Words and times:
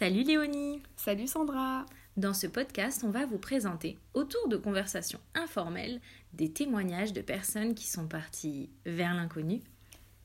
Salut 0.00 0.22
Léonie 0.22 0.80
Salut 0.96 1.26
Sandra 1.26 1.84
Dans 2.16 2.32
ce 2.32 2.46
podcast, 2.46 3.04
on 3.04 3.10
va 3.10 3.26
vous 3.26 3.36
présenter, 3.36 3.98
autour 4.14 4.48
de 4.48 4.56
conversations 4.56 5.20
informelles, 5.34 6.00
des 6.32 6.50
témoignages 6.50 7.12
de 7.12 7.20
personnes 7.20 7.74
qui 7.74 7.86
sont 7.86 8.08
parties 8.08 8.70
vers 8.86 9.12
l'inconnu 9.12 9.60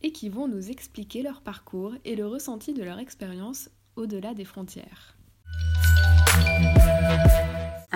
et 0.01 0.13
qui 0.13 0.29
vont 0.29 0.47
nous 0.47 0.71
expliquer 0.71 1.23
leur 1.23 1.41
parcours 1.41 1.93
et 2.05 2.15
le 2.15 2.25
ressenti 2.25 2.73
de 2.73 2.85
leur 2.85 2.99
expérience 2.99 3.69
au-delà 3.97 4.33
des 4.33 4.45
frontières. 4.45 5.17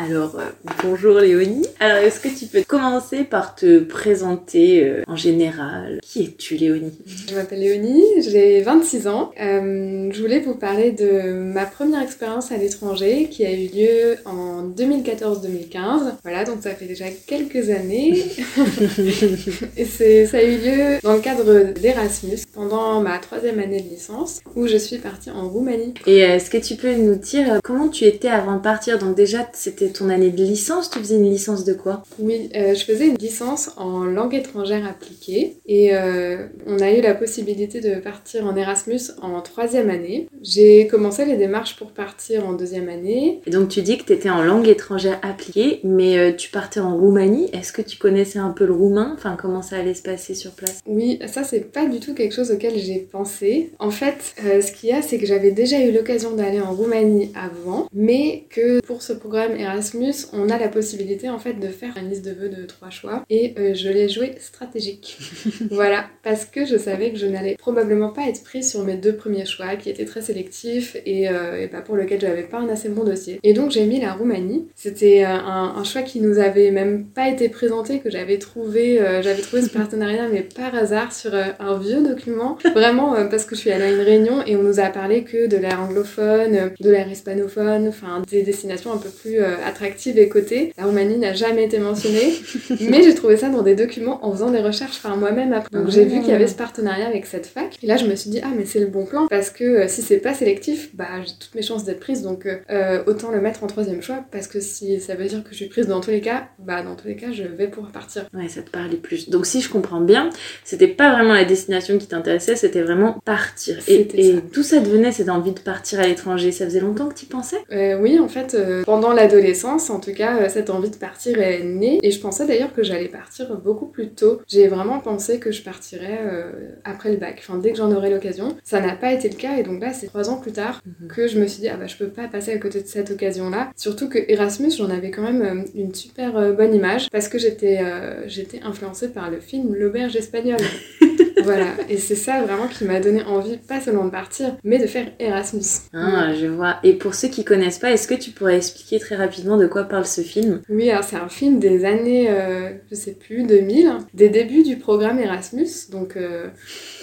Alors, 0.01 0.39
euh, 0.39 0.45
bonjour 0.81 1.19
Léonie. 1.19 1.67
Alors, 1.81 1.97
est-ce 1.97 2.21
que 2.21 2.29
tu 2.29 2.45
peux 2.45 2.63
commencer 2.65 3.25
par 3.25 3.53
te 3.53 3.79
présenter 3.79 4.85
euh, 4.85 5.03
en 5.07 5.17
général? 5.17 5.99
Qui 6.01 6.23
es-tu 6.23 6.55
Léonie? 6.55 6.97
Je 7.27 7.35
m'appelle 7.35 7.59
Léonie, 7.59 8.05
j'ai 8.19 8.61
26 8.61 9.07
ans. 9.09 9.31
Euh, 9.41 10.09
je 10.09 10.21
voulais 10.21 10.39
vous 10.39 10.55
parler 10.55 10.93
de 10.93 11.33
ma 11.33 11.65
première 11.65 12.01
expérience 12.01 12.49
à 12.53 12.55
l'étranger 12.55 13.27
qui 13.29 13.45
a 13.45 13.51
eu 13.51 13.67
lieu 13.67 14.15
en 14.23 14.69
2014-2015. 14.69 16.13
Voilà, 16.23 16.45
donc 16.45 16.59
ça 16.63 16.69
fait 16.69 16.85
déjà 16.85 17.07
quelques 17.27 17.69
années. 17.69 18.23
Et 19.75 19.83
ça 19.83 20.37
a 20.37 20.43
eu 20.43 20.59
lieu 20.59 20.99
dans 21.03 21.13
le 21.13 21.19
cadre 21.19 21.73
d'Erasmus 21.73 22.39
pendant 22.53 23.01
ma 23.01 23.17
troisième 23.17 23.59
année 23.59 23.81
de 23.81 23.89
licence 23.89 24.39
où 24.55 24.65
je 24.65 24.77
suis 24.77 24.99
partie 24.99 25.29
en 25.29 25.49
Roumanie. 25.49 25.93
Et 26.07 26.19
est-ce 26.19 26.49
que 26.49 26.57
tu 26.57 26.77
peux 26.77 26.95
nous 26.95 27.15
dire 27.15 27.59
comment 27.65 27.89
tu 27.89 28.05
étais 28.05 28.29
avant 28.29 28.55
de 28.55 28.61
partir? 28.61 28.97
Donc 28.97 29.17
déjà, 29.17 29.39
c'était 29.51 29.88
ton 29.93 30.09
année 30.09 30.29
de 30.29 30.43
licence, 30.43 30.89
tu 30.89 30.99
faisais 30.99 31.15
une 31.15 31.29
licence 31.29 31.65
de 31.65 31.73
quoi? 31.73 32.03
Oui, 32.19 32.49
euh, 32.55 32.73
je 32.73 32.83
faisais 32.83 33.07
une 33.07 33.17
licence 33.17 33.71
en 33.77 34.03
langue 34.05 34.35
étrangère 34.35 34.87
appliquée 34.87 35.57
et 35.65 35.95
euh, 35.95 36.47
on 36.67 36.79
a 36.79 36.91
eu 36.91 37.01
la 37.01 37.15
possibilité 37.15 37.81
de 37.81 37.95
partir 37.99 38.45
en 38.45 38.55
Erasmus 38.55 39.11
en 39.21 39.41
troisième 39.41 39.89
année. 39.89 40.27
J'ai 40.41 40.87
commencé 40.87 41.25
les 41.25 41.37
démarches 41.37 41.75
pour 41.75 41.91
partir 41.91 42.47
en 42.47 42.53
deuxième 42.53 42.89
année. 42.89 43.41
Et 43.45 43.49
donc 43.51 43.69
tu 43.69 43.81
dis 43.81 43.97
que 43.97 44.03
tu 44.03 44.13
étais 44.13 44.29
en 44.29 44.41
langue 44.41 44.67
étrangère 44.67 45.19
appliquée, 45.21 45.79
mais 45.83 46.17
euh, 46.17 46.31
tu 46.33 46.49
partais 46.49 46.79
en 46.79 46.97
Roumanie. 46.97 47.49
Est-ce 47.53 47.73
que 47.73 47.81
tu 47.81 47.97
connaissais 47.97 48.39
un 48.39 48.51
peu 48.51 48.65
le 48.65 48.73
roumain? 48.73 49.13
Enfin, 49.15 49.37
comment 49.39 49.61
ça 49.61 49.77
allait 49.77 49.93
se 49.93 50.03
passer 50.03 50.33
sur 50.33 50.51
place? 50.51 50.79
Oui, 50.85 51.19
ça 51.27 51.43
c'est 51.43 51.71
pas 51.71 51.85
du 51.85 51.99
tout 51.99 52.13
quelque 52.13 52.33
chose 52.35 52.51
auquel 52.51 52.77
j'ai 52.77 52.99
pensé. 52.99 53.71
En 53.79 53.91
fait, 53.91 54.35
ce 54.37 54.71
qu'il 54.71 54.89
y 54.89 54.91
a, 54.93 55.01
c'est 55.01 55.17
que 55.17 55.25
j'avais 55.25 55.51
déjà 55.51 55.79
eu 55.79 55.91
l'occasion 55.91 56.35
d'aller 56.35 56.61
en 56.61 56.73
Roumanie 56.73 57.31
avant, 57.35 57.87
mais 57.93 58.45
que 58.49 58.79
pour 58.81 59.01
ce 59.01 59.13
programme 59.13 59.55
Erasmus, 59.57 59.78
Erasmus, 59.79 60.27
on 60.33 60.49
a 60.49 60.57
la 60.57 60.67
possibilité 60.67 61.29
en 61.29 61.39
fait 61.39 61.53
de 61.53 61.69
faire 61.69 61.95
une 61.95 62.09
liste 62.09 62.25
de 62.25 62.31
vœux 62.31 62.49
de 62.49 62.65
trois 62.65 62.89
choix 62.89 63.23
et 63.29 63.55
euh, 63.57 63.73
je 63.73 63.87
l'ai 63.87 64.09
joué 64.09 64.35
stratégique. 64.39 65.17
voilà, 65.71 66.05
parce 66.21 66.43
que 66.43 66.65
je 66.65 66.75
savais 66.75 67.11
que 67.11 67.17
je 67.17 67.25
n'allais 67.25 67.55
probablement 67.55 68.09
pas 68.09 68.23
être 68.27 68.43
prise 68.43 68.69
sur 68.69 68.83
mes 68.83 68.95
deux 68.95 69.15
premiers 69.15 69.45
choix 69.45 69.77
qui 69.77 69.89
étaient 69.89 70.03
très 70.03 70.21
sélectifs 70.21 70.97
et, 71.05 71.29
euh, 71.29 71.65
pas 71.69 71.79
pour 71.79 71.95
lequel 71.95 72.19
j'avais 72.19 72.43
pas 72.43 72.57
un 72.57 72.67
assez 72.67 72.89
bon 72.89 73.05
dossier. 73.05 73.39
Et 73.43 73.53
donc 73.53 73.71
j'ai 73.71 73.85
mis 73.85 74.01
la 74.01 74.11
Roumanie. 74.11 74.67
C'était 74.75 75.23
euh, 75.23 75.29
un, 75.29 75.83
choix 75.85 76.01
qui 76.01 76.19
nous 76.19 76.39
avait 76.39 76.71
même 76.71 77.05
pas 77.05 77.29
été 77.29 77.47
présenté, 77.47 77.99
que 77.99 78.09
j'avais 78.09 78.37
trouvé, 78.37 78.99
j'avais 79.21 79.41
trouvé 79.41 79.61
ce 79.61 79.69
partenariat 79.69 80.27
mais 80.27 80.41
par 80.41 80.75
hasard 80.75 81.13
sur 81.13 81.31
un 81.33 81.77
vieux 81.77 82.03
document. 82.03 82.57
Vraiment 82.75 83.15
parce 83.29 83.45
que 83.45 83.55
je 83.55 83.61
suis 83.61 83.71
allée 83.71 83.85
à 83.85 83.91
une 83.91 84.01
réunion 84.01 84.43
et 84.45 84.57
on 84.57 84.63
nous 84.63 84.81
a 84.81 84.87
parlé 84.87 85.23
que 85.23 85.47
de 85.47 85.55
l'air 85.55 85.81
anglophone, 85.81 86.71
de 86.77 86.89
l'air 86.89 87.09
hispanophone, 87.09 87.87
enfin 87.87 88.21
des 88.29 88.43
destinations 88.43 88.91
un 88.91 88.97
peu 88.97 89.09
plus 89.09 89.39
attractive 89.69 90.17
et 90.19 90.27
cotée. 90.29 90.73
La 90.77 90.85
Roumanie 90.85 91.17
n'a 91.17 91.33
jamais 91.33 91.63
été 91.65 91.79
mentionnée, 91.79 92.33
mais 92.81 93.03
j'ai 93.03 93.15
trouvé 93.15 93.37
ça 93.37 93.49
dans 93.49 93.61
des 93.61 93.75
documents 93.75 94.19
en 94.25 94.31
faisant 94.31 94.51
des 94.51 94.59
recherches 94.59 95.01
par 95.01 95.15
moi-même 95.17 95.53
après. 95.53 95.69
Donc 95.77 95.89
j'ai 95.89 96.05
vu 96.05 96.19
qu'il 96.19 96.29
y 96.29 96.33
avait 96.33 96.47
ce 96.47 96.55
partenariat 96.55 97.07
avec 97.07 97.25
cette 97.25 97.45
fac. 97.45 97.77
Et 97.81 97.87
là, 97.87 97.97
je 97.97 98.05
me 98.05 98.15
suis 98.15 98.29
dit, 98.29 98.41
ah, 98.43 98.49
mais 98.55 98.65
c'est 98.65 98.79
le 98.79 98.87
bon 98.87 99.05
plan 99.05 99.27
parce 99.27 99.49
que 99.49 99.63
euh, 99.63 99.87
si 99.87 100.01
c'est 100.01 100.17
pas 100.17 100.33
sélectif, 100.33 100.89
bah 100.95 101.07
j'ai 101.25 101.33
toutes 101.39 101.55
mes 101.55 101.61
chances 101.61 101.83
d'être 101.85 101.99
prise. 101.99 102.21
Donc 102.23 102.45
euh, 102.45 103.03
autant 103.07 103.31
le 103.31 103.39
mettre 103.41 103.63
en 103.63 103.67
troisième 103.67 104.01
choix 104.01 104.25
parce 104.31 104.47
que 104.47 104.59
si 104.59 104.99
ça 104.99 105.15
veut 105.15 105.25
dire 105.25 105.43
que 105.43 105.49
je 105.51 105.55
suis 105.55 105.67
prise 105.67 105.87
dans 105.87 106.01
tous 106.01 106.11
les 106.11 106.21
cas, 106.21 106.47
bah 106.59 106.81
dans 106.83 106.95
tous 106.95 107.07
les 107.07 107.15
cas, 107.15 107.31
je 107.31 107.43
vais 107.43 107.67
pouvoir 107.67 107.91
partir. 107.91 108.25
Ouais, 108.33 108.47
ça 108.49 108.61
te 108.61 108.69
parlait 108.69 108.97
plus. 108.97 109.29
Donc 109.29 109.45
si 109.45 109.61
je 109.61 109.69
comprends 109.69 110.01
bien, 110.01 110.29
c'était 110.63 110.87
pas 110.87 111.13
vraiment 111.13 111.33
la 111.33 111.45
destination 111.45 111.97
qui 111.97 112.07
t'intéressait, 112.07 112.55
c'était 112.55 112.81
vraiment 112.81 113.17
partir. 113.25 113.77
Et, 113.87 114.07
et 114.15 114.39
d'où 114.53 114.63
ça 114.63 114.79
devenait 114.79 115.11
cette 115.11 115.29
envie 115.29 115.51
de 115.53 115.59
partir 115.59 115.99
à 115.99 116.07
l'étranger? 116.07 116.51
Ça 116.51 116.65
faisait 116.65 116.79
longtemps 116.79 117.07
que 117.09 117.15
tu 117.15 117.25
pensais? 117.25 117.57
Euh, 117.71 117.97
Oui, 117.99 118.19
en 118.19 118.27
fait, 118.27 118.57
pendant 118.85 119.13
l'adolescence, 119.13 119.58
en 119.65 119.99
tout 119.99 120.13
cas, 120.13 120.37
euh, 120.37 120.49
cette 120.49 120.69
envie 120.69 120.89
de 120.89 120.95
partir 120.95 121.39
est 121.41 121.63
née. 121.63 121.99
Et 122.03 122.11
je 122.11 122.19
pensais 122.19 122.45
d'ailleurs 122.45 122.73
que 122.73 122.83
j'allais 122.83 123.07
partir 123.07 123.55
beaucoup 123.57 123.87
plus 123.87 124.09
tôt. 124.09 124.41
J'ai 124.47 124.67
vraiment 124.67 124.99
pensé 124.99 125.39
que 125.39 125.51
je 125.51 125.63
partirais 125.63 126.19
euh, 126.21 126.51
après 126.83 127.11
le 127.11 127.17
bac, 127.17 127.37
enfin 127.39 127.57
dès 127.57 127.71
que 127.71 127.77
j'en 127.77 127.91
aurais 127.91 128.09
l'occasion. 128.09 128.55
Ça 128.63 128.81
n'a 128.81 128.95
pas 128.95 129.13
été 129.13 129.29
le 129.29 129.35
cas 129.35 129.57
et 129.57 129.63
donc 129.63 129.81
là, 129.81 129.93
c'est 129.93 130.07
trois 130.07 130.29
ans 130.29 130.37
plus 130.37 130.51
tard 130.51 130.81
mhm. 130.85 131.07
que 131.07 131.27
je 131.27 131.39
me 131.39 131.47
suis 131.47 131.61
dit, 131.61 131.69
ah 131.69 131.77
bah 131.77 131.87
je 131.87 131.97
peux 131.97 132.09
pas 132.09 132.27
passer 132.27 132.51
à 132.51 132.57
côté 132.57 132.81
de 132.81 132.87
cette 132.87 133.11
occasion-là. 133.11 133.71
Surtout 133.75 134.09
que 134.09 134.19
Erasmus, 134.27 134.71
j'en 134.71 134.89
avais 134.89 135.11
quand 135.11 135.23
même 135.23 135.41
euh, 135.41 135.63
une 135.75 135.93
super 135.93 136.53
bonne 136.53 136.73
image 136.73 137.09
parce 137.11 137.27
que 137.27 137.37
j'étais 137.37 137.79
j'étais 138.27 138.61
influencée 138.61 139.09
par 139.09 139.29
le 139.29 139.39
film 139.39 139.73
L'auberge 139.75 140.15
espagnole. 140.15 140.59
voilà, 141.43 141.67
et 141.89 141.97
c'est 141.97 142.15
ça 142.15 142.41
vraiment 142.41 142.67
qui 142.67 142.83
m'a 142.85 142.99
donné 142.99 143.23
envie, 143.23 143.57
pas 143.57 143.81
seulement 143.81 144.05
de 144.05 144.09
partir, 144.09 144.55
mais 144.63 144.77
de 144.77 144.87
faire 144.87 145.07
Erasmus. 145.19 145.89
Ah, 145.93 146.33
je 146.33 146.47
vois. 146.47 146.77
Et 146.83 146.93
pour 146.93 147.15
ceux 147.15 147.27
qui 147.27 147.43
connaissent 147.43 147.79
pas, 147.79 147.91
est-ce 147.91 148.07
que 148.07 148.13
tu 148.13 148.31
pourrais 148.31 148.57
expliquer 148.57 148.99
très 148.99 149.15
rapidement 149.15 149.48
de 149.57 149.67
quoi 149.67 149.83
parle 149.83 150.05
ce 150.05 150.21
film 150.21 150.61
Oui, 150.69 150.89
alors 150.89 151.03
c'est 151.03 151.15
un 151.15 151.29
film 151.29 151.59
des 151.59 151.85
années, 151.85 152.29
euh, 152.29 152.69
je 152.89 152.95
sais 152.95 153.11
plus, 153.13 153.43
2000, 153.43 153.91
des 154.13 154.29
débuts 154.29 154.63
du 154.63 154.77
programme 154.77 155.19
Erasmus, 155.19 155.89
donc 155.91 156.15
euh, 156.15 156.47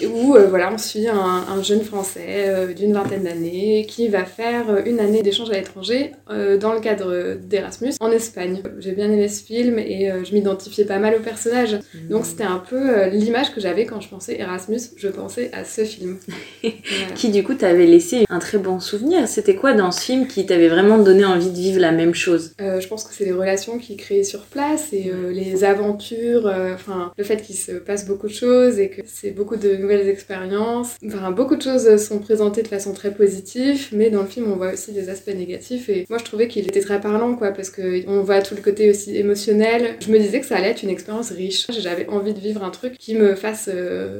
où 0.02 0.34
euh, 0.34 0.46
voilà, 0.48 0.72
on 0.72 0.78
suit 0.78 1.08
un, 1.08 1.62
jeune 1.62 1.82
Français 1.82 2.74
d'une 2.76 2.92
vingtaine 2.92 3.24
d'années 3.24 3.86
qui 3.88 4.08
va 4.08 4.24
faire 4.24 4.84
une 4.84 5.00
année 5.00 5.22
d'échange 5.22 5.50
à 5.50 5.54
l'étranger 5.54 6.12
dans 6.28 6.72
le 6.72 6.80
cadre 6.80 7.34
d'Erasmus 7.34 7.94
en 8.00 8.10
Espagne. 8.10 8.62
J'ai 8.78 8.92
bien 8.92 9.10
aimé 9.10 9.28
ce 9.28 9.42
film 9.42 9.78
et 9.78 10.10
je 10.24 10.34
m'identifiais 10.34 10.84
pas 10.84 10.98
mal 10.98 11.14
au 11.16 11.20
personnage, 11.20 11.74
mmh. 11.74 12.08
donc 12.08 12.26
c'était 12.26 12.44
un 12.44 12.58
peu 12.58 13.06
l'image 13.06 13.54
que 13.54 13.60
j'avais 13.60 13.86
quand 13.86 14.00
je 14.00 14.08
pensais 14.08 14.38
Erasmus, 14.38 14.80
je 14.96 15.08
pensais 15.08 15.50
à 15.52 15.64
ce 15.64 15.84
film. 15.84 16.18
qui 17.14 17.30
du 17.30 17.42
coup 17.42 17.54
t'avait 17.54 17.86
laissé 17.86 18.24
un 18.28 18.38
très 18.38 18.58
bon 18.58 18.80
souvenir. 18.80 19.26
C'était 19.28 19.54
quoi 19.54 19.72
dans 19.72 19.92
ce 19.92 20.00
film 20.00 20.26
qui 20.26 20.46
t'avait 20.46 20.68
vraiment 20.68 20.98
donné 20.98 21.24
envie 21.24 21.50
de 21.50 21.56
vivre 21.56 21.80
la 21.80 21.92
même 21.92 22.14
chose 22.14 22.35
euh, 22.60 22.80
Je 22.80 22.88
pense 22.88 23.04
que 23.04 23.14
c'est 23.14 23.24
les 23.24 23.32
relations 23.32 23.78
qu'il 23.78 23.96
crée 23.96 24.24
sur 24.24 24.42
place 24.42 24.92
et 24.92 25.10
euh, 25.10 25.32
les 25.32 25.64
aventures, 25.64 26.46
euh, 26.46 26.74
enfin 26.74 27.12
le 27.16 27.24
fait 27.24 27.42
qu'il 27.42 27.56
se 27.56 27.72
passe 27.72 28.06
beaucoup 28.06 28.28
de 28.28 28.32
choses 28.32 28.78
et 28.78 28.88
que 28.88 29.02
c'est 29.06 29.30
beaucoup 29.30 29.56
de 29.56 29.76
nouvelles 29.76 30.08
expériences. 30.08 30.96
Enfin 31.06 31.30
beaucoup 31.30 31.56
de 31.56 31.62
choses 31.62 31.96
sont 31.96 32.18
présentées 32.18 32.62
de 32.62 32.68
façon 32.68 32.92
très 32.92 33.12
positive, 33.12 33.88
mais 33.92 34.10
dans 34.10 34.22
le 34.22 34.28
film 34.28 34.50
on 34.50 34.56
voit 34.56 34.72
aussi 34.72 34.92
des 34.92 35.08
aspects 35.08 35.34
négatifs 35.34 35.88
et 35.88 36.06
moi 36.08 36.18
je 36.18 36.24
trouvais 36.24 36.48
qu'il 36.48 36.66
était 36.66 36.80
très 36.80 37.00
parlant 37.00 37.34
quoi 37.34 37.52
parce 37.52 37.70
qu'on 37.70 38.22
voit 38.22 38.42
tout 38.42 38.54
le 38.54 38.62
côté 38.62 38.90
aussi 38.90 39.16
émotionnel. 39.16 39.96
Je 40.00 40.10
me 40.10 40.18
disais 40.18 40.40
que 40.40 40.46
ça 40.46 40.56
allait 40.56 40.70
être 40.70 40.82
une 40.82 40.90
expérience 40.90 41.30
riche. 41.30 41.66
J'avais 41.78 42.08
envie 42.08 42.34
de 42.34 42.40
vivre 42.40 42.64
un 42.64 42.70
truc 42.70 42.96
qui 42.98 43.14
me 43.14 43.34
fasse 43.34 43.68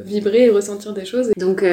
vibrer 0.05 0.47
et 0.47 0.51
ressentir 0.51 0.93
des 0.93 1.05
choses. 1.05 1.31
Donc, 1.37 1.65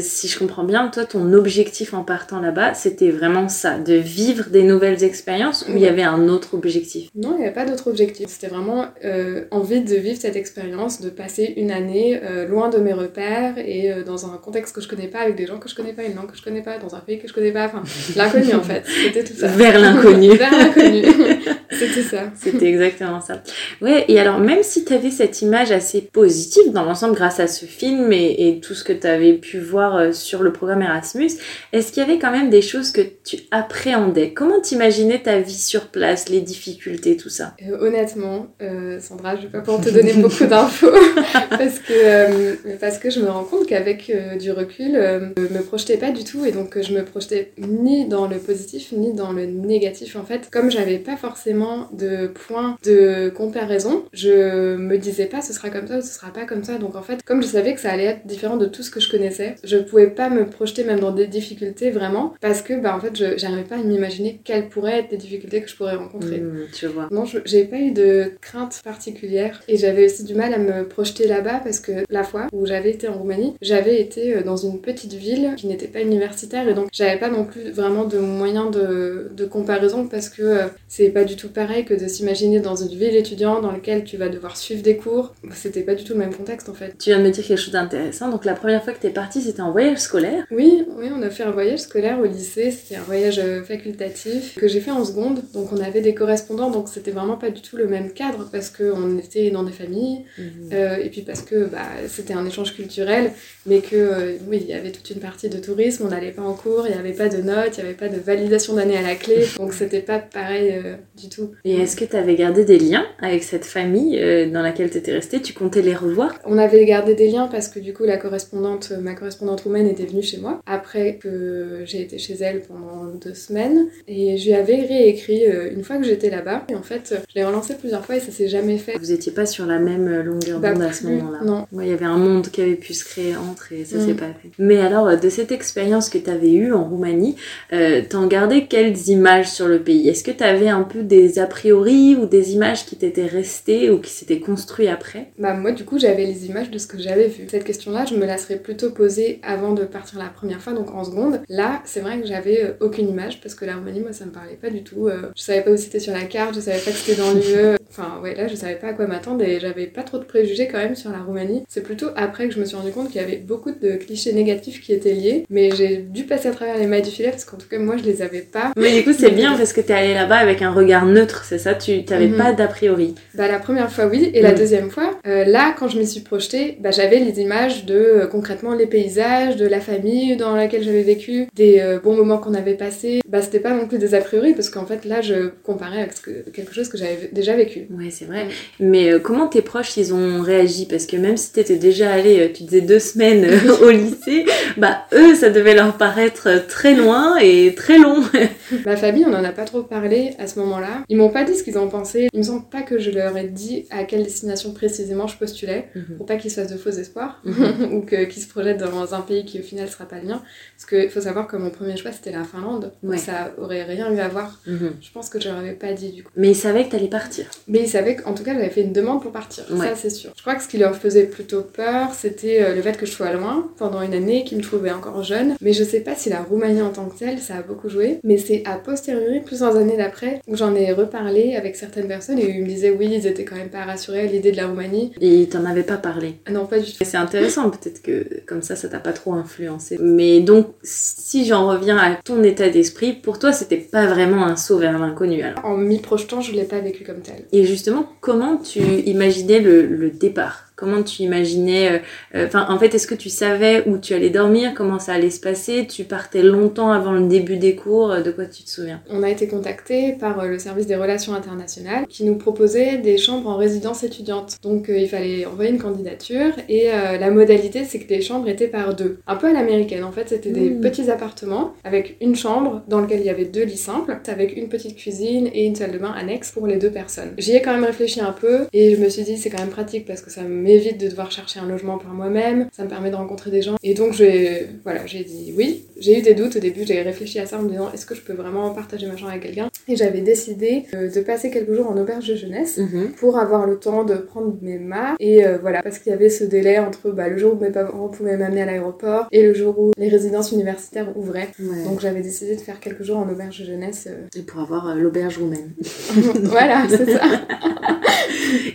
si 0.00 0.28
je 0.28 0.38
comprends 0.38 0.64
bien, 0.64 0.88
toi, 0.88 1.04
ton 1.04 1.32
objectif 1.32 1.94
en 1.94 2.02
partant 2.02 2.40
là-bas, 2.40 2.74
c'était 2.74 3.10
vraiment 3.10 3.48
ça, 3.48 3.78
de 3.78 3.94
vivre 3.94 4.50
des 4.50 4.62
nouvelles 4.62 5.04
expériences 5.04 5.66
ou 5.68 5.76
il 5.76 5.82
y 5.82 5.86
avait 5.90 6.02
un 6.02 6.28
autre 6.28 6.54
objectif 6.54 7.08
Non, 7.14 7.34
il 7.34 7.38
n'y 7.38 7.44
avait 7.44 7.54
pas 7.54 7.66
d'autre 7.66 7.88
objectif. 7.88 8.28
C'était 8.28 8.48
vraiment 8.48 8.86
euh, 9.04 9.44
envie 9.50 9.80
de 9.80 9.96
vivre 9.96 10.18
cette 10.20 10.36
expérience, 10.36 11.00
de 11.00 11.10
passer 11.10 11.54
une 11.56 11.70
année 11.70 12.20
euh, 12.22 12.46
loin 12.46 12.68
de 12.68 12.78
mes 12.78 12.92
repères 12.92 13.58
et 13.58 13.92
dans 14.04 14.32
un 14.32 14.38
contexte 14.38 14.74
que 14.74 14.80
je 14.80 14.88
connais 14.88 15.08
pas, 15.08 15.20
avec 15.20 15.36
des 15.36 15.46
gens 15.46 15.58
que 15.58 15.68
je 15.68 15.74
connais 15.74 15.92
pas, 15.92 16.04
une 16.04 16.14
langue 16.14 16.30
que 16.30 16.36
je 16.36 16.42
connais 16.42 16.62
pas, 16.62 16.78
dans 16.78 16.94
un 16.94 17.00
pays 17.00 17.18
que 17.18 17.28
je 17.28 17.32
connais 17.32 17.52
pas, 17.52 17.66
enfin, 17.66 17.82
l'inconnu 18.16 18.54
en 18.54 18.62
fait. 18.62 18.84
C'était 18.86 19.24
tout 19.24 19.34
ça. 19.34 19.48
Vers 19.48 19.78
l'inconnu. 19.78 20.28
Vers 20.36 20.52
l'inconnu. 20.52 21.02
C'était 21.72 22.02
ça. 22.02 22.24
C'était 22.34 22.68
exactement 22.68 23.20
ça. 23.20 23.42
Ouais, 23.80 24.04
et 24.08 24.18
alors, 24.18 24.38
même 24.38 24.62
si 24.62 24.84
tu 24.84 24.92
avais 24.92 25.10
cette 25.10 25.40
image 25.40 25.70
assez 25.70 26.02
positive 26.02 26.72
dans 26.72 26.84
l'ensemble 26.84 27.14
grâce 27.14 27.40
à 27.40 27.46
ce 27.46 27.64
film 27.64 28.12
et, 28.12 28.60
tout 28.62 28.74
ce 28.74 28.84
que 28.84 28.92
tu 28.92 29.06
avais 29.06 29.34
pu 29.34 29.58
voir 29.58 29.96
euh, 29.96 30.12
sur 30.12 30.42
le 30.42 30.52
programme 30.52 30.82
Erasmus, 30.82 31.30
est-ce 31.72 31.92
qu'il 31.92 32.02
y 32.02 32.06
avait 32.06 32.18
quand 32.18 32.32
même 32.32 32.50
des 32.50 32.62
choses 32.62 32.90
que 32.90 33.00
tu 33.00 33.38
appréhendais? 33.50 34.32
Comment 34.32 34.60
t'imaginais 34.60 35.20
ta 35.22 35.38
vie 35.38 35.54
sur 35.70 35.86
place, 35.86 36.28
les 36.28 36.40
difficultés, 36.40 37.16
tout 37.16 37.28
ça 37.28 37.54
euh, 37.62 37.78
Honnêtement, 37.78 38.48
euh, 38.60 38.98
Sandra, 38.98 39.36
je 39.36 39.42
vais 39.42 39.48
pas 39.48 39.60
pouvoir 39.60 39.80
te 39.80 39.90
donner 39.90 40.12
beaucoup 40.24 40.46
d'infos 40.46 40.90
parce, 41.50 41.78
que, 41.78 42.76
parce 42.78 42.98
que 42.98 43.08
je 43.08 43.20
me 43.20 43.30
rends 43.30 43.44
compte 43.44 43.66
qu'avec 43.66 44.12
du 44.40 44.50
recul, 44.50 44.94
je 45.36 45.54
me 45.54 45.62
projetais 45.62 45.96
pas 45.96 46.10
du 46.10 46.24
tout 46.24 46.44
et 46.44 46.50
donc 46.50 46.76
je 46.82 46.92
me 46.92 47.04
projetais 47.04 47.52
ni 47.58 48.08
dans 48.08 48.26
le 48.26 48.38
positif 48.38 48.90
ni 48.90 49.12
dans 49.12 49.30
le 49.30 49.46
négatif 49.46 50.16
en 50.16 50.24
fait. 50.24 50.48
Comme 50.50 50.72
j'avais 50.72 50.98
pas 50.98 51.16
forcément 51.16 51.88
de 51.92 52.26
points 52.26 52.76
de 52.82 53.28
comparaison. 53.28 54.04
Je 54.12 54.74
me 54.74 54.98
disais 54.98 55.26
pas 55.26 55.40
ce 55.40 55.52
sera 55.52 55.70
comme 55.70 55.86
ça 55.86 55.98
ou 55.98 56.00
ce 56.00 56.08
sera 56.08 56.32
pas 56.32 56.46
comme 56.46 56.64
ça. 56.64 56.78
Donc 56.78 56.96
en 56.96 57.02
fait, 57.02 57.22
comme 57.22 57.42
je 57.42 57.46
savais 57.46 57.74
que 57.74 57.80
ça 57.80 57.92
allait 57.92 58.06
être 58.06 58.26
différent 58.26 58.56
de 58.56 58.66
tout 58.66 58.82
ce 58.82 58.90
que 58.90 58.98
je 58.98 59.08
connaissais, 59.08 59.54
je 59.62 59.76
pouvais 59.76 60.08
pas 60.08 60.30
me 60.30 60.46
projeter 60.46 60.82
même 60.82 60.98
dans 60.98 61.12
des 61.12 61.28
difficultés 61.28 61.90
vraiment 61.90 62.34
parce 62.40 62.62
que 62.62 62.74
bah 62.74 62.96
en 62.96 63.00
fait, 63.00 63.16
je 63.16 63.38
j'arrivais 63.38 63.62
pas 63.62 63.76
à 63.76 63.82
m'imaginer 63.82 64.40
quelles 64.42 64.68
pourraient 64.68 64.98
être 64.98 65.12
les 65.12 65.16
difficultés 65.16 65.59
que 65.62 65.68
je 65.68 65.76
pourrais 65.76 65.96
rencontrer. 65.96 66.38
Mmh, 66.38 66.66
tu 66.72 66.86
vois. 66.86 67.08
Non, 67.10 67.24
j'ai 67.44 67.64
pas 67.64 67.78
eu 67.78 67.92
de 67.92 68.32
crainte 68.40 68.80
particulière 68.84 69.60
et 69.68 69.76
j'avais 69.76 70.06
aussi 70.06 70.24
du 70.24 70.34
mal 70.34 70.54
à 70.54 70.58
me 70.58 70.86
projeter 70.86 71.26
là-bas 71.26 71.60
parce 71.62 71.80
que 71.80 71.92
la 72.10 72.24
fois 72.24 72.46
où 72.52 72.66
j'avais 72.66 72.90
été 72.90 73.08
en 73.08 73.14
Roumanie, 73.14 73.54
j'avais 73.62 74.00
été 74.00 74.36
euh, 74.36 74.42
dans 74.42 74.56
une 74.56 74.80
petite 74.80 75.14
ville 75.14 75.54
qui 75.56 75.66
n'était 75.66 75.88
pas 75.88 76.00
universitaire 76.00 76.68
et 76.68 76.74
donc 76.74 76.88
j'avais 76.92 77.18
pas 77.18 77.28
non 77.28 77.44
plus 77.44 77.70
vraiment 77.70 78.04
de 78.04 78.18
moyens 78.18 78.70
de, 78.70 79.30
de 79.34 79.44
comparaison 79.44 80.06
parce 80.06 80.28
que 80.28 80.42
euh, 80.42 80.66
c'est 80.88 81.10
pas 81.10 81.24
du 81.24 81.36
tout 81.36 81.48
pareil 81.48 81.84
que 81.84 81.94
de 81.94 82.08
s'imaginer 82.08 82.60
dans 82.60 82.76
une 82.76 82.96
ville 82.96 83.16
étudiante 83.16 83.62
dans 83.62 83.72
laquelle 83.72 84.04
tu 84.04 84.16
vas 84.16 84.28
devoir 84.28 84.56
suivre 84.56 84.82
des 84.82 84.96
cours. 84.96 85.34
C'était 85.52 85.82
pas 85.82 85.94
du 85.94 86.04
tout 86.04 86.12
le 86.12 86.18
même 86.18 86.34
contexte 86.34 86.68
en 86.68 86.74
fait. 86.74 86.94
Tu 86.98 87.10
viens 87.10 87.18
de 87.18 87.24
me 87.24 87.30
dire 87.30 87.44
quelque 87.44 87.58
chose 87.58 87.72
d'intéressant. 87.72 88.30
Donc 88.30 88.44
la 88.44 88.54
première 88.54 88.82
fois 88.82 88.92
que 88.92 89.00
t'es 89.00 89.10
partie, 89.10 89.40
c'était 89.40 89.62
en 89.62 89.72
voyage 89.72 89.98
scolaire? 89.98 90.44
Oui, 90.50 90.84
oui, 90.96 91.06
on 91.14 91.22
a 91.22 91.30
fait 91.30 91.42
un 91.42 91.50
voyage 91.50 91.80
scolaire 91.80 92.18
au 92.20 92.24
lycée. 92.24 92.70
C'était 92.70 92.96
un 92.96 93.02
voyage 93.02 93.38
euh, 93.38 93.62
facultatif 93.62 94.54
que 94.56 94.68
j'ai 94.68 94.80
fait 94.80 94.90
en 94.90 95.04
seconde. 95.04 95.42
Donc 95.52 95.72
on 95.72 95.78
avait 95.78 96.00
des 96.00 96.14
correspondants, 96.14 96.70
donc 96.70 96.88
c'était 96.88 97.10
vraiment 97.10 97.36
pas 97.36 97.50
du 97.50 97.60
tout 97.60 97.76
le 97.76 97.88
même 97.88 98.12
cadre 98.12 98.48
parce 98.52 98.70
qu'on 98.70 99.18
était 99.18 99.50
dans 99.50 99.64
des 99.64 99.72
familles 99.72 100.24
mmh. 100.38 100.42
euh, 100.72 100.96
et 100.96 101.08
puis 101.08 101.22
parce 101.22 101.42
que 101.42 101.64
bah, 101.64 101.88
c'était 102.06 102.34
un 102.34 102.46
échange 102.46 102.74
culturel, 102.74 103.32
mais 103.66 103.80
que 103.80 103.96
euh, 103.96 104.32
oui, 104.48 104.58
il 104.60 104.68
y 104.68 104.72
avait 104.72 104.92
toute 104.92 105.10
une 105.10 105.18
partie 105.18 105.48
de 105.48 105.58
tourisme. 105.58 106.04
On 106.06 106.10
n'allait 106.10 106.30
pas 106.30 106.42
en 106.42 106.54
cours, 106.54 106.86
il 106.86 106.92
n'y 106.92 106.98
avait 106.98 107.12
pas 107.12 107.28
de 107.28 107.42
notes, 107.42 107.78
il 107.78 107.80
n'y 107.80 107.88
avait 107.88 107.96
pas 107.96 108.08
de 108.08 108.18
validation 108.18 108.74
d'année 108.74 108.96
à 108.96 109.02
la 109.02 109.16
clé, 109.16 109.44
donc 109.56 109.72
c'était 109.72 110.00
pas 110.00 110.18
pareil 110.18 110.72
du 111.20 111.28
tout. 111.28 111.50
Et 111.64 111.80
est-ce 111.80 111.96
que 111.96 112.04
tu 112.04 112.16
avais 112.16 112.36
gardé 112.36 112.64
des 112.64 112.78
liens 112.78 113.06
avec 113.20 113.42
cette 113.42 113.64
famille 113.64 114.18
dans 114.52 114.62
laquelle 114.62 114.90
tu 114.90 114.98
étais 114.98 115.12
restée? 115.12 115.40
Tu 115.40 115.52
comptais 115.52 115.82
les 115.82 115.94
revoir? 115.94 116.38
On 116.44 116.58
avait 116.58 116.84
gardé 116.84 117.14
des 117.14 117.28
liens 117.28 117.48
parce 117.48 117.68
que 117.68 117.80
du 117.80 117.92
coup 117.92 118.04
la 118.04 118.18
correspondante, 118.18 118.92
ma 119.00 119.14
correspondante 119.14 119.62
roumaine 119.62 119.88
était 119.88 120.06
venue 120.06 120.22
chez 120.22 120.38
moi 120.38 120.60
après 120.66 121.16
que 121.16 121.82
j'ai 121.84 122.02
été 122.02 122.18
chez 122.18 122.34
elle 122.34 122.60
pendant 122.60 123.06
deux 123.06 123.34
semaines 123.34 123.88
et 124.06 124.36
je 124.36 124.46
lui 124.46 124.54
avais 124.54 124.82
réécrit 124.82 125.39
euh, 125.46 125.72
une 125.72 125.84
fois 125.84 125.96
que 125.96 126.04
j'étais 126.04 126.30
là-bas 126.30 126.64
et 126.68 126.74
en 126.74 126.82
fait 126.82 127.14
je 127.28 127.34
l'ai 127.34 127.44
relancé 127.44 127.74
plusieurs 127.74 128.04
fois 128.04 128.16
et 128.16 128.20
ça 128.20 128.32
s'est 128.32 128.48
jamais 128.48 128.78
fait. 128.78 128.98
Vous 128.98 129.12
étiez 129.12 129.32
pas 129.32 129.46
sur 129.46 129.66
la 129.66 129.78
même 129.78 130.08
euh, 130.08 130.22
longueur 130.22 130.60
bah, 130.60 130.72
d'onde 130.72 130.82
à 130.82 130.92
ce 130.92 131.06
moment-là 131.06 131.40
Non. 131.44 131.66
il 131.72 131.88
y 131.88 131.92
avait 131.92 132.04
un 132.04 132.16
monde 132.16 132.48
qui 132.48 132.60
avait 132.60 132.74
pu 132.74 132.94
se 132.94 133.04
créer 133.04 133.36
entre 133.36 133.72
et 133.72 133.84
ça 133.84 133.98
s'est 133.98 134.12
mm. 134.12 134.16
pas 134.16 134.26
fait. 134.26 134.50
Mais 134.58 134.80
alors 134.80 135.08
euh, 135.08 135.16
de 135.16 135.28
cette 135.28 135.52
expérience 135.52 136.08
que 136.08 136.18
tu 136.18 136.30
avais 136.30 136.52
eue 136.52 136.72
en 136.72 136.84
Roumanie, 136.84 137.36
euh, 137.72 138.02
t'en 138.08 138.26
gardais 138.26 138.66
quelles 138.66 139.08
images 139.08 139.50
sur 139.50 139.68
le 139.68 139.80
pays? 139.80 140.08
Est-ce 140.08 140.24
que 140.24 140.30
tu 140.30 140.44
avais 140.44 140.68
un 140.68 140.82
peu 140.82 141.02
des 141.02 141.38
a 141.38 141.46
priori 141.46 142.16
ou 142.16 142.26
des 142.26 142.52
images 142.52 142.86
qui 142.86 142.96
t'étaient 142.96 143.26
restées 143.26 143.90
ou 143.90 143.98
qui 143.98 144.10
s'étaient 144.10 144.40
construites 144.40 144.88
après? 144.88 145.32
Bah 145.38 145.54
moi 145.54 145.72
du 145.72 145.84
coup 145.84 145.98
j'avais 145.98 146.26
les 146.26 146.46
images 146.46 146.70
de 146.70 146.78
ce 146.78 146.86
que 146.86 146.98
j'avais 146.98 147.28
vu. 147.28 147.44
Cette 147.48 147.64
question-là 147.64 148.04
je 148.04 148.14
me 148.14 148.26
la 148.26 148.38
serais 148.38 148.56
plutôt 148.56 148.90
posée 148.90 149.40
avant 149.42 149.72
de 149.72 149.84
partir 149.84 150.18
la 150.18 150.28
première 150.28 150.60
fois 150.60 150.72
donc 150.72 150.94
en 150.94 151.04
seconde. 151.04 151.40
Là 151.48 151.82
c'est 151.84 152.00
vrai 152.00 152.20
que 152.20 152.26
j'avais 152.26 152.64
euh, 152.64 152.72
aucune 152.80 153.08
image 153.08 153.40
parce 153.40 153.54
que 153.54 153.64
la 153.64 153.76
Roumanie 153.76 154.00
moi 154.00 154.12
ça 154.12 154.24
me 154.24 154.32
parlait 154.32 154.58
pas 154.60 154.70
du 154.70 154.82
tout. 154.82 155.08
Euh, 155.08 155.29
je 155.36 155.42
savais 155.42 155.62
pas 155.62 155.70
où 155.70 155.76
c'était 155.76 156.00
sur 156.00 156.12
la 156.12 156.22
carte, 156.24 156.54
je 156.54 156.60
savais 156.60 156.78
pas 156.78 156.90
que 156.90 156.96
c'était 156.96 157.20
dans 157.20 157.32
l'UE. 157.32 157.76
Enfin 157.90 158.20
ouais 158.22 158.36
là 158.36 158.46
je 158.46 158.54
savais 158.54 158.76
pas 158.76 158.88
à 158.88 158.92
quoi 158.92 159.06
m'attendre 159.08 159.42
et 159.42 159.58
j'avais 159.58 159.86
pas 159.86 160.02
trop 160.04 160.18
de 160.18 160.24
préjugés 160.24 160.68
quand 160.70 160.78
même 160.78 160.94
sur 160.94 161.10
la 161.10 161.18
Roumanie. 161.18 161.64
C'est 161.68 161.82
plutôt 161.82 162.06
après 162.14 162.46
que 162.48 162.54
je 162.54 162.60
me 162.60 162.64
suis 162.64 162.76
rendu 162.76 162.92
compte 162.92 163.08
qu'il 163.10 163.20
y 163.20 163.24
avait 163.24 163.36
beaucoup 163.38 163.72
de 163.72 163.96
clichés 163.96 164.32
négatifs 164.32 164.80
qui 164.80 164.92
étaient 164.92 165.12
liés 165.12 165.44
mais 165.50 165.70
j'ai 165.74 165.96
dû 165.96 166.22
passer 166.24 166.48
à 166.48 166.52
travers 166.52 166.78
les 166.78 166.86
mailles 166.86 167.02
du 167.02 167.10
filet 167.10 167.30
parce 167.30 167.44
qu'en 167.44 167.56
tout 167.56 167.66
cas 167.68 167.78
moi 167.80 167.96
je 167.96 168.04
les 168.04 168.22
avais 168.22 168.40
pas. 168.42 168.70
Mais 168.76 168.92
du 168.92 169.02
coup 169.02 169.12
c'est 169.12 169.30
bien 169.32 169.56
parce 169.56 169.72
que 169.72 169.80
t'es 169.80 169.92
allée 169.92 170.14
là-bas 170.14 170.36
avec 170.36 170.62
un 170.62 170.70
regard 170.72 171.04
neutre 171.04 171.44
c'est 171.44 171.58
ça? 171.58 171.74
Tu 171.74 172.04
t'avais 172.04 172.28
Mhm. 172.28 172.36
pas 172.36 172.52
d'a 172.52 172.68
priori 172.68 173.16
Bah 173.34 173.48
la 173.48 173.58
première 173.58 173.90
fois 173.90 174.06
oui 174.06 174.30
et 174.34 174.40
la 174.40 174.52
Mhm. 174.52 174.58
deuxième 174.58 174.90
fois 174.90 175.18
euh, 175.26 175.44
là 175.44 175.74
quand 175.76 175.88
je 175.88 175.98
m'y 175.98 176.06
suis 176.06 176.20
projetée 176.20 176.76
bah, 176.80 176.92
j'avais 176.92 177.18
les 177.18 177.40
images 177.40 177.86
de 177.86 177.94
euh, 177.96 178.26
concrètement 178.28 178.74
les 178.74 178.86
paysages, 178.86 179.56
de 179.56 179.66
la 179.66 179.80
famille 179.80 180.36
dans 180.36 180.54
laquelle 180.54 180.84
j'avais 180.84 181.02
vécu, 181.02 181.46
des 181.56 181.80
euh, 181.80 181.98
bons 181.98 182.16
moments 182.16 182.38
qu'on 182.38 182.54
avait 182.54 182.74
passés. 182.74 183.20
Bah 183.30 183.40
c'était 183.42 183.60
pas 183.60 183.72
non 183.74 183.86
plus 183.86 183.98
des 183.98 184.14
a 184.14 184.20
priori 184.20 184.54
parce 184.54 184.68
qu'en 184.70 184.84
fait 184.86 185.04
là 185.04 185.20
je 185.20 185.48
comparais 185.62 186.00
avec 186.00 186.12
ce 186.14 186.20
que- 186.20 186.50
quelque 186.50 186.74
chose 186.74 186.88
que 186.88 186.98
j'avais 186.98 187.30
déjà 187.32 187.54
vécu. 187.54 187.86
Ouais, 187.90 188.10
c'est 188.10 188.24
vrai. 188.24 188.48
Mais 188.80 189.12
euh, 189.12 189.18
comment 189.20 189.46
tes 189.46 189.62
proches, 189.62 189.96
ils 189.96 190.12
ont 190.12 190.40
réagi? 190.42 190.86
Parce 190.86 191.06
que 191.06 191.16
même 191.16 191.36
si 191.36 191.52
t'étais 191.52 191.76
déjà 191.76 192.12
allé, 192.12 192.40
euh, 192.40 192.48
tu 192.52 192.64
disais 192.64 192.80
deux 192.80 192.98
semaines 192.98 193.44
euh, 193.44 193.76
au 193.86 193.90
lycée, 193.90 194.46
bah 194.76 195.04
eux, 195.12 195.34
ça 195.36 195.48
devait 195.50 195.74
leur 195.74 195.96
paraître 195.96 196.66
très 196.66 196.94
loin 196.94 197.36
et 197.38 197.74
très 197.76 197.98
long. 197.98 198.22
Ma 198.84 198.96
famille 198.96 199.24
on 199.26 199.32
en 199.32 199.44
a 199.44 199.52
pas 199.52 199.64
trop 199.64 199.82
parlé 199.82 200.32
à 200.38 200.46
ce 200.48 200.58
moment-là. 200.58 201.04
Ils 201.08 201.16
m'ont 201.16 201.30
pas 201.30 201.44
dit 201.44 201.54
ce 201.54 201.62
qu'ils 201.62 201.78
en 201.78 201.86
pensaient. 201.88 202.28
Il 202.32 202.38
me 202.38 202.44
semble 202.44 202.68
pas 202.68 202.82
que 202.82 202.98
je 202.98 203.10
leur 203.10 203.36
ai 203.36 203.44
dit 203.48 203.86
à 203.90 204.02
quelle 204.04 204.24
destination 204.24 204.72
précisément 204.72 205.26
je 205.28 205.36
postulais 205.36 205.86
pour 206.16 206.26
pas 206.26 206.36
qu'ils 206.36 206.50
se 206.50 206.60
fassent 206.60 206.72
de 206.72 206.76
faux 206.78 206.90
espoirs 206.90 207.40
Mhm. 207.44 207.92
ou 207.94 208.00
qu'ils 208.02 208.42
se 208.42 208.48
projettent 208.48 208.78
dans 208.78 209.14
un 209.14 209.20
pays 209.20 209.44
qui 209.44 209.60
au 209.60 209.62
final 209.62 209.88
sera 209.88 210.04
pas 210.04 210.16
le 210.20 210.26
mien. 210.26 210.42
Parce 210.76 210.88
qu'il 210.88 211.10
faut 211.10 211.20
savoir 211.20 211.46
que 211.46 211.56
mon 211.56 211.70
premier 211.70 211.96
choix 211.96 212.10
c'était 212.12 212.32
la 212.32 212.44
Finlande, 212.44 212.92
Ouais. 213.02 213.18
Ça 213.20 213.52
aurait 213.58 213.84
rien 213.84 214.12
eu 214.12 214.18
à 214.18 214.28
voir. 214.28 214.58
Mhm. 214.66 214.92
Je 215.00 215.10
pense 215.12 215.28
que 215.28 215.40
je 215.40 215.48
leur 215.48 215.58
avais 215.58 215.72
pas 215.72 215.92
dit 215.92 216.10
du 216.12 216.22
coup. 216.24 216.30
Mais 216.36 216.50
ils 216.50 216.56
savaient 216.56 216.84
que 216.86 216.90
t'allais 216.90 217.08
partir. 217.08 217.46
Mais 217.68 217.80
ils 217.80 217.88
savaient 217.88 218.16
qu'en 218.16 218.34
tout 218.34 218.42
cas 218.42 218.54
j'avais 218.54 218.70
fait 218.70 218.82
une 218.82 218.92
demande 218.92 219.22
pour 219.22 219.32
partir, 219.32 219.64
Ouais. 219.70 219.86
ça 219.88 219.94
c'est 219.96 220.10
sûr. 220.10 220.32
Je 220.36 220.40
crois 220.42 220.54
que 220.54 220.62
ce 220.62 220.68
qui 220.68 220.78
leur 220.78 220.96
faisait 220.96 221.24
plutôt 221.24 221.62
peur 221.62 222.14
c'était 222.14 222.62
euh, 222.62 222.74
le 222.74 222.82
fait 222.82 222.96
que 222.96 223.06
je 223.06 223.12
sois 223.12 223.32
loin 223.32 223.68
pendant 223.76 224.02
une 224.02 224.14
année, 224.14 224.44
qu'ils 224.44 224.58
me 224.58 224.62
trouvaient 224.62 224.90
encore 224.92 225.22
jeune. 225.22 225.54
Mais 225.60 225.72
je 225.72 225.84
sais 225.84 226.00
pas 226.00 226.14
si 226.14 226.28
la 226.30 226.40
Roumanie 226.42 226.82
en 226.82 226.90
tant 226.90 227.06
que 227.06 227.18
telle 227.18 227.38
ça 227.38 227.56
a 227.56 227.62
beaucoup 227.62 227.88
joué. 227.88 228.18
Mais 228.24 228.38
c'est 228.38 228.62
a 228.66 228.76
posteriori, 228.76 229.40
plusieurs 229.40 229.76
années 229.76 229.96
d'après, 229.96 230.40
où 230.46 230.56
j'en 230.56 230.74
ai 230.74 230.92
reparlé 230.92 231.56
avec 231.56 231.76
certaines 231.76 232.08
personnes 232.08 232.38
et 232.38 232.48
ils 232.50 232.62
me 232.62 232.66
disaient 232.66 232.90
oui, 232.90 233.08
ils 233.12 233.26
étaient 233.26 233.44
quand 233.44 233.56
même 233.56 233.68
pas 233.70 233.84
rassurés 233.84 234.20
à 234.20 234.26
l'idée 234.26 234.52
de 234.52 234.56
la 234.56 234.66
Roumanie. 234.66 235.12
Et 235.20 235.40
ils 235.42 235.48
t'en 235.48 235.64
avaient 235.64 235.82
pas 235.82 235.96
parlé. 235.96 236.34
Ah 236.46 236.52
non, 236.52 236.66
pas 236.66 236.78
du 236.78 236.90
tout. 236.92 237.04
C'est 237.04 237.16
intéressant, 237.16 237.70
peut-être 237.70 238.02
que 238.02 238.26
comme 238.46 238.62
ça, 238.62 238.76
ça 238.76 238.88
t'a 238.88 238.98
pas 238.98 239.12
trop 239.12 239.32
influencé. 239.34 239.98
Mais 240.00 240.40
donc, 240.40 240.68
si 240.82 241.44
j'en 241.44 241.68
reviens 241.68 241.98
à 241.98 242.14
ton 242.16 242.42
état 242.42 242.68
d'esprit, 242.68 243.09
pour 243.12 243.38
toi, 243.38 243.52
c'était 243.52 243.76
pas 243.76 244.06
vraiment 244.06 244.46
un 244.46 244.56
saut 244.56 244.78
vers 244.78 244.98
l'inconnu 244.98 245.42
alors. 245.42 245.64
En 245.64 245.76
m'y 245.76 245.98
projetant, 245.98 246.40
je 246.40 246.52
l'ai 246.52 246.64
pas 246.64 246.80
vécu 246.80 247.04
comme 247.04 247.20
tel. 247.20 247.44
Et 247.52 247.64
justement, 247.64 248.06
comment 248.20 248.56
tu 248.56 248.80
imaginais 248.80 249.60
le, 249.60 249.86
le 249.86 250.10
départ? 250.10 250.69
Comment 250.80 251.02
tu 251.02 251.22
imaginais... 251.22 251.92
euh, 251.92 251.98
euh, 252.34 252.46
Enfin, 252.46 252.66
en 252.70 252.78
fait, 252.78 252.94
est-ce 252.94 253.06
que 253.06 253.14
tu 253.14 253.28
savais 253.28 253.82
où 253.86 253.98
tu 253.98 254.14
allais 254.14 254.30
dormir? 254.30 254.72
Comment 254.74 254.98
ça 254.98 255.12
allait 255.12 255.30
se 255.30 255.40
passer? 255.40 255.86
Tu 255.86 256.04
partais 256.04 256.42
longtemps 256.42 256.90
avant 256.90 257.12
le 257.12 257.26
début 257.28 257.58
des 257.58 257.74
cours? 257.76 258.10
Euh, 258.10 258.20
De 258.22 258.30
quoi 258.30 258.46
tu 258.46 258.62
te 258.64 258.70
souviens? 258.70 259.00
On 259.10 259.22
a 259.22 259.28
été 259.30 259.46
contacté 259.46 260.12
par 260.18 260.44
le 260.46 260.58
service 260.58 260.86
des 260.86 260.96
relations 260.96 261.34
internationales 261.34 262.06
qui 262.08 262.24
nous 262.24 262.36
proposait 262.36 262.96
des 262.98 263.18
chambres 263.18 263.48
en 263.50 263.56
résidence 263.56 264.02
étudiante. 264.04 264.56
Donc 264.62 264.86
il 264.88 265.08
fallait 265.08 265.44
envoyer 265.46 265.70
une 265.70 265.78
candidature 265.78 266.52
et 266.68 266.88
la 266.88 267.30
modalité 267.30 267.84
c'est 267.84 267.98
que 267.98 268.08
les 268.08 268.22
chambres 268.22 268.48
étaient 268.48 268.68
par 268.68 268.94
deux. 268.94 269.18
Un 269.26 269.36
peu 269.36 269.48
à 269.48 269.52
l'américaine 269.52 270.04
en 270.04 270.12
fait, 270.12 270.28
c'était 270.30 270.50
des 270.50 270.70
Mm. 270.70 270.80
petits 270.80 271.10
appartements 271.10 271.74
avec 271.84 272.16
une 272.20 272.34
chambre 272.36 272.82
dans 272.88 273.00
lequel 273.00 273.20
il 273.20 273.26
y 273.26 273.30
avait 273.30 273.44
deux 273.44 273.64
lits 273.64 273.76
simples, 273.76 274.18
avec 274.28 274.56
une 274.56 274.68
petite 274.68 274.96
cuisine 274.96 275.48
et 275.52 275.64
une 275.66 275.74
salle 275.74 275.92
de 275.92 275.98
bain 275.98 276.12
annexe 276.16 276.52
pour 276.52 276.66
les 276.66 276.76
deux 276.76 276.90
personnes. 276.90 277.30
J'y 277.38 277.54
ai 277.56 277.62
quand 277.62 277.72
même 277.74 277.84
réfléchi 277.84 278.20
un 278.20 278.32
peu 278.32 278.66
et 278.72 278.94
je 278.94 279.00
me 279.02 279.08
suis 279.08 279.22
dit 279.24 279.36
c'est 279.36 279.50
quand 279.50 279.58
même 279.60 279.68
pratique 279.68 280.04
parce 280.06 280.22
que 280.22 280.30
ça 280.30 280.42
m'évite 280.70 280.98
de 281.00 281.08
devoir 281.08 281.30
chercher 281.30 281.60
un 281.60 281.66
logement 281.66 281.98
par 281.98 282.12
moi-même, 282.12 282.68
ça 282.72 282.84
me 282.84 282.88
permet 282.88 283.10
de 283.10 283.16
rencontrer 283.16 283.50
des 283.50 283.62
gens 283.62 283.76
et 283.82 283.94
donc 283.94 284.12
j'ai 284.12 284.68
voilà, 284.84 285.04
j'ai 285.06 285.24
dit 285.24 285.52
oui. 285.56 285.84
J'ai 285.98 286.18
eu 286.18 286.22
des 286.22 286.32
doutes 286.32 286.56
au 286.56 286.60
début, 286.60 286.80
j'ai 286.86 287.02
réfléchi 287.02 287.38
à 287.38 287.44
ça 287.46 287.58
en 287.58 287.62
me 287.62 287.68
disant 287.68 287.90
est-ce 287.92 288.06
que 288.06 288.14
je 288.14 288.22
peux 288.22 288.32
vraiment 288.32 288.70
partager 288.70 289.06
ma 289.06 289.16
chambre 289.18 289.30
avec 289.32 289.42
quelqu'un? 289.42 289.68
Et 289.86 289.96
j'avais 289.96 290.22
décidé 290.22 290.84
euh, 290.94 291.10
de 291.10 291.20
passer 291.20 291.50
quelques 291.50 291.74
jours 291.74 291.90
en 291.90 291.96
auberge 291.98 292.26
de 292.28 292.36
jeunesse 292.36 292.78
Mhm. 292.78 293.10
pour 293.18 293.36
avoir 293.38 293.66
le 293.66 293.76
temps 293.78 294.04
de 294.04 294.14
prendre 294.14 294.54
mes 294.62 294.78
marques 294.78 295.16
et 295.20 295.44
euh, 295.44 295.58
voilà 295.60 295.82
parce 295.82 295.98
qu'il 295.98 296.10
y 296.10 296.14
avait 296.14 296.30
ce 296.30 296.44
délai 296.44 296.78
entre 296.78 297.10
bah, 297.10 297.28
le 297.28 297.36
jour 297.36 297.54
où 297.54 297.62
mes 297.62 297.70
parents 297.70 298.08
pouvaient 298.08 298.36
m'amener 298.38 298.62
à 298.62 298.66
l'aéroport 298.66 299.26
et 299.32 299.42
le 299.42 299.52
jour 299.54 299.78
où 299.78 299.90
les 299.98 300.08
résidences 300.08 300.52
universitaires 300.52 301.08
ouvraient 301.16 301.48
Ouais. 301.58 301.84
donc 301.84 302.00
j'avais 302.00 302.22
décidé 302.22 302.56
de 302.56 302.60
faire 302.60 302.80
quelques 302.80 303.02
jours 303.02 303.18
en 303.18 303.28
auberge 303.28 303.58
de 303.60 303.64
jeunesse 303.66 304.08
euh. 304.10 304.26
Et 304.38 304.42
pour 304.42 304.60
avoir 304.60 304.88
euh, 304.88 304.94
l'auberge 304.94 305.36
roumaine. 305.38 305.72
voilà 306.44 306.84
c'est 306.88 307.10
ça 307.12 307.20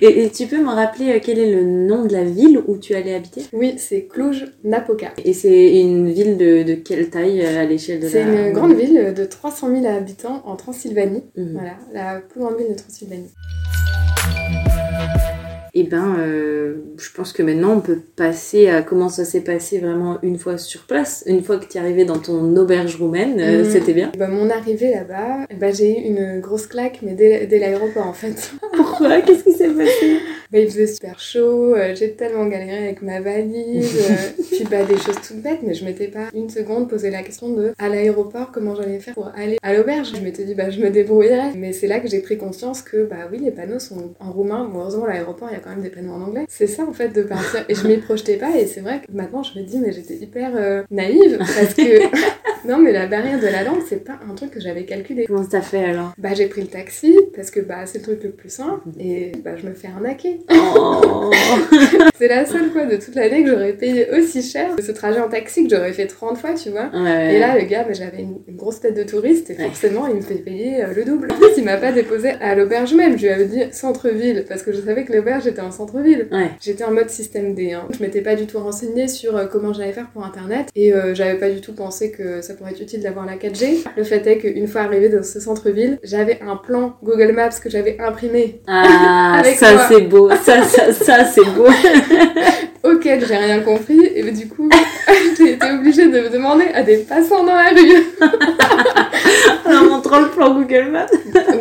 Et, 0.02 0.24
et 0.26 0.30
tu 0.30 0.46
peux 0.48 0.62
me 0.62 0.70
rappeler 0.70 1.20
quel 1.24 1.40
est 1.40 1.52
le 1.54 1.62
nom 1.86 2.06
de 2.06 2.14
la 2.14 2.24
ville 2.24 2.60
où 2.68 2.78
tu 2.78 2.96
allais 2.96 3.16
habiter? 3.16 3.42
Oui 3.54 3.76
c'est 3.78 4.04
Cluj 4.06 4.46
Napoca 4.64 5.14
Et 5.24 5.34
c'est 5.34 5.80
une 5.82 6.10
ville 6.10 6.38
de, 6.38 6.64
de 6.64 6.74
quelle 6.76 7.10
taille 7.10 7.42
euh, 7.42 7.62
à 7.62 7.66
l'échelle 7.66 8.00
de 8.00 8.06
la... 8.06 8.10
c'est 8.12 8.22
une 8.24 8.52
grande 8.54 8.74
ville 8.76 9.14
de 9.16 9.26
300 9.26 9.70
000 9.82 9.86
habitants 9.88 10.42
en 10.46 10.56
Transylvanie 10.56 11.24
Mhm. 11.38 11.52
voilà 11.54 11.74
la 11.94 12.20
plus 12.22 12.40
grande 12.42 12.58
ville 12.58 12.70
de 12.70 12.76
Transylvanie 12.80 13.30
Eh 15.78 15.84
ben, 15.84 16.16
euh, 16.20 16.76
je 16.98 17.10
pense 17.14 17.34
que 17.34 17.44
maintenant 17.44 17.74
on 17.74 17.82
peut 17.82 18.00
passer 18.16 18.70
à 18.70 18.82
comment 18.82 19.10
ça 19.10 19.26
s'est 19.26 19.42
passé 19.42 19.80
vraiment 19.80 20.20
une 20.24 20.38
fois 20.40 20.58
sur 20.58 20.84
place. 20.86 21.22
Une 21.28 21.44
fois 21.44 21.58
que 21.58 21.66
tu 21.66 21.78
es 21.78 21.82
arrivé 21.82 22.06
dans 22.06 22.18
ton 22.20 22.56
auberge 22.56 22.96
roumaine, 22.96 23.38
euh, 23.42 23.64
Mhm. 23.66 23.70
c'était 23.70 23.92
bien? 23.94 24.12
Bah, 24.18 24.30
mon 24.30 24.50
arrivée 24.50 24.92
là-bas, 24.92 25.46
bah, 25.60 25.72
j'ai 25.72 26.00
eu 26.00 26.04
une 26.04 26.40
grosse 26.40 26.68
claque, 26.68 27.00
mais 27.02 27.14
dès, 27.14 27.46
dès 27.46 27.60
l'aéroport 27.60 28.08
en 28.08 28.14
fait. 28.14 28.54
Pourquoi? 28.74 29.20
Qu'est-ce 29.22 29.44
qui 29.44 29.52
s'est 29.52 29.68
passé? 29.68 30.20
bah, 30.56 30.62
il 30.62 30.70
faisait 30.70 30.88
super 30.88 31.20
chaud, 31.20 31.76
euh, 31.76 31.94
j'ai 31.96 32.14
tellement 32.14 32.46
galéré 32.46 32.78
avec 32.86 33.02
ma 33.02 33.20
valise, 33.20 33.94
euh, 34.10 34.44
puis 34.52 34.64
bah, 34.64 34.86
des 34.86 34.96
choses 34.98 35.18
toutes 35.28 35.42
bêtes, 35.42 35.60
mais 35.64 35.74
je 35.74 35.84
m'étais 35.84 36.08
pas 36.08 36.30
une 36.34 36.50
seconde 36.50 36.90
posé 36.90 37.10
la 37.10 37.24
question 37.24 37.50
de 37.50 37.74
à 37.78 37.90
l'aéroport 37.90 38.54
comment 38.54 38.74
j'allais 38.74 39.02
faire 39.02 39.16
pour 39.16 39.28
aller 39.36 39.58
à 39.64 39.74
l'auberge. 39.74 40.14
Je 40.16 40.22
m'étais 40.22 40.46
dit 40.46 40.56
bah 40.56 40.70
je 40.70 40.80
me 40.80 40.92
débrouillerai, 40.92 41.58
mais 41.58 41.74
c'est 41.74 41.88
là 41.88 42.00
que 42.00 42.08
j'ai 42.08 42.22
pris 42.22 42.38
conscience 42.38 42.82
que 42.82 43.04
bah 43.04 43.28
oui 43.30 43.40
les 43.40 43.52
panneaux 43.52 43.80
sont 43.80 44.14
en 44.22 44.32
roumain, 44.32 44.64
bon, 44.72 44.80
heureusement 44.80 45.06
l'aéroport 45.06 45.50
il 45.52 45.56
y 45.56 45.58
a 45.58 45.60
quand 45.60 45.72
même 45.72 45.82
des 45.82 45.90
panneaux 45.90 46.14
en 46.14 46.22
anglais. 46.22 46.46
C'est 46.48 46.68
ça 46.68 46.86
en 46.86 46.94
fait 46.94 47.10
de 47.10 47.24
partir 47.24 47.66
et 47.68 47.76
je 47.76 47.86
m'y 47.86 47.98
projetais 47.98 48.38
pas 48.38 48.58
et 48.58 48.66
c'est 48.66 48.80
vrai 48.80 49.02
que 49.06 49.12
maintenant 49.12 49.44
je 49.44 49.60
me 49.60 49.66
dis 49.66 49.80
mais 49.80 49.92
j'étais 49.92 50.16
hyper 50.16 50.54
euh, 50.56 50.84
naïve 50.90 51.38
parce 51.38 51.74
que 51.74 52.66
non 52.66 52.78
mais 52.78 52.94
la 52.94 53.08
barrière 53.08 53.42
de 53.42 53.48
la 53.48 53.64
langue 53.64 53.82
c'est 53.86 54.06
pas 54.06 54.20
un 54.26 54.36
truc 54.36 54.52
que 54.52 54.62
j'avais 54.62 54.86
calculé. 54.86 55.26
Comment 55.26 55.44
t'as 55.44 55.60
fait 55.60 55.84
alors? 55.84 56.14
Bah 56.18 56.34
j'ai 56.34 56.48
pris 56.48 56.62
le 56.62 56.68
taxi 56.68 57.14
parce 57.36 57.52
que 57.52 57.60
bah 57.60 57.86
c'est 57.86 57.98
le 57.98 58.04
truc 58.06 58.24
le 58.24 58.32
plus 58.32 58.50
simple 58.50 58.88
et 59.02 59.34
bah 59.44 59.58
je 59.58 59.68
me 59.68 59.74
fais 59.74 59.90
arnaquer. 59.90 60.40
Oh. 60.52 61.32
c'est 62.18 62.28
la 62.28 62.46
seule 62.46 62.70
fois 62.72 62.86
de 62.86 62.96
toute 62.98 63.16
l'année 63.16 63.44
que 63.44 63.50
j'aurais 63.50 63.74
payé 63.74 64.08
aussi 64.12 64.42
cher 64.42 64.70
ce 64.84 64.92
trajet 64.92 65.20
en 65.20 65.28
taxi 65.28 65.68
que 65.68 65.76
j'aurais 65.76 65.94
fait 65.94 66.08
30 66.08 66.38
fois 66.38 66.54
tu 66.54 66.70
vois. 66.70 66.90
Ouais. 66.94 67.36
Et 67.36 67.40
là, 67.40 67.58
le 67.58 67.66
gars, 67.66 67.84
bah, 67.84 67.94
j'avais 67.94 68.22
une, 68.22 68.38
une 68.48 68.56
grosse 68.56 68.80
tête 68.80 68.96
de 68.96 69.04
touriste 69.04 69.50
et 69.50 69.56
forcément, 69.56 70.08
il 70.08 70.16
me 70.16 70.22
fait 70.22 70.36
payer 70.36 70.84
euh, 70.84 70.94
le 70.96 71.04
double. 71.04 71.28
En 71.32 71.36
plus, 71.36 71.58
il 71.58 71.64
m'a 71.64 71.78
pas 71.78 71.92
déposé 71.92 72.32
à 72.42 72.56
l'auberge 72.56 72.94
même. 72.94 73.18
Je 73.18 73.24
lui 73.24 73.30
avais 73.30 73.46
dit 73.46 73.62
centre-ville 73.72 74.46
parce 74.48 74.64
que 74.64 74.72
je 74.72 74.82
savais 74.82 75.04
que 75.04 75.14
l'auberge 75.14 75.48
était 75.48 75.62
en 75.62 75.72
centre-ville. 75.72 76.28
Ouais. 76.32 76.52
J'étais 76.62 76.84
en 76.84 76.92
mode 76.92 77.10
système 77.10 77.54
D. 77.54 77.74
Hein. 77.74 77.88
Je 77.92 78.04
m'étais 78.04 78.22
pas 78.22 78.36
du 78.36 78.46
tout 78.46 78.60
renseignée 78.60 79.08
sur 79.08 79.36
euh, 79.36 79.46
comment 79.46 79.74
j'allais 79.74 79.94
faire 79.94 80.10
pour 80.12 80.26
internet 80.26 80.70
et 80.76 80.94
euh, 80.94 81.14
j'avais 81.14 81.36
pas 81.36 81.50
du 81.50 81.62
tout 81.62 81.74
pensé 81.74 82.12
que 82.12 82.42
ça 82.42 82.54
pourrait 82.54 82.72
être 82.72 82.82
utile 82.82 83.02
d'avoir 83.02 83.26
la 83.26 83.36
4G. 83.36 83.84
Le 83.98 84.04
fait 84.04 84.26
est 84.28 84.38
qu'une 84.38 84.68
fois 84.68 84.82
arrivée 84.82 85.10
dans 85.10 85.24
ce 85.24 85.40
centre-ville, 85.40 86.00
j'avais 86.04 86.40
un 86.42 86.56
plan 86.56 86.98
Google 87.04 87.34
Maps 87.34 87.50
que 87.62 87.70
j'avais 87.70 87.98
imprimé 88.00 88.62
Ah, 88.68 89.36
Avec 89.40 89.56
ça 89.56 89.88
c'est 89.88 90.02
beau, 90.02 90.25
ça, 90.44 90.64
ça, 90.64 90.94
ça 90.94 91.26
c'est 91.26 91.46
beau. 91.56 91.68
auquel 92.86 93.26
j'ai 93.26 93.36
rien 93.36 93.60
compris 93.60 94.00
et 94.16 94.32
du 94.32 94.48
coup, 94.48 94.70
j'ai 95.38 95.54
été 95.54 95.72
obligée 95.72 96.08
de 96.08 96.22
me 96.22 96.30
demander 96.30 96.66
à 96.74 96.84
des 96.84 96.98
passants 96.98 97.44
dans 97.44 97.56
la 97.56 97.70
rue. 97.70 98.04
en 99.66 99.84
montrant 99.86 100.20
le 100.20 100.30
plan 100.30 100.54
Google 100.54 100.92
Maps. 100.92 101.08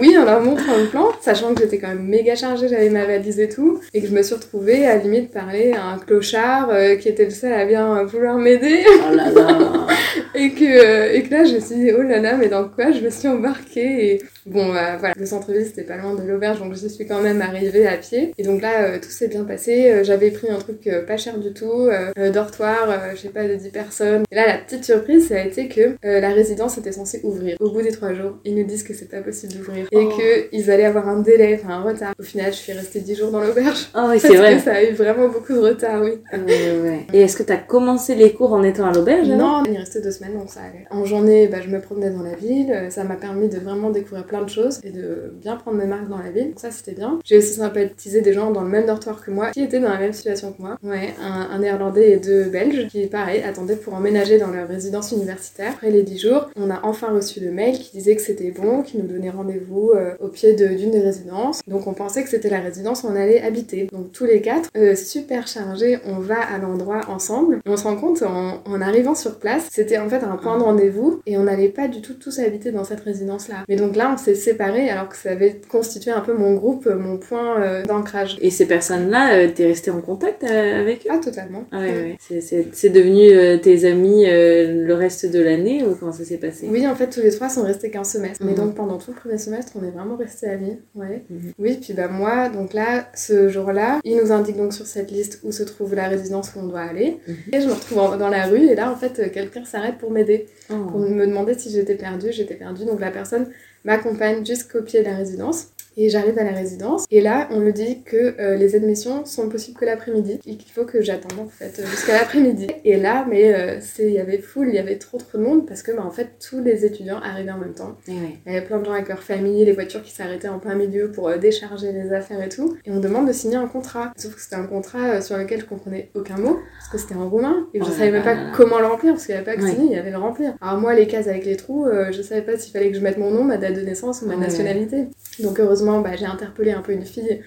Oui, 0.00 0.16
en 0.18 0.24
leur 0.24 0.40
montrant 0.40 0.76
le 0.76 0.86
plan, 0.86 1.08
sachant 1.20 1.54
que 1.54 1.62
j'étais 1.62 1.78
quand 1.78 1.88
même 1.88 2.06
méga 2.06 2.34
chargée, 2.34 2.68
j'avais 2.68 2.90
ma 2.90 3.04
valise 3.06 3.40
et 3.40 3.48
tout, 3.48 3.80
et 3.92 4.02
que 4.02 4.06
je 4.06 4.12
me 4.12 4.22
suis 4.22 4.34
retrouvée 4.34 4.86
à 4.86 4.96
limite 4.96 5.30
parler 5.32 5.72
à 5.72 5.94
un 5.94 5.98
clochard 5.98 6.68
euh, 6.70 6.96
qui 6.96 7.08
était 7.08 7.24
le 7.24 7.30
seul 7.30 7.52
à 7.52 7.64
bien 7.64 8.04
vouloir 8.04 8.36
m'aider, 8.36 8.84
Oh 9.10 9.14
là 9.14 9.30
là. 9.30 9.86
et 10.34 10.50
que, 10.50 10.64
euh, 10.64 11.12
et 11.12 11.22
que 11.22 11.30
là 11.30 11.44
je 11.44 11.54
me 11.54 11.60
suis 11.60 11.76
dit, 11.76 11.90
oh 11.96 12.02
là 12.02 12.18
là, 12.18 12.36
mais 12.36 12.48
dans 12.48 12.64
quoi 12.68 12.92
je 12.92 13.00
me 13.00 13.10
suis 13.10 13.28
embarquée 13.28 14.12
et 14.12 14.22
Bon, 14.46 14.74
euh, 14.74 14.96
voilà, 14.98 15.14
le 15.18 15.26
centre-ville 15.26 15.64
c'était 15.64 15.84
pas 15.84 15.96
loin 15.96 16.14
de 16.14 16.22
l'auberge, 16.22 16.58
donc 16.58 16.74
je 16.74 16.86
suis 16.88 17.06
quand 17.06 17.20
même 17.22 17.40
arrivée 17.40 17.86
à 17.86 17.96
pied. 17.96 18.32
Et 18.36 18.42
donc 18.42 18.60
là, 18.60 18.82
euh, 18.84 18.98
tout 19.00 19.08
s'est 19.10 19.28
bien 19.28 19.44
passé. 19.44 19.90
Euh, 19.90 20.04
J'avais 20.04 20.30
pris 20.30 20.50
un 20.50 20.58
truc 20.58 20.86
euh, 20.86 21.04
pas 21.04 21.16
cher 21.16 21.38
du 21.38 21.52
tout, 21.52 21.88
dortoir, 22.32 22.88
je 23.14 23.20
sais 23.20 23.28
pas, 23.28 23.46
de 23.46 23.54
10 23.54 23.70
personnes. 23.70 24.22
Et 24.30 24.34
là, 24.34 24.46
la 24.46 24.58
petite 24.58 24.84
surprise, 24.84 25.28
ça 25.28 25.36
a 25.36 25.44
été 25.44 25.68
que 25.68 25.96
la 26.02 26.30
résidence 26.30 26.78
était 26.78 26.92
censée 26.92 27.20
ouvrir. 27.24 27.56
Au 27.60 27.70
bout 27.70 27.82
des 27.82 27.90
3 27.92 28.14
jours, 28.14 28.38
ils 28.44 28.54
nous 28.54 28.64
disent 28.64 28.82
que 28.82 28.94
c'est 28.94 29.08
pas 29.10 29.20
possible 29.20 29.54
d'ouvrir. 29.54 29.86
Et 29.92 29.96
Oh. 30.04 30.12
qu'ils 30.50 30.70
allaient 30.70 30.84
avoir 30.84 31.08
un 31.08 31.20
délai, 31.20 31.58
enfin 31.62 31.74
un 31.74 31.82
retard. 31.82 32.12
Au 32.18 32.22
final, 32.22 32.52
je 32.52 32.58
suis 32.58 32.72
restée 32.72 33.00
10 33.00 33.14
jours 33.16 33.30
dans 33.30 33.40
l'auberge. 33.40 33.88
Oh 33.96 34.06
oui, 34.10 34.18
c'est 34.20 34.36
vrai. 34.36 34.56
que 34.56 34.62
ça 34.62 34.74
a 34.74 34.82
eu 34.82 34.92
vraiment 34.92 35.28
beaucoup 35.28 35.54
de 35.54 35.60
retard, 35.60 36.02
oui. 36.02 36.18
Ouais, 36.32 36.80
ouais. 36.82 37.06
Et 37.12 37.22
est-ce 37.22 37.36
que 37.36 37.42
t'as 37.42 37.56
commencé 37.56 38.14
les 38.14 38.32
cours 38.32 38.52
en 38.52 38.62
étant 38.62 38.86
à 38.86 38.92
l'auberge 38.92 39.28
Non, 39.28 39.62
il 39.70 39.76
restait 39.76 40.02
deux 40.02 40.10
semaines, 40.10 40.34
donc 40.38 40.50
ça 40.50 40.60
allait. 40.60 40.86
En 40.90 41.04
journée, 41.04 41.48
bah, 41.48 41.58
je 41.64 41.70
me 41.70 41.80
promenais 41.80 42.10
dans 42.10 42.22
la 42.22 42.34
ville, 42.34 42.88
ça 42.90 43.04
m'a 43.04 43.16
permis 43.16 43.48
de 43.48 43.58
vraiment 43.58 43.90
découvrir 43.90 44.26
plein 44.34 44.42
de 44.44 44.50
choses 44.50 44.80
et 44.82 44.90
de 44.90 45.32
bien 45.40 45.56
prendre 45.56 45.76
mes 45.78 45.86
marques 45.86 46.08
dans 46.08 46.18
la 46.18 46.30
ville, 46.30 46.48
donc 46.48 46.58
ça 46.60 46.70
c'était 46.72 46.92
bien. 46.92 47.18
J'ai 47.24 47.38
aussi 47.38 47.54
sympathisé 47.54 48.20
des 48.20 48.32
gens 48.32 48.50
dans 48.50 48.62
le 48.62 48.68
même 48.68 48.86
dortoir 48.86 49.22
que 49.24 49.30
moi, 49.30 49.50
qui 49.52 49.62
étaient 49.62 49.78
dans 49.78 49.90
la 49.92 49.98
même 49.98 50.12
situation 50.12 50.52
que 50.52 50.60
moi. 50.60 50.76
Ouais, 50.82 51.14
un, 51.22 51.48
un 51.54 51.58
néerlandais 51.60 52.10
et 52.12 52.16
deux 52.16 52.44
belges, 52.44 52.88
qui 52.88 53.06
pareil, 53.06 53.42
attendaient 53.42 53.76
pour 53.76 53.94
emménager 53.94 54.38
dans 54.38 54.50
leur 54.50 54.66
résidence 54.66 55.12
universitaire. 55.12 55.72
Après 55.74 55.90
les 55.90 56.02
dix 56.02 56.18
jours, 56.18 56.50
on 56.56 56.68
a 56.70 56.80
enfin 56.82 57.08
reçu 57.14 57.38
le 57.40 57.52
mail 57.52 57.78
qui 57.78 57.92
disait 57.96 58.16
que 58.16 58.22
c'était 58.22 58.50
bon, 58.50 58.82
qui 58.82 58.98
nous 58.98 59.06
donnait 59.06 59.30
rendez-vous 59.30 59.92
euh, 59.94 60.14
au 60.20 60.28
pied 60.28 60.54
de- 60.54 60.66
d'une 60.74 60.90
des 60.90 61.00
résidences. 61.00 61.60
Donc 61.68 61.86
on 61.86 61.94
pensait 61.94 62.22
que 62.24 62.28
c'était 62.28 62.50
la 62.50 62.60
résidence 62.60 63.04
où 63.04 63.06
on 63.08 63.16
allait 63.16 63.40
habiter. 63.42 63.86
Donc 63.92 64.10
tous 64.12 64.24
les 64.24 64.40
quatre, 64.40 64.68
euh, 64.76 64.96
super 64.96 65.46
chargés, 65.46 65.98
on 66.06 66.18
va 66.18 66.40
à 66.40 66.58
l'endroit 66.58 67.02
ensemble. 67.08 67.60
Et 67.64 67.70
on 67.70 67.76
se 67.76 67.84
rend 67.84 67.96
compte 67.96 68.22
en, 68.22 68.62
en 68.66 68.80
arrivant 68.80 69.14
sur 69.14 69.38
place, 69.38 69.68
c'était 69.70 69.98
en 69.98 70.08
fait 70.08 70.22
un 70.24 70.36
point 70.36 70.58
de 70.58 70.62
rendez-vous 70.64 71.20
et 71.26 71.38
on 71.38 71.44
n'allait 71.44 71.68
pas 71.68 71.86
du 71.88 72.00
tout 72.00 72.14
tous 72.14 72.38
habiter 72.40 72.72
dans 72.72 72.84
cette 72.84 73.00
résidence-là. 73.00 73.56
Mais 73.68 73.76
donc 73.76 73.94
là, 73.96 74.10
on 74.14 74.16
s'est 74.24 74.34
séparés 74.34 74.88
alors 74.90 75.08
que 75.08 75.16
ça 75.16 75.30
avait 75.30 75.60
constitué 75.68 76.10
un 76.10 76.20
peu 76.20 76.34
mon 76.34 76.54
groupe, 76.54 76.86
euh, 76.86 76.96
mon 76.96 77.18
point 77.18 77.60
euh, 77.60 77.82
d'ancrage. 77.84 78.36
Et 78.40 78.50
ces 78.50 78.66
personnes-là, 78.66 79.34
euh, 79.38 79.48
t'es 79.54 79.66
resté 79.66 79.90
en 79.90 80.00
contact 80.00 80.44
euh, 80.44 80.80
avec 80.80 81.06
eux? 81.06 81.10
Ah, 81.12 81.18
totalement. 81.18 81.64
Ah 81.72 81.80
ouais, 81.80 82.16
ouais. 82.30 82.40
C'est- 82.40 82.88
devenu 82.88 83.60
tes 83.60 83.84
amis 83.86 84.24
le 84.26 84.92
reste 84.94 85.26
de 85.30 85.40
l'année 85.40 85.82
ou 85.84 85.94
comment 85.94 86.12
ça 86.12 86.24
s'est 86.24 86.36
passé? 86.38 86.68
Oui, 86.70 86.86
en 86.86 86.94
fait, 86.94 87.08
tous 87.08 87.20
les 87.20 87.30
trois 87.30 87.48
sont 87.48 87.62
restés 87.62 87.90
qu'un 87.90 88.04
semestre. 88.04 88.44
Mais 88.44 88.52
Mhm. 88.52 88.56
donc, 88.58 88.74
pendant 88.74 88.98
tout 88.98 89.10
le 89.10 89.16
premier 89.16 89.38
semestre, 89.38 89.72
on 89.80 89.84
est 89.86 89.90
vraiment 89.90 90.16
restés 90.16 90.46
amis. 90.48 90.78
Ouais. 90.94 91.22
Mhm. 91.30 91.52
Oui, 91.58 91.78
puis 91.80 91.92
bah, 91.92 92.08
moi, 92.08 92.48
donc 92.48 92.72
là, 92.72 93.08
ce 93.14 93.48
jour-là, 93.48 94.00
il 94.04 94.16
nous 94.16 94.32
indique 94.32 94.56
donc 94.56 94.72
sur 94.72 94.86
cette 94.86 95.10
liste 95.10 95.40
où 95.44 95.52
se 95.52 95.62
trouve 95.62 95.94
la 95.94 96.08
résidence 96.08 96.52
où 96.54 96.60
on 96.60 96.66
doit 96.66 96.80
aller. 96.82 97.18
Mhm. 97.26 97.34
Et 97.52 97.60
je 97.60 97.66
me 97.66 97.72
retrouve 97.72 97.98
en- 97.98 98.16
dans 98.16 98.28
la 98.28 98.46
rue, 98.46 98.66
et 98.68 98.74
là, 98.74 98.90
en 98.90 98.96
fait, 98.96 99.30
quelqu'un 99.32 99.64
s'arrête 99.64 99.98
pour 99.98 100.10
m'aider, 100.10 100.46
pour 100.68 100.96
Oh. 100.96 100.98
me 101.08 101.26
demander 101.26 101.54
si 101.54 101.70
j'étais 101.70 101.94
perdue. 101.96 102.28
J'étais 102.32 102.54
perdue, 102.54 102.84
donc 102.84 103.00
la 103.00 103.10
personne 103.10 103.48
m'accompagne 103.84 104.44
jusqu'au 104.44 104.82
pied 104.82 105.00
de 105.00 105.04
la 105.04 105.16
résidence. 105.16 105.73
Et 105.96 106.08
j'arrive 106.08 106.38
à 106.38 106.44
la 106.44 106.52
résidence, 106.52 107.04
et 107.10 107.20
là, 107.20 107.48
on 107.50 107.60
me 107.60 107.70
dit 107.72 108.02
que 108.04 108.34
euh, 108.40 108.56
les 108.56 108.74
admissions 108.74 109.24
sont 109.24 109.48
possibles 109.48 109.78
que 109.78 109.84
l'après-midi, 109.84 110.40
et 110.46 110.56
qu'il 110.56 110.72
faut 110.72 110.84
que 110.84 111.00
j'attende 111.02 111.38
en 111.38 111.46
fait 111.48 111.78
euh, 111.78 111.86
jusqu'à 111.86 112.14
l'après-midi. 112.14 112.66
Et 112.84 112.96
là, 112.96 113.26
mais 113.28 113.54
euh, 113.54 113.78
c'est- 113.80 114.06
il 114.08 114.12
y 114.14 114.18
avait 114.18 114.38
foule, 114.38 114.68
il 114.68 114.74
y 114.74 114.78
avait 114.78 114.96
trop 114.98 115.18
trop 115.18 115.38
de 115.38 115.42
monde, 115.42 115.66
parce 115.66 115.82
que 115.82 115.92
bah, 115.92 116.02
en 116.04 116.10
fait, 116.10 116.30
tous 116.48 116.60
les 116.60 116.84
étudiants 116.84 117.20
arrivaient 117.22 117.52
en 117.52 117.58
même 117.58 117.74
temps. 117.74 117.96
Eh 118.08 118.12
ouais. 118.12 118.18
Il 118.46 118.52
y 118.52 118.56
avait 118.56 118.66
plein 118.66 118.78
de 118.78 118.84
gens 118.84 118.92
avec 118.92 119.08
leur 119.08 119.22
famille, 119.22 119.64
les 119.64 119.72
voitures 119.72 120.02
qui 120.02 120.12
s'arrêtaient 120.12 120.48
en 120.48 120.58
plein 120.58 120.74
milieu 120.74 121.10
pour 121.12 121.28
euh, 121.28 121.36
décharger 121.38 121.92
les 121.92 122.12
affaires 122.12 122.42
et 122.42 122.48
tout. 122.48 122.76
Et 122.84 122.90
on 122.90 123.00
demande 123.00 123.28
de 123.28 123.32
signer 123.32 123.56
un 123.56 123.66
contrat. 123.68 124.12
Sauf 124.16 124.34
que 124.34 124.40
c'était 124.40 124.56
un 124.56 124.66
contrat 124.66 125.20
sur 125.20 125.36
lequel 125.36 125.60
je 125.60 125.66
comprenais 125.66 126.10
aucun 126.14 126.36
mot, 126.36 126.58
parce 126.78 126.90
que 126.90 126.98
c'était 126.98 127.14
en 127.14 127.28
roumain, 127.28 127.68
et 127.72 127.78
je 127.80 127.84
Oh 127.86 127.92
savais 127.92 128.10
même 128.10 128.22
pas 128.24 128.34
là. 128.34 128.52
comment 128.56 128.78
le 128.80 128.86
remplir, 128.86 129.12
parce 129.12 129.26
qu'il 129.26 129.34
n'y 129.34 129.40
avait 129.40 129.44
pas 129.50 129.56
que 129.56 129.62
Ouais. 129.62 129.70
signer, 129.70 129.86
il 129.86 129.92
y 129.92 129.98
avait 129.98 130.10
le 130.10 130.18
remplir. 130.18 130.54
Alors 130.60 130.78
moi, 130.80 130.94
les 130.94 131.06
cases 131.06 131.28
avec 131.28 131.44
les 131.46 131.56
trous, 131.56 131.86
je 132.10 132.22
savais 132.22 132.42
pas 132.42 132.56
s'il 132.58 132.72
fallait 132.72 132.90
que 132.90 132.96
je 132.96 133.02
mette 133.02 133.18
mon 133.18 133.30
nom, 133.30 133.44
ma 133.44 133.56
date 133.56 133.74
de 133.74 133.80
naissance 133.82 134.22
ou 134.22 134.26
ma 134.26 134.34
Ouais. 134.34 134.40
nationalité. 134.40 135.04
Donc 135.40 135.60
heureusement, 135.60 135.83
bah, 136.00 136.16
j'ai 136.16 136.26
interpellé 136.26 136.72
un 136.72 136.82
peu 136.82 136.92
une 136.92 137.04
fille 137.04 137.40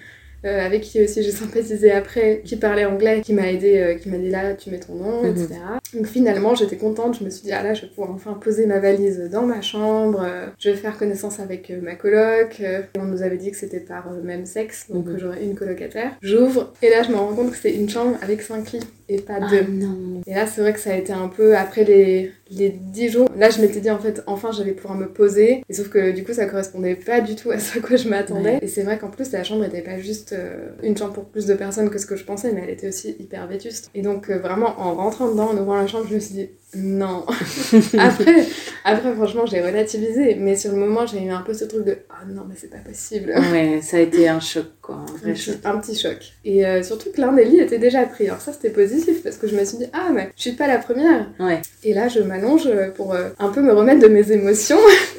euh, 0.44 0.64
avec 0.64 0.82
qui 0.82 1.02
aussi 1.02 1.22
j'ai 1.24 1.32
sympathisé 1.32 1.90
après, 1.90 2.42
qui 2.44 2.54
parlait 2.56 2.84
anglais, 2.84 3.22
qui 3.22 3.34
m'a 3.34 3.50
aidé, 3.50 3.76
euh, 3.78 3.94
qui 3.96 4.08
m'a 4.08 4.18
dit 4.18 4.30
là 4.30 4.54
tu 4.54 4.70
mets 4.70 4.78
ton 4.78 4.94
nom, 4.94 5.22
Mhm. 5.24 5.30
etc. 5.32 5.48
Donc 5.94 6.06
finalement 6.06 6.54
j'étais 6.54 6.76
contente, 6.76 7.18
je 7.18 7.24
me 7.24 7.30
suis 7.30 7.42
dit 7.42 7.52
ah 7.52 7.62
là 7.64 7.74
je 7.74 7.82
vais 7.82 7.88
pouvoir 7.88 8.12
enfin 8.12 8.34
poser 8.34 8.66
ma 8.66 8.78
valise 8.78 9.28
dans 9.32 9.42
ma 9.42 9.60
chambre, 9.62 10.22
euh, 10.24 10.46
je 10.60 10.70
vais 10.70 10.76
faire 10.76 10.96
connaissance 10.96 11.40
avec 11.40 11.70
ma 11.82 11.96
coloc, 11.96 12.62
on 12.96 13.04
nous 13.04 13.22
avait 13.22 13.36
dit 13.36 13.50
que 13.50 13.56
c'était 13.56 13.80
par 13.80 14.12
même 14.22 14.46
sexe, 14.46 14.86
donc 14.90 15.06
Mhm. 15.08 15.18
j'aurais 15.18 15.42
une 15.42 15.56
colocataire. 15.56 16.12
J'ouvre 16.22 16.72
et 16.82 16.90
là 16.90 17.02
je 17.02 17.10
me 17.10 17.16
rends 17.16 17.34
compte 17.34 17.50
que 17.50 17.56
c'était 17.56 17.74
une 17.74 17.88
chambre 17.88 18.16
avec 18.22 18.40
5 18.42 18.70
lits 18.72 18.80
et 19.08 19.18
pas 19.20 19.38
Ah 19.40 19.48
deux. 19.50 19.62
non. 19.70 20.20
Et 20.26 20.34
là, 20.34 20.46
c'est 20.46 20.60
vrai 20.60 20.72
que 20.72 20.80
ça 20.80 20.90
a 20.92 20.96
été 20.96 21.12
un 21.12 21.28
peu 21.28 21.56
après 21.56 21.84
les, 21.84 22.32
les 22.50 22.68
10 22.70 23.08
jours. 23.10 23.28
Là, 23.36 23.50
je 23.50 23.60
m'étais 23.60 23.80
dit, 23.80 23.90
en 23.90 23.98
fait, 23.98 24.22
enfin, 24.26 24.50
j'allais 24.52 24.72
pouvoir 24.72 24.98
me 24.98 25.06
poser. 25.06 25.62
Et 25.68 25.72
sauf 25.72 25.88
que 25.88 26.10
du 26.12 26.24
coup, 26.24 26.32
ça 26.32 26.46
correspondait 26.46 26.94
pas 26.96 27.20
du 27.20 27.34
tout 27.34 27.50
à 27.50 27.58
ce 27.58 27.78
à 27.78 27.80
quoi 27.82 27.96
je 27.96 28.08
m'attendais. 28.08 28.54
Ouais. 28.54 28.58
Et 28.62 28.66
c'est 28.68 28.82
vrai 28.82 28.98
qu'en 28.98 29.08
plus, 29.08 29.32
la 29.32 29.44
chambre 29.44 29.64
était 29.64 29.82
pas 29.82 29.98
juste 29.98 30.32
euh, 30.32 30.68
une 30.82 30.96
chambre 30.96 31.12
pour 31.14 31.24
plus 31.24 31.46
de 31.46 31.54
personnes 31.54 31.90
que 31.90 31.98
ce 31.98 32.06
que 32.06 32.16
je 32.16 32.24
pensais, 32.24 32.52
mais 32.52 32.62
elle 32.64 32.70
était 32.70 32.88
aussi 32.88 33.16
hyper 33.18 33.46
vétuste. 33.46 33.90
Et 33.94 34.02
donc, 34.02 34.30
euh, 34.30 34.38
vraiment, 34.38 34.78
en 34.80 34.94
rentrant 34.94 35.30
dedans, 35.30 35.50
en 35.50 35.56
ouvrant 35.56 35.76
la 35.76 35.86
chambre, 35.86 36.06
je 36.08 36.14
me 36.14 36.20
suis 36.20 36.34
dit, 36.34 36.50
non. 36.74 37.24
après, 37.98 38.46
après, 38.84 39.14
franchement, 39.14 39.46
j'ai 39.46 39.60
relativisé. 39.60 40.34
Mais 40.38 40.54
sur 40.56 40.72
le 40.72 40.76
moment, 40.78 41.06
j'ai 41.06 41.22
eu 41.22 41.30
un 41.30 41.40
peu 41.40 41.54
ce 41.54 41.64
truc 41.64 41.84
de, 41.84 41.96
ah 42.10 42.24
non, 42.28 42.42
mais 42.48 42.54
c'est 42.58 42.70
pas 42.70 42.78
possible. 42.78 43.32
Ouais, 43.52 43.80
ça 43.82 43.96
a 43.96 44.00
été 44.00 44.28
un 44.28 44.40
choc 44.40 44.66
quoi, 44.82 44.96
un 44.96 45.00
Un 45.00 45.16
vrai 45.18 45.32
petit, 45.32 45.40
choc. 45.42 45.54
un 45.64 45.78
petit 45.78 45.94
choc. 45.98 46.18
Et 46.44 46.66
euh, 46.66 46.82
surtout 46.82 47.10
que 47.10 47.20
l'un 47.20 47.32
des 47.32 47.44
lits 47.44 47.60
était 47.60 47.78
déjà 47.78 48.02
pris. 48.04 48.26
Alors 48.26 48.40
ça, 48.40 48.52
c'était 48.52 48.70
positif 48.70 49.22
parce 49.22 49.36
que 49.36 49.46
je 49.48 49.56
me 49.56 49.64
suis 49.64 49.78
dit, 49.78 49.86
ah, 49.92 50.10
mais 50.12 50.28
je 50.36 50.42
suis 50.42 50.52
pas 50.52 50.66
la 50.66 50.78
première. 50.78 51.26
Ouais. 51.40 51.60
Et 51.84 51.94
là, 51.94 52.08
je 52.08 52.20
m'allonge 52.20 52.68
pour 52.96 53.14
euh, 53.14 53.28
un 53.38 53.48
peu 53.48 53.62
me 53.62 53.72
remettre 53.72 54.00
de 54.00 54.08
mes 54.08 54.30
émotions 54.32 54.78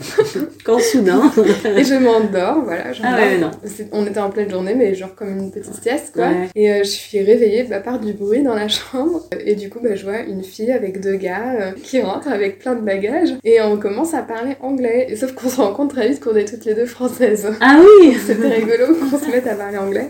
Quand 0.64 0.80
soudain. 0.80 1.32
et 1.76 1.84
je 1.84 1.96
m'endors. 1.96 2.64
Voilà, 2.64 2.92
Ah 3.04 3.16
ouais, 3.18 3.38
non. 3.40 3.52
On 3.92 4.06
était 4.06 4.20
en 4.20 4.30
pleine 4.30 4.50
journée, 4.52 4.76
mais 4.76 4.94
genre 4.94 5.16
comme 5.16 5.30
une 5.30 5.52
petite 5.52 5.82
sieste, 5.82 6.12
quoi. 6.14 6.28
Ouais. 6.28 6.50
Et 6.56 6.72
euh, 6.72 6.80
je 6.80 6.90
suis 6.90 7.22
réveillée 7.22 7.64
bah, 7.64 7.80
par 7.80 8.00
du 8.00 8.14
bruit 8.14 8.44
dans 8.44 8.56
la 8.56 8.68
chambre. 8.68 9.28
Et 9.46 9.56
du 9.56 9.70
coup, 9.70 9.80
bah, 9.82 9.96
je 9.96 10.04
vois 10.04 10.20
une 10.20 10.44
fille 10.44 10.72
avec 10.72 11.00
deux 11.02 11.16
gars 11.16 11.39
gars 11.40 11.72
qui 11.84 12.02
rentre 12.02 12.28
avec 12.28 12.60
plein 12.60 12.76
de 12.76 12.82
bagages 12.82 13.30
et 13.44 13.62
on 13.62 13.78
commence 13.78 14.14
à 14.14 14.22
parler 14.22 14.56
anglais. 14.62 15.08
Et 15.10 15.16
sauf 15.16 15.34
qu'on 15.34 15.50
se 15.50 15.58
rend 15.58 15.74
compte 15.74 15.92
très 15.92 16.08
vite 16.08 16.20
qu'on 16.20 16.36
est 16.36 16.46
toutes 16.46 16.66
les 16.66 16.74
deux 16.74 16.86
françaises. 16.86 17.50
Ah 17.62 17.80
oui 18.02 18.18
C'était 18.26 18.48
rigolo 18.48 18.96
qu'on 18.96 19.18
se 19.18 19.30
mette 19.30 19.48
à 19.48 19.56
parler 19.56 19.78
anglais. 19.78 20.10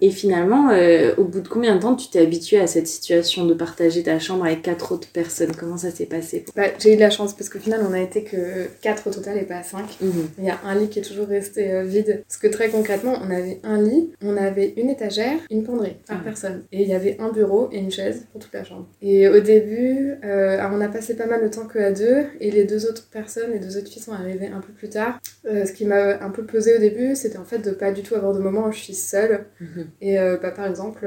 Et 0.00 0.10
finalement, 0.10 0.70
au 1.16 1.24
bout 1.24 1.40
de 1.40 1.48
combien 1.48 1.76
de 1.76 1.80
temps 1.82 1.94
tu 1.94 2.08
t'es 2.08 2.20
habituée 2.20 2.60
à 2.60 2.66
cette 2.66 2.86
situation 2.86 3.44
de 3.46 3.54
partager 3.54 4.02
ta 4.02 4.18
chambre 4.18 4.44
avec 4.44 4.62
quatre 4.62 4.92
autres 4.92 5.08
personnes? 5.08 5.52
Comment 5.58 5.76
ça 5.76 5.90
s'est 5.90 6.06
passé? 6.06 6.44
Bah, 6.56 6.64
J'ai 6.78 6.92
eu 6.92 6.96
de 6.96 7.00
la 7.00 7.10
chance 7.10 7.34
parce 7.34 7.48
qu'au 7.48 7.58
final, 7.58 7.80
on 7.88 7.92
a 7.92 8.00
été 8.00 8.22
que 8.22 8.68
quatre 8.80 9.06
au 9.08 9.10
total 9.10 9.38
et 9.38 9.42
pas 9.42 9.62
cinq. 9.62 9.86
Mhm. 10.00 10.28
Il 10.38 10.44
y 10.44 10.50
a 10.50 10.58
un 10.64 10.74
lit 10.74 10.88
qui 10.88 10.98
est 10.98 11.02
toujours 11.02 11.26
resté 11.26 11.82
vide. 11.82 12.22
Parce 12.28 12.38
que 12.38 12.46
très 12.48 12.68
concrètement, 12.68 13.14
on 13.24 13.30
avait 13.30 13.60
un 13.64 13.80
lit, 13.80 14.10
on 14.22 14.36
avait 14.36 14.74
une 14.76 14.90
étagère, 14.90 15.36
une 15.50 15.64
penderie 15.64 15.96
par 16.06 16.22
personne. 16.22 16.62
Et 16.72 16.82
il 16.82 16.88
y 16.88 16.94
avait 16.94 17.16
un 17.20 17.30
bureau 17.30 17.68
et 17.72 17.78
une 17.78 17.90
chaise 17.90 18.26
pour 18.32 18.40
toute 18.40 18.52
la 18.52 18.64
chambre. 18.64 18.86
Et 19.02 19.28
au 19.28 19.40
début, 19.40 20.14
euh, 20.24 20.47
on 20.72 20.80
a 20.80 20.88
passé 20.88 21.16
pas 21.16 21.26
mal 21.26 21.42
de 21.42 21.48
temps 21.48 21.66
que 21.66 21.78
à 21.78 21.92
deux, 21.92 22.26
et 22.40 22.50
les 22.50 22.64
deux 22.64 22.86
autres 22.86 23.08
personnes, 23.10 23.52
les 23.52 23.58
deux 23.58 23.76
autres 23.76 23.88
filles 23.88 24.02
sont 24.02 24.12
arrivées 24.12 24.48
un 24.48 24.60
peu 24.60 24.72
plus 24.72 24.88
tard. 24.88 25.18
Euh, 25.46 25.64
ce 25.64 25.72
qui 25.72 25.84
m'a 25.84 26.22
un 26.22 26.30
peu 26.30 26.44
pesé 26.44 26.76
au 26.76 26.78
début, 26.78 27.14
c'était 27.14 27.38
en 27.38 27.44
fait 27.44 27.58
de 27.58 27.70
pas 27.70 27.92
du 27.92 28.02
tout 28.02 28.14
avoir 28.14 28.34
de 28.34 28.40
moments 28.40 28.66
où 28.66 28.72
je 28.72 28.78
suis 28.78 28.94
seule. 28.94 29.46
Mhm. 29.60 29.86
Et 30.00 30.18
euh, 30.18 30.36
bah, 30.40 30.50
par 30.50 30.66
exemple, 30.66 31.06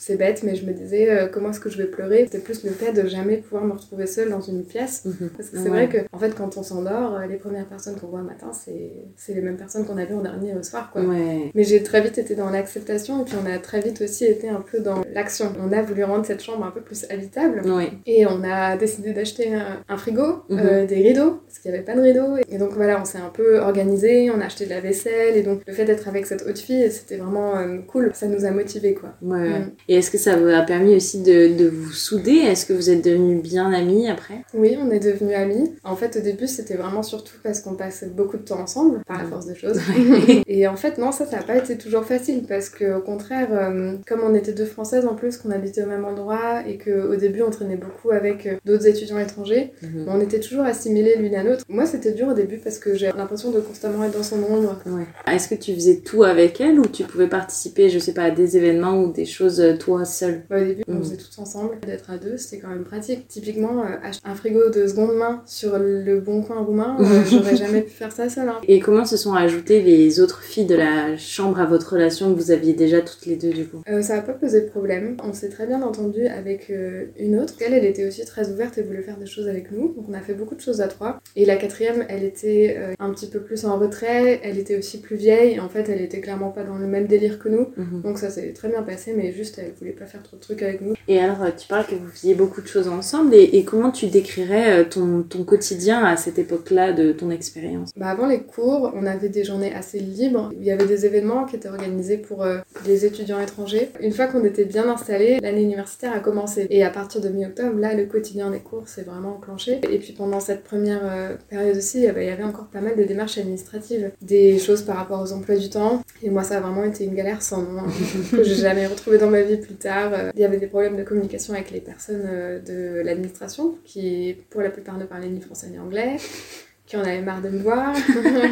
c'est 0.00 0.16
bête, 0.16 0.42
mais 0.44 0.56
je 0.56 0.64
me 0.64 0.72
disais 0.72 1.10
euh, 1.10 1.26
comment 1.26 1.50
est-ce 1.50 1.60
que 1.60 1.68
je 1.68 1.76
vais 1.76 1.84
pleurer? 1.84 2.24
C'était 2.24 2.38
plus 2.38 2.64
le 2.64 2.70
fait 2.70 2.94
de 2.94 3.06
jamais 3.06 3.36
pouvoir 3.36 3.66
me 3.66 3.72
retrouver 3.72 4.06
seule 4.06 4.30
dans 4.30 4.40
une 4.40 4.64
pièce. 4.64 5.04
Mhm. 5.04 5.28
Parce 5.36 5.50
que 5.50 5.58
c'est 5.58 5.68
vrai 5.68 5.90
que, 5.90 5.98
en 6.10 6.18
fait, 6.18 6.34
quand 6.34 6.56
on 6.56 6.62
s'endort, 6.62 7.16
euh, 7.16 7.26
les 7.26 7.36
premières 7.36 7.66
personnes 7.66 8.00
qu'on 8.00 8.06
voit 8.06 8.20
le 8.20 8.24
matin, 8.24 8.50
c'est 8.54 9.34
les 9.34 9.42
mêmes 9.42 9.58
personnes 9.58 9.84
qu'on 9.84 9.98
a 9.98 10.06
vues 10.06 10.14
en 10.14 10.22
dernier 10.22 10.54
au 10.54 10.62
soir. 10.62 10.90
Quoi. 10.90 11.02
Mais 11.02 11.64
j'ai 11.64 11.82
très 11.82 12.00
vite 12.00 12.16
été 12.16 12.34
dans 12.34 12.48
l'acceptation 12.48 13.20
et 13.20 13.24
puis 13.26 13.34
on 13.44 13.46
a 13.46 13.58
très 13.58 13.80
vite 13.80 14.00
aussi 14.00 14.24
été 14.24 14.48
un 14.48 14.62
peu 14.62 14.80
dans 14.80 15.02
l'action. 15.12 15.52
On 15.60 15.70
a 15.70 15.82
voulu 15.82 16.02
rendre 16.04 16.24
cette 16.24 16.42
chambre 16.42 16.64
un 16.64 16.70
peu 16.70 16.80
plus 16.80 17.04
habitable. 17.10 17.62
Et 18.06 18.26
on 18.26 18.42
a 18.42 18.78
décidé 18.78 19.12
d'acheter 19.12 19.52
un, 19.54 19.96
frigo, 19.98 20.44
mhm. 20.48 20.58
euh, 20.58 20.86
des 20.86 20.96
rideaux, 20.96 21.42
parce 21.44 21.58
qu'il 21.58 21.72
n'y 21.72 21.76
avait 21.76 21.84
pas 21.84 21.94
de 21.94 22.00
rideaux. 22.00 22.38
Et 22.48 22.56
donc 22.56 22.72
voilà, 22.72 22.98
on 23.02 23.04
s'est 23.04 23.18
un 23.18 23.28
peu 23.28 23.58
organisé, 23.58 24.30
on 24.30 24.40
a 24.40 24.46
acheté 24.46 24.64
de 24.64 24.70
la 24.70 24.80
vaisselle. 24.80 25.36
Et 25.36 25.42
donc 25.42 25.60
le 25.66 25.74
fait 25.74 25.84
d'être 25.84 26.08
avec 26.08 26.24
cette 26.24 26.46
haute 26.48 26.58
fille, 26.58 26.90
c'était 26.90 27.18
vraiment 27.18 27.52
cool. 27.86 28.12
Ça 28.14 28.28
nous 28.28 28.46
a 28.46 28.50
motivés. 28.50 28.94
Quoi. 28.94 29.10
Ouais. 29.20 29.66
Et 29.90 29.94
est-ce 29.94 30.12
que 30.12 30.18
ça 30.18 30.36
vous 30.36 30.46
a 30.46 30.62
permis 30.62 30.94
aussi 30.94 31.20
de, 31.20 31.52
de 31.58 31.68
vous 31.68 31.90
souder? 31.90 32.36
Est-ce 32.36 32.64
que 32.64 32.72
vous 32.72 32.90
êtes 32.90 33.04
devenus 33.04 33.42
bien 33.42 33.72
amis 33.72 34.08
après? 34.08 34.44
Oui, 34.54 34.78
on 34.80 34.88
est 34.92 35.00
devenus 35.00 35.34
amis. 35.34 35.74
En 35.82 35.96
fait, 35.96 36.16
au 36.16 36.20
début, 36.20 36.46
c'était 36.46 36.76
vraiment 36.76 37.02
surtout 37.02 37.34
parce 37.42 37.58
qu'on 37.58 37.74
passait 37.74 38.06
beaucoup 38.06 38.36
de 38.36 38.42
temps 38.42 38.60
ensemble, 38.60 39.00
par 39.04 39.18
la 39.18 39.24
force 39.24 39.46
des 39.46 39.56
choses. 39.56 39.80
et 40.46 40.68
en 40.68 40.76
fait, 40.76 40.96
non, 40.96 41.10
ça, 41.10 41.26
ça 41.26 41.38
n'a 41.38 41.42
pas 41.42 41.56
été 41.56 41.76
toujours 41.76 42.04
facile 42.04 42.44
parce 42.48 42.68
qu'au 42.68 43.00
contraire, 43.00 43.48
euh, 43.50 43.96
comme 44.06 44.20
on 44.22 44.32
était 44.32 44.52
deux 44.52 44.64
Françaises 44.64 45.06
en 45.06 45.16
plus, 45.16 45.38
qu'on 45.38 45.50
habitait 45.50 45.82
au 45.82 45.88
même 45.88 46.04
endroit 46.04 46.62
et 46.68 46.78
qu'au 46.78 47.16
début, 47.16 47.42
on 47.42 47.50
traînait 47.50 47.74
beaucoup 47.74 48.12
avec 48.12 48.46
euh, 48.46 48.58
d'autres 48.64 48.86
étudiants 48.86 49.18
étrangers, 49.18 49.72
mhm. 49.82 50.06
on 50.06 50.20
était 50.20 50.38
toujours 50.38 50.66
assimilés 50.66 51.16
l'une 51.16 51.34
à 51.34 51.42
l'autre. 51.42 51.64
Moi, 51.68 51.84
c'était 51.86 52.12
dur 52.12 52.28
au 52.28 52.34
début 52.34 52.58
parce 52.58 52.78
que 52.78 52.94
j'ai 52.94 53.10
l'impression 53.10 53.50
de 53.50 53.58
constamment 53.58 54.04
être 54.04 54.16
dans 54.16 54.22
son 54.22 54.40
ombre. 54.44 54.78
Est-ce 55.26 55.48
que 55.48 55.56
tu 55.56 55.74
faisais 55.74 55.96
tout 55.96 56.22
avec 56.22 56.60
elle 56.60 56.78
ou 56.78 56.86
tu 56.86 57.02
pouvais 57.02 57.26
participer, 57.26 57.88
je 57.88 57.98
sais 57.98 58.14
pas, 58.14 58.22
à 58.22 58.30
des 58.30 58.56
événements 58.56 59.02
ou 59.02 59.12
des 59.12 59.26
choses 59.26 59.60
euh, 59.60 59.78
toi 59.80 60.04
seule 60.04 60.42
bah, 60.48 60.60
Au 60.60 60.64
début, 60.64 60.82
on 60.86 60.94
mm. 60.94 61.02
faisait 61.02 61.16
tout 61.16 61.40
ensemble. 61.40 61.78
D'être 61.84 62.10
à 62.10 62.18
deux, 62.18 62.36
c'était 62.36 62.62
quand 62.62 62.68
même 62.68 62.84
pratique. 62.84 63.26
Typiquement, 63.26 63.82
euh, 63.82 63.96
acheter 64.02 64.22
un 64.24 64.34
frigo 64.34 64.70
de 64.70 64.86
seconde 64.86 65.16
main 65.16 65.42
sur 65.46 65.78
le 65.78 66.20
bon 66.20 66.42
coin 66.42 66.62
roumain, 66.62 66.96
euh, 67.00 67.22
j'aurais 67.30 67.56
jamais 67.56 67.82
pu 67.82 67.90
faire 67.90 68.12
ça 68.12 68.28
seule. 68.28 68.48
Hein. 68.48 68.60
Et 68.68 68.78
comment 68.78 69.04
se 69.04 69.16
sont 69.16 69.34
ajoutées 69.34 69.82
les 69.82 70.20
autres 70.20 70.42
filles 70.42 70.66
de 70.66 70.76
la 70.76 71.16
chambre 71.16 71.58
à 71.58 71.66
votre 71.66 71.94
relation 71.94 72.32
que 72.32 72.38
vous 72.38 72.50
aviez 72.50 72.74
déjà 72.74 73.00
toutes 73.00 73.26
les 73.26 73.36
deux 73.36 73.50
du 73.50 73.66
coup? 73.66 73.82
Euh, 73.88 74.02
Ça 74.02 74.16
n'a 74.16 74.22
pas 74.22 74.34
posé 74.34 74.60
de 74.60 74.68
problème. 74.68 75.16
On 75.24 75.32
s'est 75.32 75.48
très 75.48 75.66
bien 75.66 75.82
entendu 75.82 76.26
avec 76.26 76.72
une 77.18 77.38
autre. 77.38 77.54
Elle, 77.60 77.74
elle 77.74 77.84
était 77.84 78.06
aussi 78.06 78.24
très 78.24 78.50
ouverte 78.50 78.78
et 78.78 78.82
voulait 78.82 79.02
faire 79.02 79.16
des 79.16 79.26
choses 79.26 79.48
avec 79.48 79.72
nous. 79.72 79.94
Donc 79.94 80.06
on 80.08 80.12
a 80.12 80.20
fait 80.20 80.34
beaucoup 80.34 80.54
de 80.54 80.60
choses 80.60 80.80
à 80.80 80.88
trois. 80.88 81.20
Et 81.36 81.44
la 81.44 81.56
quatrième, 81.56 82.04
elle 82.08 82.22
était 82.22 82.76
un 82.98 83.10
petit 83.10 83.26
peu 83.26 83.40
plus 83.40 83.64
en 83.64 83.78
retrait. 83.78 84.40
Elle 84.44 84.58
était 84.58 84.76
aussi 84.76 85.00
plus 85.00 85.16
vieille. 85.16 85.58
En 85.58 85.68
fait, 85.68 85.88
elle 85.88 86.00
était 86.00 86.20
clairement 86.20 86.50
pas 86.50 86.64
dans 86.64 86.76
le 86.76 86.86
même 86.86 87.06
délire 87.06 87.38
que 87.38 87.48
nous. 87.48 87.68
Mhm. 87.76 88.02
Donc 88.02 88.18
ça 88.18 88.30
s'est 88.30 88.52
très 88.52 88.68
bien 88.68 88.82
passé, 88.82 89.14
mais 89.16 89.32
juste 89.32 89.58
elle 89.58 89.69
voulait 89.78 89.92
pas 89.92 90.06
faire 90.06 90.22
trop 90.22 90.36
de 90.36 90.40
trucs 90.40 90.62
avec 90.62 90.80
nous. 90.80 90.94
Et 91.08 91.20
alors, 91.20 91.42
euh, 91.42 91.50
tu 91.56 91.68
parles 91.68 91.86
que 91.86 91.94
vous 91.94 92.08
faisiez 92.08 92.34
beaucoup 92.34 92.60
de 92.60 92.66
choses 92.66 92.88
ensemble, 92.88 93.34
et, 93.34 93.64
comment 93.64 93.90
tu 93.90 94.06
décrirais 94.06 94.80
euh, 94.80 94.84
ton, 94.84 95.24
quotidien 95.44 96.04
à 96.04 96.16
cette 96.16 96.38
époque-là 96.38 96.92
de 96.92 97.12
ton 97.12 97.30
expérience? 97.30 97.90
Bah 97.96 98.08
Avant 98.08 98.26
les 98.26 98.40
cours, 98.40 98.92
on 98.94 99.06
avait 99.06 99.28
des 99.28 99.44
journées 99.44 99.72
assez 99.74 99.98
libres. 100.00 100.50
Il 100.56 100.64
y 100.64 100.70
avait 100.70 100.86
des 100.86 101.06
événements 101.06 101.44
qui 101.44 101.56
étaient 101.56 101.68
organisés 101.68 102.18
pour 102.18 102.42
euh, 102.42 102.58
les 102.86 103.04
étudiants 103.06 103.40
étrangers. 103.40 103.90
Une 104.00 104.12
fois 104.12 104.26
qu'on 104.26 104.44
était 104.44 104.64
bien 104.64 104.88
installés, 104.88 105.38
l'année 105.40 105.62
universitaire 105.62 106.12
a 106.12 106.20
commencé. 106.20 106.66
Et 106.70 106.84
à 106.84 106.90
partir 106.90 107.20
de 107.20 107.28
mi-octobre, 107.28 107.78
là, 107.78 107.94
le 107.94 108.06
quotidien 108.06 108.50
des 108.50 108.60
cours 108.60 108.88
s'est 108.88 109.02
vraiment 109.02 109.36
enclenché. 109.36 109.80
Et 109.90 109.98
puis 109.98 110.12
pendant 110.12 110.40
cette 110.40 110.64
première 110.64 111.38
période 111.48 111.76
aussi, 111.76 111.98
il 111.98 112.04
y 112.04 112.08
avait 112.08 112.30
encore 112.42 112.66
pas 112.66 112.80
mal 112.80 112.96
de 112.96 113.04
démarches 113.04 113.38
administratives, 113.38 114.10
des 114.22 114.58
choses 114.58 114.82
par 114.82 114.96
rapport 114.96 115.20
aux 115.20 115.32
emplois 115.32 115.56
du 115.56 115.68
temps. 115.68 116.02
Et 116.22 116.30
moi, 116.30 116.42
ça 116.42 116.58
a 116.58 116.60
vraiment 116.60 116.84
été 116.84 117.04
une 117.04 117.14
galère 117.14 117.42
sans 117.42 117.62
nom, 117.62 117.80
hein, 117.80 117.86
que 118.30 118.42
j'ai 118.42 118.56
jamais 118.56 118.86
retrouvé 118.86 119.18
dans 119.18 119.30
ma 119.30 119.42
vie 119.42 119.49
plus 119.56 119.74
tard. 119.74 120.12
Il 120.34 120.40
y 120.40 120.44
avait 120.44 120.58
des 120.58 120.66
problèmes 120.66 120.96
de 120.96 121.02
communication 121.02 121.54
avec 121.54 121.70
les 121.70 121.80
personnes 121.80 122.22
euh, 122.24 122.60
de 122.60 123.02
l'administration 123.02 123.78
qui, 123.84 124.36
pour 124.50 124.62
la 124.62 124.70
plupart, 124.70 124.98
ne 124.98 125.04
parlaient 125.04 125.28
ni 125.28 125.40
français 125.40 125.68
ni 125.68 125.78
anglais, 125.78 126.16
qui 126.86 126.96
en 126.96 127.02
avaient 127.02 127.22
marre 127.22 127.42
de 127.42 127.48
me 127.48 127.58
voir. 127.58 127.94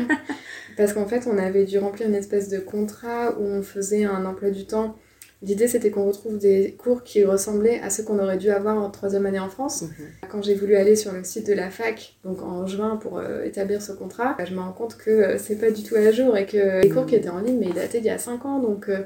Parce 0.76 0.92
qu'en 0.92 1.06
fait, 1.06 1.26
on 1.26 1.38
avait 1.38 1.64
dû 1.64 1.78
remplir 1.78 2.08
une 2.08 2.14
espèce 2.14 2.48
de 2.48 2.58
contrat 2.58 3.36
où 3.38 3.42
on 3.42 3.62
faisait 3.62 4.04
un 4.04 4.24
emploi 4.24 4.50
du 4.50 4.66
temps 4.66 4.96
L'idée, 5.40 5.68
c'était 5.68 5.90
qu'on 5.90 6.04
retrouve 6.04 6.36
des 6.36 6.74
cours 6.76 7.04
qui 7.04 7.24
ressemblaient 7.24 7.80
à 7.80 7.90
ceux 7.90 8.02
qu'on 8.02 8.18
aurait 8.18 8.38
dû 8.38 8.50
avoir 8.50 8.76
en 8.76 8.90
troisième 8.90 9.24
année 9.24 9.38
en 9.38 9.48
France. 9.48 9.82
Mhm. 9.82 9.90
Quand 10.28 10.42
j'ai 10.42 10.54
voulu 10.54 10.74
aller 10.74 10.96
sur 10.96 11.12
le 11.12 11.22
site 11.22 11.46
de 11.46 11.52
la 11.52 11.70
fac, 11.70 12.16
donc 12.24 12.42
en 12.42 12.66
juin, 12.66 12.96
pour 12.96 13.18
euh, 13.18 13.44
établir 13.44 13.80
ce 13.80 13.92
contrat, 13.92 14.36
je 14.44 14.52
me 14.52 14.58
rends 14.58 14.72
compte 14.72 14.96
que 14.96 15.10
euh, 15.10 15.38
c'est 15.38 15.54
pas 15.54 15.70
du 15.70 15.84
tout 15.84 15.94
à 15.94 16.10
jour 16.10 16.36
et 16.36 16.44
que 16.44 16.82
les 16.82 16.88
cours 16.88 17.06
qui 17.06 17.14
étaient 17.14 17.28
en 17.28 17.38
ligne, 17.38 17.56
mais 17.60 17.66
ils 17.66 17.74
dataient 17.74 18.00
d'il 18.00 18.08
y 18.08 18.10
a 18.10 18.18
5 18.18 18.44
ans. 18.46 18.58
Donc, 18.58 18.88
euh, 18.88 19.02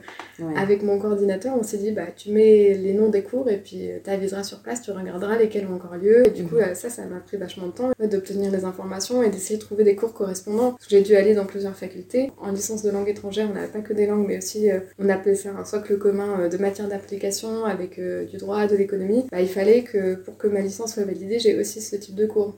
avec 0.56 0.82
mon 0.82 0.98
coordinateur, 0.98 1.54
on 1.58 1.62
s'est 1.62 1.76
dit, 1.76 1.92
bah, 1.92 2.06
tu 2.16 2.30
mets 2.30 2.72
les 2.74 2.94
noms 2.94 3.10
des 3.10 3.22
cours 3.22 3.50
et 3.50 3.58
puis 3.58 3.90
tu 4.02 4.10
aviseras 4.10 4.42
sur 4.42 4.60
place, 4.60 4.80
tu 4.80 4.90
regarderas 4.90 5.36
lesquels 5.36 5.66
ont 5.66 5.74
encore 5.74 5.96
lieu. 5.96 6.26
Et 6.26 6.30
du 6.30 6.44
coup, 6.44 6.56
mhm. 6.56 6.74
ça, 6.74 6.88
ça 6.88 7.04
m'a 7.04 7.20
pris 7.20 7.36
vachement 7.36 7.66
de 7.66 7.72
temps 7.72 7.90
d'obtenir 8.00 8.50
les 8.50 8.64
informations 8.64 9.22
et 9.22 9.28
d'essayer 9.28 9.58
de 9.58 9.64
trouver 9.64 9.84
des 9.84 9.96
cours 9.96 10.14
correspondants. 10.14 10.76
J'ai 10.88 11.02
dû 11.02 11.14
aller 11.14 11.34
dans 11.34 11.44
plusieurs 11.44 11.76
facultés. 11.76 12.32
En 12.40 12.52
licence 12.52 12.82
de 12.82 12.90
langue 12.90 13.08
étrangère, 13.10 13.48
on 13.50 13.54
n'avait 13.54 13.68
pas 13.68 13.80
que 13.80 13.92
des 13.92 14.06
langues, 14.06 14.26
mais 14.26 14.38
aussi, 14.38 14.70
on 14.98 15.10
appelait 15.10 15.34
ça 15.34 15.50
un 15.50 15.64
socle 15.66 15.98
commun 15.98 16.21
euh, 16.38 16.48
de 16.48 16.56
matière 16.56 16.88
d'application 16.88 17.64
avec 17.64 17.98
euh, 17.98 18.24
du 18.24 18.36
droit, 18.36 18.66
de 18.66 18.76
l'économie, 18.76 19.24
bah, 19.30 19.40
il 19.40 19.48
fallait 19.48 19.82
que 19.82 20.14
pour 20.14 20.36
que 20.36 20.46
ma 20.46 20.60
licence 20.60 20.94
soit 20.94 21.04
validée, 21.04 21.38
j'ai 21.38 21.58
aussi 21.58 21.80
ce 21.80 21.96
type 21.96 22.14
de 22.14 22.26
cours. 22.26 22.56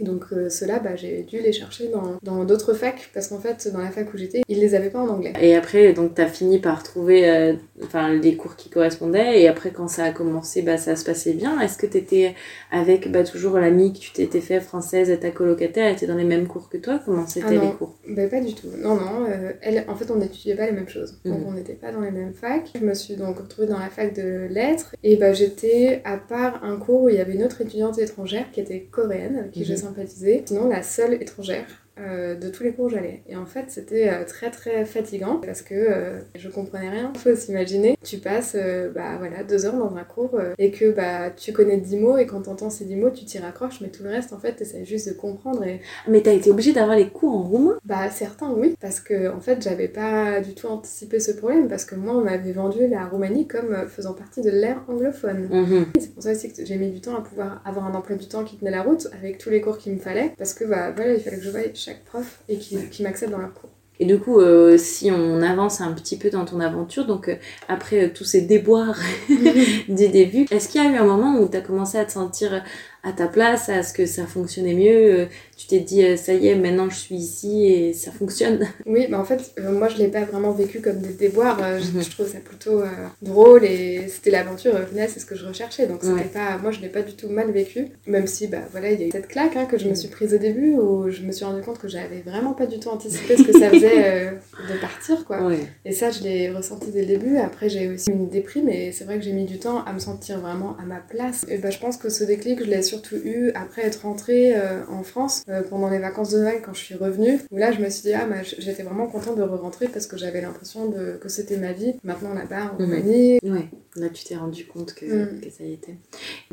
Et 0.00 0.04
donc 0.04 0.26
euh, 0.32 0.48
cela, 0.48 0.78
bah, 0.78 0.96
j'ai 0.96 1.22
dû 1.22 1.40
les 1.40 1.52
chercher 1.52 1.90
dans 2.22 2.44
d'autres 2.44 2.74
facs 2.74 3.10
parce 3.14 3.28
qu'en 3.28 3.38
fait, 3.38 3.70
dans 3.72 3.80
la 3.80 3.90
fac 3.90 4.12
où 4.12 4.16
j'étais, 4.16 4.42
ils 4.48 4.60
les 4.60 4.74
avaient 4.74 4.90
pas 4.90 5.00
en 5.00 5.08
anglais. 5.08 5.32
Et 5.40 5.54
après, 5.56 5.92
donc 5.92 6.14
tu 6.14 6.22
as 6.22 6.26
fini 6.26 6.58
par 6.58 6.82
trouver 6.82 7.56
enfin, 7.82 8.12
les 8.12 8.36
cours 8.36 8.56
qui 8.56 8.70
correspondaient 8.70 9.40
et 9.40 9.48
après, 9.48 9.70
quand 9.70 9.88
ça 9.88 10.04
a 10.04 10.10
commencé, 10.10 10.62
bah, 10.62 10.76
ça 10.76 10.96
se 10.96 11.04
passait 11.04 11.32
bien. 11.32 11.60
Est-ce 11.60 11.78
que 11.78 11.86
tu 11.86 11.98
étais 11.98 12.34
avec 12.70 13.10
bah, 13.10 13.24
toujours 13.24 13.58
l'amie 13.58 13.92
que 13.92 13.98
tu 13.98 14.12
t'étais 14.12 14.40
fait 14.40 14.60
française 14.60 15.10
et 15.10 15.18
ta 15.18 15.30
colocataire 15.30 15.92
était 15.92 16.06
dans 16.06 16.16
les 16.16 16.24
mêmes 16.24 16.46
cours 16.46 16.68
que 16.68 16.78
toi? 16.78 17.00
Comment 17.04 17.26
c'était 17.26 17.58
ah 17.58 17.64
les 17.64 17.72
cours? 17.72 17.96
Bah, 18.08 18.26
Pas 18.28 18.40
du 18.40 18.54
tout. 18.54 18.68
Non, 18.78 18.96
non. 18.96 19.26
elle, 19.60 19.84
en 19.88 19.94
fait, 19.94 20.10
on 20.10 20.16
n'étudiait 20.16 20.56
pas 20.56 20.66
les 20.66 20.72
mêmes 20.72 20.88
choses. 20.88 21.18
Donc 21.24 21.40
mhm. 21.40 21.46
on 21.48 21.52
n'était 21.52 21.74
pas 21.74 21.92
dans 21.92 22.00
les 22.00 22.10
mêmes 22.10 22.34
facs. 22.34 22.70
Je 22.74 22.84
me 22.84 22.93
suis 22.94 23.16
donc 23.16 23.38
retrouvée 23.38 23.68
dans 23.68 23.78
la 23.78 23.90
fac 23.90 24.14
de 24.14 24.46
lettres. 24.50 24.94
Et 25.02 25.16
bah, 25.16 25.32
j'étais, 25.32 26.02
à 26.04 26.16
part 26.16 26.64
un 26.64 26.76
cours 26.76 27.02
où 27.02 27.08
il 27.08 27.16
y 27.16 27.20
avait 27.20 27.34
une 27.34 27.44
autre 27.44 27.60
étudiante 27.60 27.98
étrangère 27.98 28.50
qui 28.52 28.60
était 28.60 28.80
coréenne, 28.80 29.36
avec 29.36 29.52
qui 29.52 29.60
mmh. 29.60 29.64
je 29.64 29.74
sympathisais, 29.74 30.42
sinon 30.46 30.68
la 30.68 30.82
seule 30.82 31.14
étrangère. 31.14 31.83
Euh, 32.00 32.34
de 32.34 32.48
tous 32.48 32.64
les 32.64 32.72
cours 32.72 32.90
j'allais. 32.90 33.22
Et 33.28 33.36
en 33.36 33.46
fait, 33.46 33.66
c'était 33.68 34.08
euh, 34.08 34.24
très 34.24 34.50
très 34.50 34.84
fatigant 34.84 35.36
parce 35.36 35.62
que 35.62 35.74
euh, 35.74 36.18
je 36.34 36.48
comprenais 36.48 36.90
rien. 36.90 37.12
Faut 37.16 37.34
s'imaginer, 37.36 37.96
tu 38.02 38.18
passes 38.18 38.56
bah, 38.94 39.16
voilà, 39.18 39.44
deux 39.44 39.64
heures 39.64 39.78
dans 39.78 39.94
un 39.96 40.02
cours 40.02 40.40
et 40.58 40.70
que 40.70 40.90
bah, 40.90 41.30
tu 41.30 41.52
connais 41.52 41.76
dix 41.76 41.96
mots 41.96 42.18
et 42.18 42.26
quand 42.26 42.42
tu 42.42 42.48
entends 42.48 42.70
ces 42.70 42.84
dix 42.84 42.96
mots, 42.96 43.10
tu 43.10 43.24
t'y 43.24 43.38
raccroches, 43.38 43.80
mais 43.80 43.88
tout 43.88 44.02
le 44.02 44.10
reste, 44.10 44.32
en 44.32 44.38
fait, 44.38 44.54
t'essaies 44.54 44.84
juste 44.84 45.08
de 45.08 45.14
comprendre. 45.14 45.64
Et... 45.64 45.80
Mais 46.08 46.20
t'as 46.20 46.32
été 46.32 46.50
obligée 46.50 46.72
d'avoir 46.72 46.96
les 46.96 47.08
cours 47.08 47.34
en 47.34 47.42
roumain? 47.42 47.78
Bah, 47.84 48.10
certains, 48.10 48.50
oui, 48.50 48.74
parce 48.80 49.00
que 49.00 49.32
en 49.32 49.40
fait, 49.40 49.62
j'avais 49.62 49.88
pas 49.88 50.40
du 50.40 50.54
tout 50.54 50.66
anticipé 50.66 51.20
ce 51.20 51.30
problème 51.32 51.68
parce 51.68 51.84
que 51.84 51.94
moi, 51.94 52.16
on 52.16 52.24
m'avait 52.24 52.52
vendu 52.52 52.88
la 52.88 53.06
Roumanie 53.06 53.46
comme 53.46 53.86
faisant 53.88 54.14
partie 54.14 54.42
de 54.42 54.50
l'ère 54.50 54.82
anglophone. 54.88 55.48
Mhm. 55.50 55.86
C'est 56.00 56.12
pour 56.12 56.22
ça 56.22 56.32
aussi 56.32 56.52
que 56.52 56.64
j'ai 56.64 56.76
mis 56.76 56.90
du 56.90 57.00
temps 57.00 57.16
à 57.16 57.20
pouvoir 57.20 57.62
avoir 57.64 57.86
un 57.86 57.94
emploi 57.94 58.16
du 58.16 58.26
temps 58.26 58.44
qui 58.44 58.56
tenait 58.56 58.70
la 58.70 58.82
route 58.82 59.08
avec 59.16 59.38
tous 59.38 59.50
les 59.50 59.60
cours 59.60 59.78
qu'il 59.78 59.92
me 59.92 59.98
fallait 59.98 60.32
parce 60.36 60.54
que 60.54 60.64
bah, 60.64 60.90
voilà, 60.90 61.14
il 61.14 61.20
fallait 61.20 61.36
que 61.36 61.44
je 61.44 61.50
chaque 61.84 62.04
prof 62.04 62.40
et 62.48 62.58
qui, 62.58 62.88
qui 62.88 63.02
m'acceptent 63.02 63.32
dans 63.32 63.38
leur 63.38 63.52
cours. 63.52 63.70
Et 64.00 64.06
du 64.06 64.18
coup, 64.18 64.40
euh, 64.40 64.76
si 64.76 65.12
on 65.12 65.40
avance 65.40 65.80
un 65.80 65.92
petit 65.92 66.18
peu 66.18 66.28
dans 66.28 66.44
ton 66.44 66.58
aventure, 66.58 67.06
donc 67.06 67.28
euh, 67.28 67.36
après 67.68 68.06
euh, 68.06 68.10
tous 68.12 68.24
ces 68.24 68.40
déboires 68.40 68.98
du 69.28 70.08
début, 70.08 70.46
est-ce 70.50 70.68
qu'il 70.68 70.82
y 70.82 70.86
a 70.86 70.90
eu 70.90 70.96
un 70.96 71.04
moment 71.04 71.38
où 71.38 71.48
tu 71.48 71.56
as 71.56 71.60
commencé 71.60 71.96
à 71.96 72.04
te 72.04 72.10
sentir 72.10 72.64
à 73.04 73.12
ta 73.12 73.28
place, 73.28 73.68
à 73.68 73.84
ce 73.84 73.92
que 73.92 74.06
ça 74.06 74.26
fonctionnait 74.26 74.74
mieux 74.74 75.28
Tu 75.56 75.66
t'es 75.66 75.80
dit, 75.80 76.16
ça 76.16 76.34
y 76.34 76.48
est, 76.48 76.54
maintenant 76.54 76.90
je 76.90 76.96
suis 76.96 77.14
ici 77.14 77.66
et 77.66 77.92
ça 77.92 78.10
fonctionne 78.10 78.66
Oui, 78.86 79.06
bah 79.08 79.18
en 79.18 79.24
fait, 79.24 79.54
moi 79.60 79.88
je 79.88 79.96
l'ai 79.98 80.08
pas 80.08 80.24
vraiment 80.24 80.52
vécu 80.52 80.80
comme 80.80 80.98
des 80.98 81.12
déboires. 81.12 81.58
Mhm. 81.58 82.02
je, 82.02 82.10
trouve 82.10 82.28
ça 82.28 82.38
plutôt 82.38 82.82
drôle 83.22 83.64
et 83.64 84.08
c'était 84.08 84.30
l'aventure. 84.30 84.72
Final, 84.88 85.08
c'est 85.08 85.20
ce 85.20 85.26
que 85.26 85.36
je 85.36 85.46
recherchais. 85.46 85.86
Donc 85.86 86.02
c'était 86.02 86.28
pas, 86.28 86.58
moi 86.58 86.70
je 86.70 86.80
l'ai 86.80 86.88
pas 86.88 87.02
du 87.02 87.14
tout 87.14 87.28
mal 87.28 87.50
vécu. 87.50 87.88
Même 88.06 88.26
si, 88.26 88.46
bah 88.46 88.58
voilà, 88.72 88.90
il 88.90 89.00
y 89.00 89.04
a 89.04 89.06
eu 89.06 89.10
cette 89.10 89.28
claque 89.28 89.56
hein, 89.56 89.66
que 89.66 89.78
je 89.78 89.88
me 89.88 89.94
suis 89.94 90.08
prise 90.08 90.34
au 90.34 90.38
début 90.38 90.74
où 90.74 91.10
je 91.10 91.22
me 91.22 91.32
suis 91.32 91.44
rendu 91.44 91.62
compte 91.62 91.78
que 91.78 91.88
j'avais 91.88 92.20
vraiment 92.20 92.52
pas 92.52 92.66
du 92.66 92.78
tout 92.78 92.88
anticipé 92.88 93.36
ce 93.36 93.42
que 93.42 93.52
ça 93.58 93.70
faisait 93.70 94.32
de 94.72 94.80
partir, 94.80 95.24
quoi. 95.24 95.52
Et 95.84 95.92
ça, 95.92 96.10
je 96.10 96.22
l'ai 96.22 96.50
ressenti 96.50 96.90
dès 96.90 97.02
le 97.02 97.06
début. 97.06 97.36
Après, 97.38 97.68
j'ai 97.68 97.88
aussi 97.88 98.10
une 98.10 98.28
déprime 98.28 98.68
et 98.68 98.92
c'est 98.92 99.04
vrai 99.04 99.18
que 99.18 99.24
j'ai 99.24 99.32
mis 99.32 99.44
du 99.44 99.58
temps 99.58 99.84
à 99.84 99.92
me 99.92 99.98
sentir 99.98 100.40
vraiment 100.40 100.76
à 100.80 100.84
ma 100.84 100.98
place. 100.98 101.44
Et 101.48 101.58
bah, 101.58 101.70
je 101.70 101.78
pense 101.78 101.96
que 101.96 102.08
ce 102.08 102.24
déclic, 102.24 102.60
je 102.60 102.70
l'ai 102.70 102.82
surtout 102.82 103.16
eu 103.16 103.50
après 103.54 103.82
être 103.82 104.02
rentrée 104.02 104.54
euh, 104.54 104.82
en 104.90 105.02
France 105.02 105.43
euh, 105.48 105.62
pendant 105.62 105.90
les 105.90 105.98
vacances 105.98 106.30
de 106.30 106.38
Noël 106.38 106.62
quand 106.64 106.72
je 106.74 106.80
suis 106.80 106.94
revenue. 106.94 107.38
Où 107.50 107.56
là, 107.56 107.72
je 107.72 107.80
me 107.80 107.90
suis 107.90 108.02
dit, 108.02 108.14
ah, 108.14 108.26
bah, 108.26 108.42
j'étais 108.42 108.82
vraiment 108.82 109.06
contente 109.06 109.36
de 109.36 109.42
re-rentrer 109.42 109.88
parce 109.88 110.06
que 110.06 110.16
j'avais 110.16 110.40
l'impression 110.40 110.88
de... 110.88 111.18
que 111.20 111.28
c'était 111.28 111.56
ma 111.56 111.72
vie. 111.72 111.94
Maintenant, 112.02 112.32
là-bas, 112.34 112.72
en. 112.72 112.76
Roumanie. 112.76 113.38
Ouais, 113.42 113.68
là, 113.96 114.08
tu 114.08 114.24
t'es 114.24 114.36
rendu 114.36 114.66
compte 114.66 114.94
que, 114.94 115.04
mm. 115.04 115.40
que, 115.40 115.50
ça 115.50 115.64
y 115.64 115.72
était. 115.72 115.96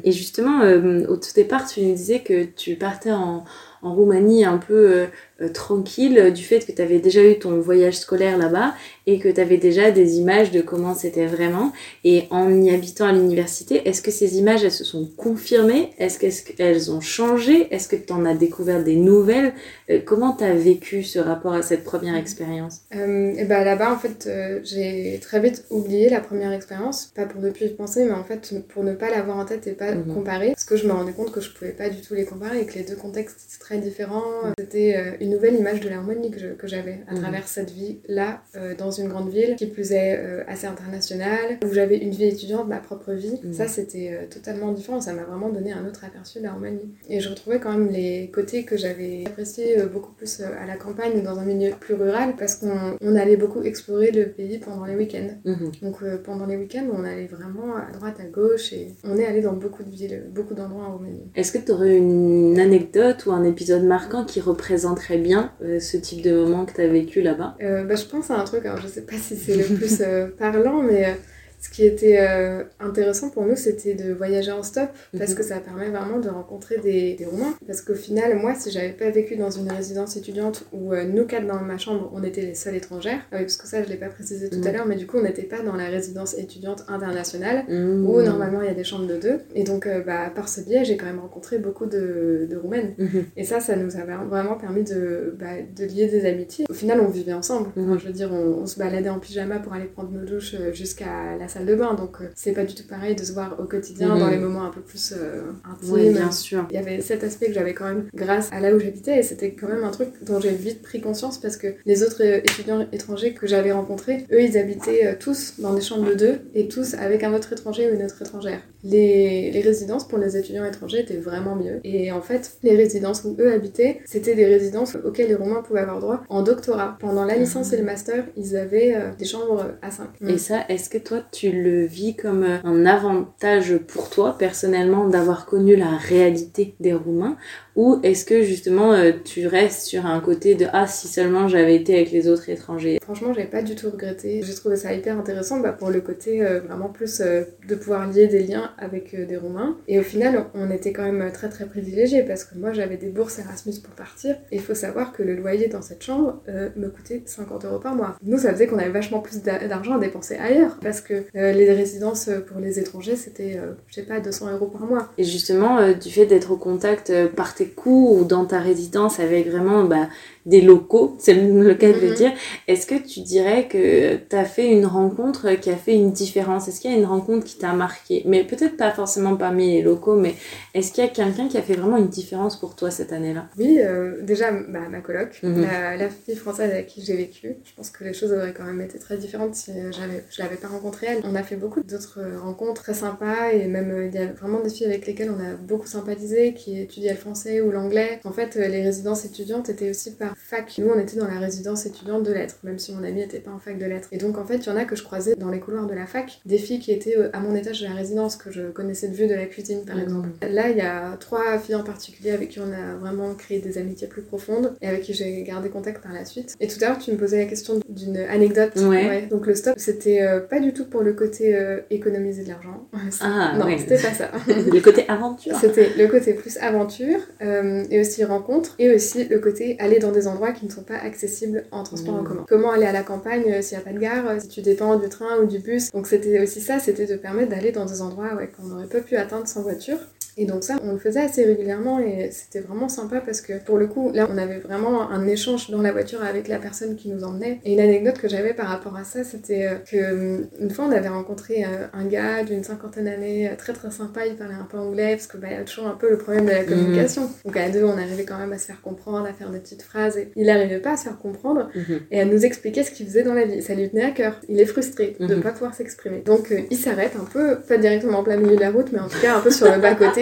Et 0.04 0.12
justement, 0.12 0.62
euh, 0.62 1.06
au 1.08 1.18
tout 1.18 1.32
départ, 1.36 1.68
tu 1.68 1.82
nous 1.82 1.96
disais 1.96 2.20
que 2.20 2.44
tu 2.44 2.76
partais 2.76 3.12
en 3.12 3.46
en 3.82 3.96
Roumanie 3.96 4.46
un 4.46 4.58
peu 4.58 4.92
euh, 4.92 5.08
tranquille 5.50 6.32
du 6.34 6.44
fait 6.44 6.66
que 6.66 6.72
tu 6.72 6.82
avais 6.82 7.00
déjà 7.00 7.24
eu 7.24 7.40
ton 7.40 7.60
voyage 7.60 7.96
scolaire 7.96 8.38
là-bas 8.38 8.74
et 9.08 9.20
que 9.20 9.30
tu 9.30 9.42
avais 9.42 9.58
déjà 9.58 9.92
des 9.92 10.18
images 10.18 10.52
de 10.52 10.62
comment 10.62 10.94
c'était 10.94 11.26
vraiment. 11.26 11.72
Et 12.04 12.26
en 12.30 12.62
y 12.62 12.70
habitant 12.70 13.06
à 13.06 13.12
l'université, 13.12 13.88
est-ce 13.88 14.02
que 14.02 14.12
ces 14.12 14.38
images, 14.38 14.64
elles 14.64 14.72
se 14.72 14.84
sont 14.84 15.10
confirmées? 15.18 15.92
Est-ce 15.98 16.20
qu'elles 16.20 16.92
ont 16.92 17.02
changé? 17.02 17.74
Est-ce 17.74 17.88
que 17.88 17.96
tu 17.96 18.14
en 18.14 18.26
as 18.26 18.36
découvert 18.36 18.84
des 18.84 18.96
nouvelles? 18.96 19.54
Euh, 19.90 20.00
Comment 20.06 20.34
tu 20.34 20.44
as 20.44 20.54
vécu 20.54 21.04
ce 21.04 21.20
rapport 21.20 21.54
à 21.54 21.62
cette 21.62 21.84
première 21.84 22.16
expérience? 22.16 22.82
Euh, 22.96 23.34
Et 23.36 23.46
bah 23.46 23.64
là-bas, 23.64 23.94
en 23.94 23.98
fait, 23.98 24.30
j'ai 24.64 25.20
très 25.22 25.40
vite 25.40 25.66
oublié 25.70 26.10
la 26.10 26.20
première 26.20 26.52
expérience. 26.52 27.12
Pas 27.16 27.26
pour 27.26 27.42
ne 27.42 27.50
plus 27.50 27.68
y 27.68 27.70
penser, 27.70 28.06
mais 28.06 28.14
en 28.14 28.24
fait, 28.24 28.54
pour 28.70 28.84
ne 28.84 28.94
pas 28.94 29.10
l'avoir 29.10 29.38
en 29.38 29.46
tête 29.46 29.68
et 29.68 29.72
pas 29.72 29.94
mhm. 29.94 30.14
comparer. 30.14 30.50
Parce 30.52 30.66
que 30.66 30.78
je 30.78 30.88
me 30.88 30.94
rendais 30.94 31.14
compte 31.14 31.32
que 31.32 31.42
je 31.42 31.52
pouvais 31.52 31.72
pas 31.72 31.90
du 31.90 32.02
tout 32.02 32.14
les 32.14 32.26
comparer 32.26 32.62
et 32.62 32.66
que 32.66 32.74
les 32.74 32.84
deux 32.84 32.96
contextes 32.96 33.38
étaient 33.48 33.60
très 33.60 33.78
différents. 33.78 34.22
C'était 34.60 35.18
une 35.20 35.31
nouvelle 35.32 35.56
image 35.56 35.80
de 35.80 35.90
l'harmonie 35.90 36.32
que, 36.32 36.68
j'avais 36.68 37.04
à 37.08 37.14
mhm. 37.14 37.22
travers 37.22 37.48
cette 37.48 37.72
vie-là, 37.72 38.44
euh, 38.56 38.76
dans 38.76 38.92
une 38.92 39.08
grande 39.08 39.30
ville, 39.30 39.56
qui 39.56 39.66
plus 39.66 39.92
est 39.92 40.18
euh, 40.18 40.44
assez 40.48 40.68
internationale, 40.68 41.58
où 41.66 41.74
j'avais 41.74 41.98
une 41.98 42.12
vie 42.12 42.26
étudiante, 42.26 42.68
ma 42.68 42.78
propre 42.78 43.14
vie. 43.14 43.40
Mhm. 43.44 43.54
Ça, 43.54 43.68
c'était 43.68 44.12
euh, 44.14 44.28
totalement 44.30 44.72
différent. 44.72 45.02
Ça 45.02 45.14
m'a 45.14 45.24
vraiment 45.24 45.50
donné 45.50 45.72
un 45.72 45.86
autre 45.88 46.04
aperçu 46.06 46.40
de 46.40 46.44
l'harmonie. 46.44 46.94
Et 47.10 47.20
je 47.20 47.30
retrouvais 47.30 47.60
quand 47.60 47.72
même 47.72 47.90
les 47.90 48.30
côtés 48.32 48.64
que 48.64 48.78
j'avais 48.78 49.24
appréciés 49.26 49.78
beaucoup 49.92 50.12
plus 50.12 50.42
à 50.42 50.66
la 50.68 50.76
campagne, 50.76 51.24
dans 51.24 51.40
un 51.40 51.46
milieu 51.46 51.72
plus 51.80 51.96
rural, 51.96 52.36
parce 52.38 52.56
qu'on 52.56 53.16
allait 53.16 53.38
beaucoup 53.38 53.64
explorer 53.64 54.12
le 54.12 54.28
pays 54.28 54.60
pendant 54.60 54.86
les 54.86 54.96
week-ends. 54.96 55.30
Mhm. 55.46 55.72
Donc 55.82 56.04
pendant 56.24 56.46
les 56.46 56.58
week-ends, 56.58 56.88
on 56.94 57.04
allait 57.04 57.28
vraiment 57.28 57.76
à 57.76 57.92
droite, 57.92 58.20
à 58.20 58.26
gauche, 58.26 58.74
et 58.74 58.90
on 59.04 59.18
est 59.18 59.26
allé 59.26 59.42
dans 59.42 59.54
beaucoup 59.54 59.84
de 59.84 59.90
villes, 59.90 60.24
beaucoup 60.34 60.54
d'endroits 60.54 60.86
en 60.86 60.98
Roumanie. 60.98 61.32
Est-ce 61.36 61.52
que 61.52 61.58
tu 61.58 61.72
aurais 61.72 61.98
une 61.98 62.60
anecdote 62.60 63.26
ou 63.26 63.32
un 63.32 63.44
épisode 63.44 63.84
marquant 63.84 64.26
qui 64.26 64.42
représenterait 64.42 65.18
bien 65.22 65.54
euh, 65.64 65.80
ce 65.80 65.98
type 65.98 66.22
de 66.22 66.34
moment 66.34 66.66
que 66.66 66.74
tu 66.74 66.82
as 66.82 66.88
vécu 66.88 67.22
là-bas? 67.22 67.56
Euh, 67.62 67.84
bah, 67.84 67.96
Je 67.96 68.06
pense 68.06 68.32
à 68.32 68.36
un 68.40 68.44
truc, 68.44 68.66
alors 68.66 68.80
je 68.82 68.88
sais 68.88 69.06
pas 69.06 69.18
si 69.18 69.36
c'est 69.36 69.56
le 69.56 69.66
plus 69.66 70.02
euh, 70.02 70.28
parlant, 70.38 70.82
mais 70.82 71.18
ce 71.62 71.70
qui 71.70 71.86
était 71.86 72.18
euh, 72.20 72.64
intéressant 72.80 73.30
pour 73.30 73.46
nous, 73.46 73.56
c'était 73.56 73.94
de 73.94 74.12
voyager 74.12 74.52
en 74.52 74.64
stop 74.64 74.90
parce 75.16 75.32
mhm. 75.32 75.38
que 75.38 75.44
ça 75.44 75.60
permet 75.60 75.90
vraiment 75.90 76.18
de 76.18 76.28
rencontrer 76.28 76.80
des, 76.80 77.14
des 77.14 77.26
Roumains. 77.26 77.54
Parce 77.68 77.84
qu'au 77.84 77.94
final, 77.94 78.36
moi, 78.36 78.56
si 78.56 78.72
j'avais 78.72 78.94
pas 78.94 79.12
vécu 79.12 79.36
dans 79.36 79.52
une 79.52 79.72
résidence 79.72 80.18
étudiante 80.18 80.66
où 80.74 80.92
euh, 80.92 81.04
nous 81.04 81.26
quatre 81.26 81.46
dans 81.46 81.62
ma 81.62 81.78
chambre, 81.78 82.12
on 82.16 82.24
était 82.24 82.42
les 82.42 82.56
seules 82.56 82.76
étrangères, 82.76 83.20
euh, 83.32 83.42
parce 83.42 83.58
que 83.58 83.68
ça, 83.68 83.84
je 83.84 83.90
l'ai 83.90 83.98
pas 83.98 84.10
précisé 84.10 84.50
tout 84.50 84.58
à 84.64 84.70
mhm. 84.70 84.74
l'heure, 84.74 84.86
mais 84.88 84.96
du 84.96 85.06
coup, 85.06 85.18
on 85.20 85.22
n'était 85.22 85.44
pas 85.44 85.62
dans 85.62 85.76
la 85.76 85.86
résidence 85.86 86.36
étudiante 86.36 86.84
internationale 86.88 87.66
mhm. 87.70 88.08
où 88.10 88.22
normalement 88.24 88.62
il 88.64 88.68
y 88.68 88.72
a 88.72 88.74
des 88.74 88.84
chambres 88.84 89.08
de 89.08 89.18
deux. 89.18 89.38
Et 89.54 89.64
donc, 89.64 89.88
bah, 90.08 90.32
par 90.34 90.50
ce 90.50 90.62
biais, 90.62 90.84
j'ai 90.84 90.98
quand 90.98 91.06
même 91.06 91.20
rencontré 91.20 91.60
beaucoup 91.60 91.86
de, 91.86 92.48
de 92.50 92.58
Roumaines. 92.58 92.96
Et 93.38 93.44
ça, 93.44 93.60
ça 93.60 93.76
nous 93.76 93.98
a 93.98 94.04
vraiment 94.04 94.56
permis 94.56 94.84
de, 94.84 95.36
bah, 95.40 95.62
de 95.76 95.86
lier 95.86 96.08
des 96.08 96.26
amitiés. 96.26 96.66
Au 96.70 96.74
final, 96.74 97.02
on 97.02 97.08
vivait 97.08 97.34
ensemble. 97.34 97.70
je 97.76 98.08
veux 98.08 98.14
dire, 98.14 98.32
on, 98.32 98.62
on, 98.62 98.66
se 98.66 98.80
baladait 98.80 99.10
en 99.10 99.20
pyjama 99.20 99.60
pour 99.60 99.74
aller 99.74 99.86
prendre 99.86 100.10
nos 100.12 100.26
douches 100.26 100.56
jusqu'à 100.74 101.38
la 101.40 101.48
salle 101.52 101.66
de 101.66 101.76
bain, 101.76 101.94
donc 101.94 102.18
euh, 102.22 102.26
c'est 102.36 102.54
pas 102.54 102.64
du 102.64 102.74
tout 102.74 102.88
pareil 102.88 103.16
de 103.16 103.24
se 103.24 103.34
voir 103.34 103.60
au 103.60 103.66
quotidien 103.66 104.16
dans 104.16 104.30
les 104.30 104.38
moments 104.38 104.64
un 104.64 104.70
peu 104.70 104.82
plus 104.82 105.14
euh, 105.16 105.42
intimes. 105.70 105.94
Oui, 105.94 106.10
bien 106.10 106.32
sûr. 106.32 106.66
Il 106.72 106.76
y 106.76 106.80
avait 106.80 107.02
cet 107.02 107.24
aspect 107.24 107.48
que 107.48 107.54
j'avais 107.54 107.74
quand 107.74 107.86
même 107.86 108.06
grâce 108.14 108.50
à 108.52 108.60
là 108.60 108.74
où 108.74 108.80
j'habitais 108.80 109.20
et 109.20 109.24
c'était 109.24 109.52
quand 109.54 109.68
même 109.68 109.84
un 109.84 109.92
truc 109.92 110.10
dont 110.24 110.40
j'ai 110.40 110.52
vite 110.52 110.82
pris 110.82 111.02
conscience 111.02 111.40
parce 111.40 111.58
que 111.58 111.68
les 111.86 112.04
autres 112.04 112.24
euh, 112.24 112.38
étudiants 112.38 112.88
étrangers 112.92 113.34
que 113.34 113.48
j'avais 113.48 113.72
rencontrés, 113.72 114.26
eux, 114.32 114.42
ils 114.42 114.58
habitaient 114.58 115.18
tous 115.20 115.60
dans 115.60 115.74
des 115.74 115.82
chambres 115.82 116.08
de 116.10 116.14
deux 116.14 116.40
et 116.54 116.68
tous 116.68 116.94
avec 116.96 117.24
un 117.24 117.34
autre 117.34 117.52
étranger 117.54 117.90
ou 117.92 117.96
une 117.96 118.04
autre 118.04 118.22
étrangère. 118.22 118.62
Les, 118.84 119.52
les 119.52 119.62
résidences 119.62 120.08
pour 120.08 120.18
les 120.18 120.38
étudiants 120.38 120.66
étrangers 120.66 121.02
étaient 121.02 121.18
vraiment 121.18 121.56
mieux 121.56 121.80
et 121.84 122.12
en 122.12 122.22
fait, 122.22 122.58
les 122.64 122.76
résidences 122.76 123.24
où 123.24 123.36
eux 123.40 123.54
habitaient, 123.54 124.02
c'était 124.06 124.36
des 124.36 124.46
résidences 124.46 124.96
auxquelles 125.04 125.28
les 125.28 125.36
Roumains 125.36 125.62
pouvaient 125.62 125.82
avoir 125.82 126.00
droit 126.00 126.24
en 126.30 126.42
doctorat. 126.42 126.98
Pendant 127.00 127.26
la 127.26 127.36
licence 127.36 127.74
et 127.74 127.78
le 127.78 127.84
master, 127.84 128.26
ils 128.38 128.56
avaient 128.56 128.96
des 129.18 129.26
chambres 129.26 129.72
à 129.82 129.92
5. 129.92 130.08
Et 130.28 130.38
ça, 130.38 130.66
est-ce 130.70 130.90
que 130.90 130.98
toi, 130.98 131.22
tu 131.32 131.52
le 131.52 131.86
vis 131.86 132.16
comme 132.16 132.44
euh, 132.44 132.58
un 132.64 132.86
avantage 132.86 133.78
pour 133.78 134.10
toi 134.10 134.36
personnellement 134.38 135.08
d'avoir 135.08 135.46
connu 135.46 135.76
la 135.76 135.98
réalité 135.98 136.76
des 136.80 136.94
Roumains 136.94 137.38
ou 137.76 138.00
est-ce 138.04 138.26
que 138.26 138.44
justement 138.44 138.92
euh, 138.92 139.12
tu 139.24 139.48
restes 139.48 139.84
sur 139.84 140.06
un 140.06 140.20
côté 140.20 140.56
de 140.56 140.66
ah 140.74 140.88
si 140.88 141.08
seulement 141.08 141.48
j'avais 141.48 141.76
été 141.76 141.96
avec 141.96 142.12
les 142.12 142.28
autres 142.28 142.50
étrangers? 142.50 143.00
Franchement 143.02 143.34
j'ai 143.34 143.46
pas 143.46 143.62
du 143.62 143.76
tout 143.76 143.90
regretté. 143.90 144.42
J'ai 144.44 144.54
trouvé 144.54 144.76
ça 144.76 144.94
hyper 144.94 145.18
intéressant 145.18 145.60
bah, 145.60 145.72
pour 145.72 145.90
le 145.90 146.02
côté 146.02 146.46
euh, 146.46 146.60
vraiment 146.60 146.90
plus 146.90 147.22
de 147.22 147.76
pouvoir 147.76 148.10
lier 148.12 148.28
des 148.28 148.44
liens 148.44 148.71
avec 148.78 149.16
des 149.16 149.38
Roumains. 149.38 149.78
Et 149.88 150.00
au 150.00 150.04
final 150.04 150.46
on 150.54 150.70
était 150.72 150.94
quand 150.94 151.04
même 151.04 151.32
très 151.32 151.50
très 151.50 151.66
privilégiés 151.66 152.24
parce 152.24 152.44
que 152.44 152.58
moi 152.58 152.74
j'avais 152.74 152.98
des 152.98 153.10
bourses 153.10 153.40
Erasmus 153.40 153.80
pour 153.84 153.94
partir. 153.94 154.36
Et 154.52 154.56
il 154.56 154.62
faut 154.62 154.76
savoir 154.76 155.14
que 155.14 155.24
le 155.24 155.36
loyer 155.36 155.68
dans 155.68 155.82
cette 155.82 156.04
chambre 156.04 156.42
me 156.76 156.88
coûtait 156.90 157.24
50 157.26 157.66
euros 157.66 157.80
par 157.80 157.96
mois. 157.96 158.16
Nous 158.24 158.40
ça 158.40 158.52
faisait 158.52 158.68
qu'on 158.68 158.78
avait 158.78 158.90
vachement 158.90 159.20
plus 159.20 159.42
d'argent 159.42 159.96
à 159.96 160.00
dépenser 160.00 160.36
ailleurs 160.36 160.78
parce 160.82 161.02
que 161.02 161.24
les 161.34 161.74
résidences 161.74 162.30
pour 162.48 162.60
les 162.60 162.80
étrangers, 162.80 163.16
c'était, 163.16 163.58
euh, 163.58 163.74
je 163.88 163.96
sais 163.96 164.04
pas, 164.04 164.20
200 164.20 164.52
euros 164.54 164.68
par 164.68 164.82
mois. 164.82 165.10
Et 165.18 165.24
justement, 165.24 165.78
euh, 165.78 165.94
du 165.94 166.10
fait 166.10 166.26
d'être 166.26 166.52
au 166.52 166.58
contact 166.58 167.10
euh, 167.10 167.28
par 167.28 167.56
tes 167.56 167.68
coups 167.68 168.22
ou 168.22 168.26
dans 168.26 168.46
ta 168.46 168.60
résidence 168.60 169.20
avec 169.20 169.50
vraiment 169.50 169.84
bah, 169.84 170.08
des 170.46 170.62
locaux, 170.62 171.16
c'est 171.20 171.34
le 171.34 171.74
cas 171.76 171.92
de 171.92 172.00
le 172.00 172.10
mhm. 172.10 172.16
dire, 172.16 172.32
est-ce 172.68 172.88
que 172.88 172.96
tu 172.96 173.22
dirais 173.22 173.68
que 173.68 174.16
tu 174.16 174.36
as 174.36 174.46
fait 174.46 174.72
une 174.72 174.86
rencontre 174.86 175.52
qui 175.54 175.70
a 175.70 175.76
fait 175.76 175.96
une 175.96 176.12
différence? 176.12 176.68
Est-ce 176.68 176.82
qu'il 176.82 176.92
y 176.92 176.94
a 176.94 176.98
une 176.98 177.06
rencontre 177.06 177.46
qui 177.46 177.58
t'a 177.58 177.74
marqué? 177.74 178.24
Mais 178.26 178.44
peut-être 178.44 178.78
pas 178.78 178.92
forcément 178.92 179.36
parmi 179.36 179.74
les 179.74 179.82
locaux, 179.82 180.16
mais 180.16 180.36
est-ce 180.74 180.92
qu'il 180.92 181.04
y 181.04 181.08
a 181.08 181.10
quelqu'un 181.10 181.48
qui 181.48 181.58
a 181.58 181.62
fait 181.62 181.76
vraiment 181.76 181.98
une 181.98 182.10
différence 182.10 182.60
pour 182.60 182.76
toi 182.76 182.92
cette 182.92 183.14
année-là? 183.14 183.48
Oui, 183.58 183.80
déjà 184.22 184.52
bah, 184.52 184.80
ma 184.90 185.02
coloc, 185.02 185.40
mhm. 185.44 185.62
la, 185.62 186.10
fille 186.10 186.36
française 186.36 186.72
avec 186.72 186.88
qui 186.88 187.04
j'ai 187.04 187.16
vécu. 187.16 187.56
Je 187.64 187.74
pense 187.76 187.90
que 187.90 188.04
les 188.04 188.14
choses 188.14 188.34
auraient 188.34 188.54
quand 188.54 188.64
même 188.64 188.82
été 188.82 189.00
très 189.00 189.18
différentes 189.18 189.56
si 189.56 189.72
j'avais, 189.92 190.24
je 190.30 190.42
l'avais 190.42 190.58
pas 190.58 190.68
rencontrée 190.68 191.08
elle. 191.10 191.22
On 191.24 191.36
a 191.36 191.44
fait 191.44 191.56
beaucoup 191.56 191.82
d'autres 191.84 192.20
rencontres 192.42 192.82
très 192.82 192.94
sympas 192.94 193.52
et 193.52 193.68
même 193.68 193.92
euh, 193.92 194.08
il 194.08 194.14
y 194.14 194.18
a 194.18 194.28
vraiment 194.28 194.62
des 194.62 194.70
filles 194.70 194.88
avec 194.88 195.06
lesquelles 195.06 195.32
on 195.32 195.40
a 195.40 195.54
beaucoup 195.56 195.88
sympathisé 195.88 196.54
qui 196.54 196.80
étudiaient 196.80 197.12
le 197.12 197.18
français 197.18 197.62
ou 197.62 197.72
l'anglais. 197.72 198.20
En 198.24 198.32
fait, 198.32 198.58
euh, 198.58 198.68
les 198.68 198.84
résidences 198.84 199.26
étudiantes 199.26 199.70
étaient 199.70 199.90
aussi 199.90 200.16
par 200.16 200.31
fac. 200.36 200.78
Nous, 200.78 200.90
on 200.90 201.00
était 201.00 201.18
dans 201.18 201.28
la 201.28 201.40
résidence 201.40 201.86
étudiante 201.86 202.24
de 202.24 202.32
lettres, 202.32 202.58
même 202.64 202.80
si 202.80 202.94
mon 202.94 203.04
ami 203.04 203.22
n'était 203.22 203.40
pas 203.40 203.52
en 203.52 203.60
fac 203.60 203.78
de 203.78 203.86
lettres. 203.86 204.08
Et 204.12 204.18
donc, 204.18 204.38
en 204.38 204.46
fait, 204.46 204.58
il 204.58 204.68
y 204.68 204.70
en 204.70 204.78
a 204.78 204.86
que 204.86 204.96
je 204.96 205.04
croisais 205.04 205.36
dans 205.36 205.50
les 205.50 205.60
couloirs 205.60 205.88
de 205.88 205.94
la 205.94 206.06
fac, 206.06 206.42
des 206.46 206.58
filles 206.58 206.80
qui 206.80 206.92
étaient 206.92 207.18
euh, 207.18 207.30
à 207.34 207.40
mon 207.40 207.56
étage 207.56 207.82
de 207.82 207.88
la 207.88 207.94
résidence, 207.94 208.36
que 208.36 208.52
je 208.52 208.72
connaissais 208.72 209.08
de 209.08 209.16
vue 209.16 209.28
de 209.28 209.36
la 209.36 209.46
cuisine, 209.46 209.86
par 209.86 209.96
mmh. 209.96 210.02
exemple. 210.02 210.30
Là, 210.50 210.70
il 210.70 210.78
y 210.78 210.82
a 210.82 211.18
trois 211.20 211.58
filles 211.60 211.76
en 211.76 211.84
particulier 211.84 212.32
avec 212.32 212.50
qui 212.50 212.60
on 212.60 212.72
a 212.72 212.96
vraiment 212.96 213.34
créé 213.36 213.60
des 213.60 213.78
amitiés 213.78 214.08
plus 214.08 214.22
profondes 214.22 214.76
et 214.82 214.88
avec 214.88 215.02
qui 215.02 215.14
j'ai 215.14 215.44
gardé 215.44 215.70
contact 215.70 216.02
par 216.04 216.14
la 216.14 216.26
suite. 216.26 216.56
Et 216.60 216.68
tout 216.68 216.78
à 216.82 216.88
l'heure, 216.88 217.00
tu 217.00 217.12
me 217.12 217.18
posais 217.18 217.40
la 217.40 217.46
question 217.46 217.80
d'une 217.90 218.18
anecdote. 218.18 218.76
Ouais. 218.78 219.28
Donc, 219.30 219.48
le 219.48 219.56
stop, 219.56 219.76
c'était 219.78 220.22
pas 220.50 220.60
du 220.60 220.74
tout 220.74 220.86
pour 220.86 221.02
le 221.02 221.14
côté 221.14 221.58
économiser 221.90 222.44
de 222.44 222.50
l'argent 222.50 222.88
ah, 223.22 223.54
non, 223.58 223.66
c'était 223.78 223.96
pas 223.96 224.14
ça. 224.14 224.32
le 224.48 224.80
côté 224.80 225.06
aventure. 225.08 225.56
C'était 225.60 225.90
le 225.98 226.08
côté 226.08 226.34
plus 226.34 226.58
aventure 226.58 227.20
euh, 227.42 227.84
et 227.90 228.00
aussi 228.00 228.24
rencontre 228.24 228.76
et 228.80 228.94
aussi 228.94 229.26
le 229.26 229.40
côté 229.40 229.76
aller 229.80 230.00
dans 230.00 230.12
des 230.12 230.21
endroits 230.28 230.52
qui 230.52 230.66
ne 230.66 230.72
sont 230.72 230.84
pas 230.84 230.98
accessibles 230.98 231.66
en 231.72 231.84
transport 231.84 232.16
en 232.16 232.22
mmh. 232.22 232.28
commun. 232.28 232.46
Comment 232.48 232.72
aller 232.72 232.86
à 232.86 232.92
la 232.92 233.04
campagne 233.04 233.52
euh, 233.52 233.62
s'il 233.62 233.78
n'y 233.78 233.84
a 233.84 233.86
pas 233.86 233.94
de 233.94 234.00
gare, 234.00 234.28
euh, 234.28 234.40
si 234.40 234.48
tu 234.48 234.62
dépends 234.62 234.98
du 234.98 235.10
train 235.10 235.38
ou 235.42 235.46
du 235.46 235.60
bus. 235.60 235.92
Donc 235.92 236.08
c'était 236.08 236.42
aussi 236.42 236.62
ça, 236.62 236.80
c'était 236.80 237.06
de 237.06 237.16
permettre 237.16 237.50
d'aller 237.50 237.72
dans 237.72 237.86
des 237.86 238.02
endroits 238.02 238.34
ouais, 238.36 238.50
qu'on 238.50 238.68
n'aurait 238.68 238.88
pas 238.88 239.02
pu 239.02 239.16
atteindre 239.16 239.48
sans 239.48 239.62
voiture. 239.62 239.98
Et 240.38 240.46
donc 240.46 240.64
ça, 240.64 240.78
on 240.84 240.94
le 240.94 240.98
faisait 240.98 241.22
assez 241.22 241.44
régulièrement 241.44 242.00
et 242.00 242.30
c'était 242.32 242.60
vraiment 242.60 242.90
sympa 242.90 243.22
parce 243.22 243.42
que 243.42 243.54
pour 243.64 243.78
le 243.78 243.88
coup, 243.88 244.12
là, 244.14 244.28
on 244.30 244.38
avait 244.38 244.60
vraiment 244.60 245.10
un 245.10 245.28
échange 245.28 245.70
dans 245.70 245.82
la 245.82 245.92
voiture 245.92 246.24
avec 246.24 246.48
la 246.48 246.58
personne 246.58 246.96
qui 246.96 247.10
nous 247.10 247.24
emmenait. 247.24 247.60
Et 247.66 247.74
une 247.74 247.80
anecdote 247.80 248.18
que 248.18 248.30
j'avais 248.30 248.54
par 248.54 248.68
rapport 248.68 248.96
à 248.96 249.04
ça, 249.04 249.24
c'était 249.24 249.68
euh, 249.68 249.76
que 249.90 250.38
hum, 250.38 250.48
une 250.60 250.70
fois, 250.70 250.86
on 250.86 250.92
avait 250.92 251.10
rencontré 251.10 251.66
euh, 251.66 251.88
un 251.94 252.06
gars 252.06 252.44
d'une 252.44 252.64
cinquantaine 252.64 253.06
d'années, 253.06 253.50
euh, 253.50 253.56
très 253.58 253.74
très 253.74 253.92
sympa, 253.92 254.26
il 254.26 254.36
parlait 254.36 254.56
un 254.56 254.68
peu 254.70 254.78
anglais 254.78 255.16
parce 255.16 255.28
que 255.28 255.38
bah, 255.38 255.48
il 255.52 255.58
y 255.58 255.60
a 255.60 255.64
toujours 255.64 255.88
un 255.88 255.96
peu 255.96 256.10
le 256.10 256.18
problème 256.18 256.46
de 256.46 256.52
la 256.52 256.64
mhm. 256.64 256.70
communication. 256.70 257.30
Donc 257.46 257.58
à 257.58 257.70
deux, 257.70 257.84
on 257.84 257.98
arrivait 257.98 258.26
quand 258.26 258.38
même 258.38 258.54
à 258.54 258.58
se 258.58 258.66
faire 258.66 258.82
comprendre, 258.82 259.26
à 259.26 259.34
faire 259.34 259.50
des 259.50 259.60
petites 259.60 259.82
phrases. 259.82 260.18
Et 260.18 260.32
il 260.36 260.46
n'arrivait 260.46 260.80
pas 260.80 260.94
à 260.94 260.98
se 260.98 261.04
faire 261.04 261.18
comprendre 261.18 261.70
mhm. 261.76 262.02
et 262.12 262.22
à 262.22 262.26
nous 262.26 262.46
expliquer 262.46 262.84
ce 262.84 262.92
qu'il 262.92 263.06
faisait 263.06 263.24
dans 263.24 263.34
la 263.34 263.46
vie. 263.46 263.62
Ça 263.62 263.74
lui 263.74 263.90
tenait 263.90 264.06
à 264.06 264.12
cœur. 264.12 264.40
Il 264.48 264.60
est 264.60 264.66
frustré 264.66 265.16
de 265.20 265.26
ne 265.26 265.36
mhm. 265.36 265.42
pas 265.42 265.52
pouvoir 265.52 265.74
s'exprimer. 265.74 266.20
Donc 266.20 266.54
il 266.70 266.78
s'arrête 266.78 267.14
un 267.20 267.26
peu, 267.26 267.60
pas 267.60 267.78
directement 267.78 268.20
en 268.20 268.24
plein 268.24 268.38
milieu 268.38 268.56
de 268.56 268.62
la 268.62 268.72
route, 268.72 268.92
mais 268.92 269.00
en 269.00 269.08
tout 269.08 269.20
cas 269.22 269.36
un 269.36 269.42
peu 269.42 269.52
sur 269.52 269.72
le 269.72 269.80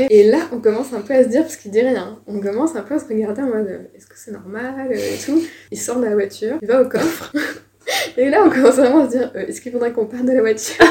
Et 0.10 0.30
là, 0.30 0.40
on 0.52 0.60
commence 0.60 0.94
un 0.94 1.02
peu 1.02 1.14
à 1.14 1.24
se 1.24 1.30
dire, 1.30 1.42
parce 1.42 1.58
qu'il 1.58 1.72
dit 1.72 1.82
rien, 1.82 2.20
on 2.28 2.40
commence 2.40 2.76
un 2.76 2.82
peu 2.82 2.96
à 2.96 3.00
se 3.00 3.06
regarder 3.06 3.42
en 3.42 3.48
mode 3.48 3.90
est-ce 3.96 4.08
que 4.08 4.16
c'est 4.16 4.32
normal 4.32 4.92
et 4.92 5.18
tout. 5.24 5.42
Il 5.72 5.80
sort 5.80 6.00
de 6.00 6.06
la 6.06 6.14
voiture, 6.14 6.58
il 6.62 6.68
va 6.68 6.82
au 6.82 6.90
coffre. 6.90 7.34
et 8.18 8.30
là, 8.30 8.44
on 8.46 8.50
commence 8.50 8.76
vraiment 8.76 9.04
à 9.04 9.06
se 9.06 9.18
dire 9.18 9.32
euh, 9.36 9.48
est-ce 9.48 9.62
qu'il 9.62 9.72
faudrait 9.72 9.92
qu'on 9.92 10.06
parte 10.06 10.26
de 10.26 10.32
la 10.32 10.42
voiture? 10.42 10.84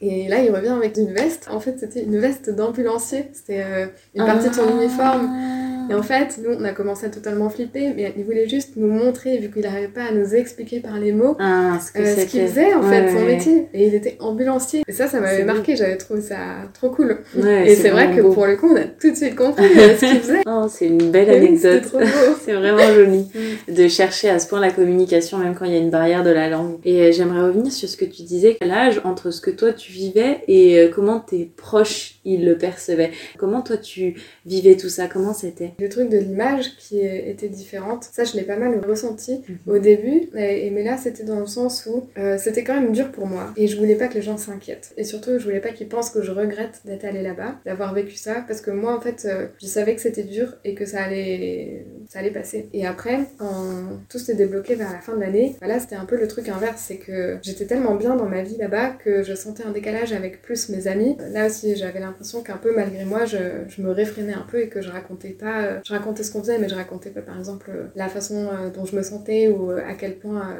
Et 0.00 0.28
là, 0.28 0.42
il 0.42 0.50
revient 0.50 0.68
avec 0.68 0.98
une 0.98 1.14
veste. 1.14 1.48
En 1.50 1.60
fait, 1.60 1.78
c'était 1.78 2.02
une 2.02 2.18
veste 2.18 2.50
d'ambulancier. 2.50 3.30
C'était 3.32 3.64
euh, 3.64 3.86
une 4.14 4.26
partie 4.26 4.50
de 4.50 4.54
son 4.54 4.66
ah. 4.68 4.72
uniforme. 4.82 5.63
Et 5.90 5.94
en 5.94 6.02
fait, 6.02 6.38
nous, 6.42 6.56
on 6.58 6.64
a 6.64 6.72
commencé 6.72 7.06
à 7.06 7.08
totalement 7.08 7.48
flipper, 7.50 7.92
mais 7.94 8.12
il 8.16 8.24
voulait 8.24 8.48
juste 8.48 8.76
nous 8.76 8.86
montrer, 8.86 9.38
vu 9.38 9.50
qu'il 9.50 9.62
n'arrivait 9.62 9.88
pas 9.88 10.04
à 10.04 10.12
nous 10.12 10.34
expliquer 10.34 10.80
par 10.80 10.98
les 10.98 11.12
mots, 11.12 11.36
ah, 11.38 11.78
ce 11.80 11.98
euh, 11.98 12.24
qu'il 12.26 12.46
faisait, 12.46 12.74
en 12.74 12.82
fait, 12.82 13.10
son 13.10 13.24
métier. 13.24 13.68
Et 13.72 13.86
il 13.86 13.94
était 13.94 14.16
ambulancier. 14.20 14.82
Et 14.86 14.92
ça, 14.92 15.08
ça 15.08 15.20
m'avait 15.20 15.44
marqué, 15.44 15.76
j'avais 15.76 15.96
trouvé 15.96 16.20
ça 16.20 16.36
trop 16.72 16.90
cool. 16.90 17.18
et 17.36 17.74
c'est 17.74 17.90
vrai 17.90 18.14
que 18.14 18.20
pour 18.20 18.46
le 18.46 18.56
coup, 18.56 18.70
on 18.72 18.76
a 18.76 18.84
tout 18.84 19.10
de 19.10 19.16
suite 19.16 19.34
compris 19.34 19.64
euh, 19.78 19.96
ce 19.96 20.04
qu'il 20.04 20.20
faisait. 20.20 20.42
Oh, 20.46 20.66
c'est 20.68 20.86
une 20.86 21.10
belle 21.10 21.30
anecdote. 21.30 21.84
c'est 22.44 22.52
vraiment 22.52 22.92
joli 22.94 23.26
mm. 23.68 23.74
de 23.74 23.88
chercher 23.88 24.30
à 24.30 24.38
ce 24.38 24.48
point 24.48 24.60
la 24.60 24.70
communication, 24.70 25.38
même 25.38 25.54
quand 25.54 25.64
il 25.64 25.72
y 25.72 25.76
a 25.76 25.80
une 25.80 25.90
barrière 25.90 26.22
de 26.22 26.30
la 26.30 26.48
langue. 26.48 26.78
Et 26.84 27.02
euh, 27.02 27.12
j'aimerais 27.12 27.42
revenir 27.42 27.72
sur 27.72 27.88
ce 27.88 27.96
que 27.96 28.04
tu 28.04 28.22
disais, 28.22 28.56
l'âge 28.62 29.00
entre 29.04 29.30
ce 29.30 29.40
que 29.40 29.50
toi 29.50 29.72
tu 29.72 29.92
vivais 29.92 30.40
et 30.48 30.90
comment 30.94 31.20
tes 31.20 31.50
proches 31.56 32.13
ils 32.24 32.44
le 32.44 32.56
percevaient. 32.56 33.10
Comment 33.38 33.62
toi 33.62 33.76
tu 33.76 34.14
vivais 34.46 34.76
tout 34.76 34.88
ça? 34.88 35.08
Comment 35.08 35.34
c'était? 35.34 35.72
Le 35.78 35.88
truc 35.88 36.08
de 36.08 36.18
l'image 36.18 36.76
qui 36.76 37.00
était 37.00 37.48
différente, 37.48 38.04
ça 38.12 38.24
je 38.24 38.36
l'ai 38.36 38.42
pas 38.42 38.56
mal 38.56 38.80
ressenti 38.86 39.42
mhm. 39.48 39.58
au 39.74 39.78
début, 39.78 40.30
et, 40.36 40.70
mais 40.70 40.82
là 40.82 40.96
c'était 40.96 41.24
dans 41.24 41.40
le 41.40 41.46
sens 41.46 41.86
où 41.86 42.08
euh, 42.18 42.38
c'était 42.38 42.64
quand 42.64 42.74
même 42.74 42.92
dur 42.92 43.10
pour 43.10 43.26
moi 43.26 43.52
et 43.56 43.66
je 43.66 43.76
voulais 43.76 43.96
pas 43.96 44.08
que 44.08 44.14
les 44.14 44.22
gens 44.22 44.36
s'inquiètent. 44.36 44.92
Et 44.96 45.04
surtout, 45.04 45.38
je 45.38 45.44
voulais 45.44 45.60
pas 45.60 45.70
qu'ils 45.70 45.88
pensent 45.88 46.10
que 46.10 46.22
je 46.22 46.30
regrette 46.30 46.80
d'être 46.84 47.04
allée 47.04 47.22
là-bas, 47.22 47.56
d'avoir 47.64 47.94
vécu 47.94 48.16
ça, 48.16 48.44
parce 48.46 48.60
que 48.60 48.70
moi 48.70 48.96
en 48.96 49.00
fait, 49.00 49.26
euh, 49.26 49.46
je 49.60 49.66
savais 49.66 49.94
que 49.94 50.00
c'était 50.00 50.22
dur 50.22 50.54
et 50.64 50.74
que 50.74 50.84
ça 50.84 51.02
allait, 51.02 51.86
ça 52.08 52.20
allait 52.20 52.30
passer. 52.30 52.68
Et 52.72 52.86
après, 52.86 53.20
quand 53.38 54.00
tout 54.08 54.18
s'est 54.18 54.34
débloqué 54.34 54.74
vers 54.74 54.92
la 54.92 55.00
fin 55.00 55.14
de 55.14 55.20
l'année, 55.20 55.56
bah 55.60 55.66
là 55.66 55.78
c'était 55.78 55.96
un 55.96 56.04
peu 56.04 56.16
le 56.16 56.28
truc 56.28 56.48
inverse, 56.48 56.82
c'est 56.86 56.96
que 56.96 57.38
j'étais 57.42 57.66
tellement 57.66 57.94
bien 57.94 58.16
dans 58.16 58.28
ma 58.28 58.42
vie 58.42 58.56
là-bas 58.56 58.90
que 58.90 59.22
je 59.22 59.34
sentais 59.34 59.64
un 59.64 59.72
décalage 59.72 60.12
avec 60.12 60.42
plus 60.42 60.68
mes 60.68 60.86
amis. 60.86 61.16
Là 61.32 61.46
aussi, 61.46 61.76
j'avais 61.76 62.00
l'impression 62.00 62.13
qu'un 62.44 62.56
peu 62.56 62.74
malgré 62.74 63.04
moi, 63.04 63.24
je, 63.24 63.80
me 63.80 63.90
réfrénais 63.90 64.34
un 64.34 64.46
peu 64.48 64.60
et 64.60 64.68
que 64.68 64.80
je 64.80 64.90
racontais 64.90 65.30
pas, 65.30 65.62
euh, 65.64 65.80
je 65.84 65.92
racontais 65.92 66.22
ce 66.22 66.32
qu'on 66.32 66.40
faisait, 66.40 66.58
mais 66.58 66.68
je 66.68 66.74
racontais 66.74 67.10
pas 67.10 67.22
par 67.22 67.38
exemple 67.38 67.70
la 67.94 68.08
façon 68.08 68.48
euh, 68.52 68.70
dont 68.70 68.84
je 68.84 68.96
me 68.96 69.02
sentais 69.02 69.48
ou 69.48 69.70
euh, 69.70 69.80
à 69.86 69.94
quel 69.94 70.18
point 70.18 70.56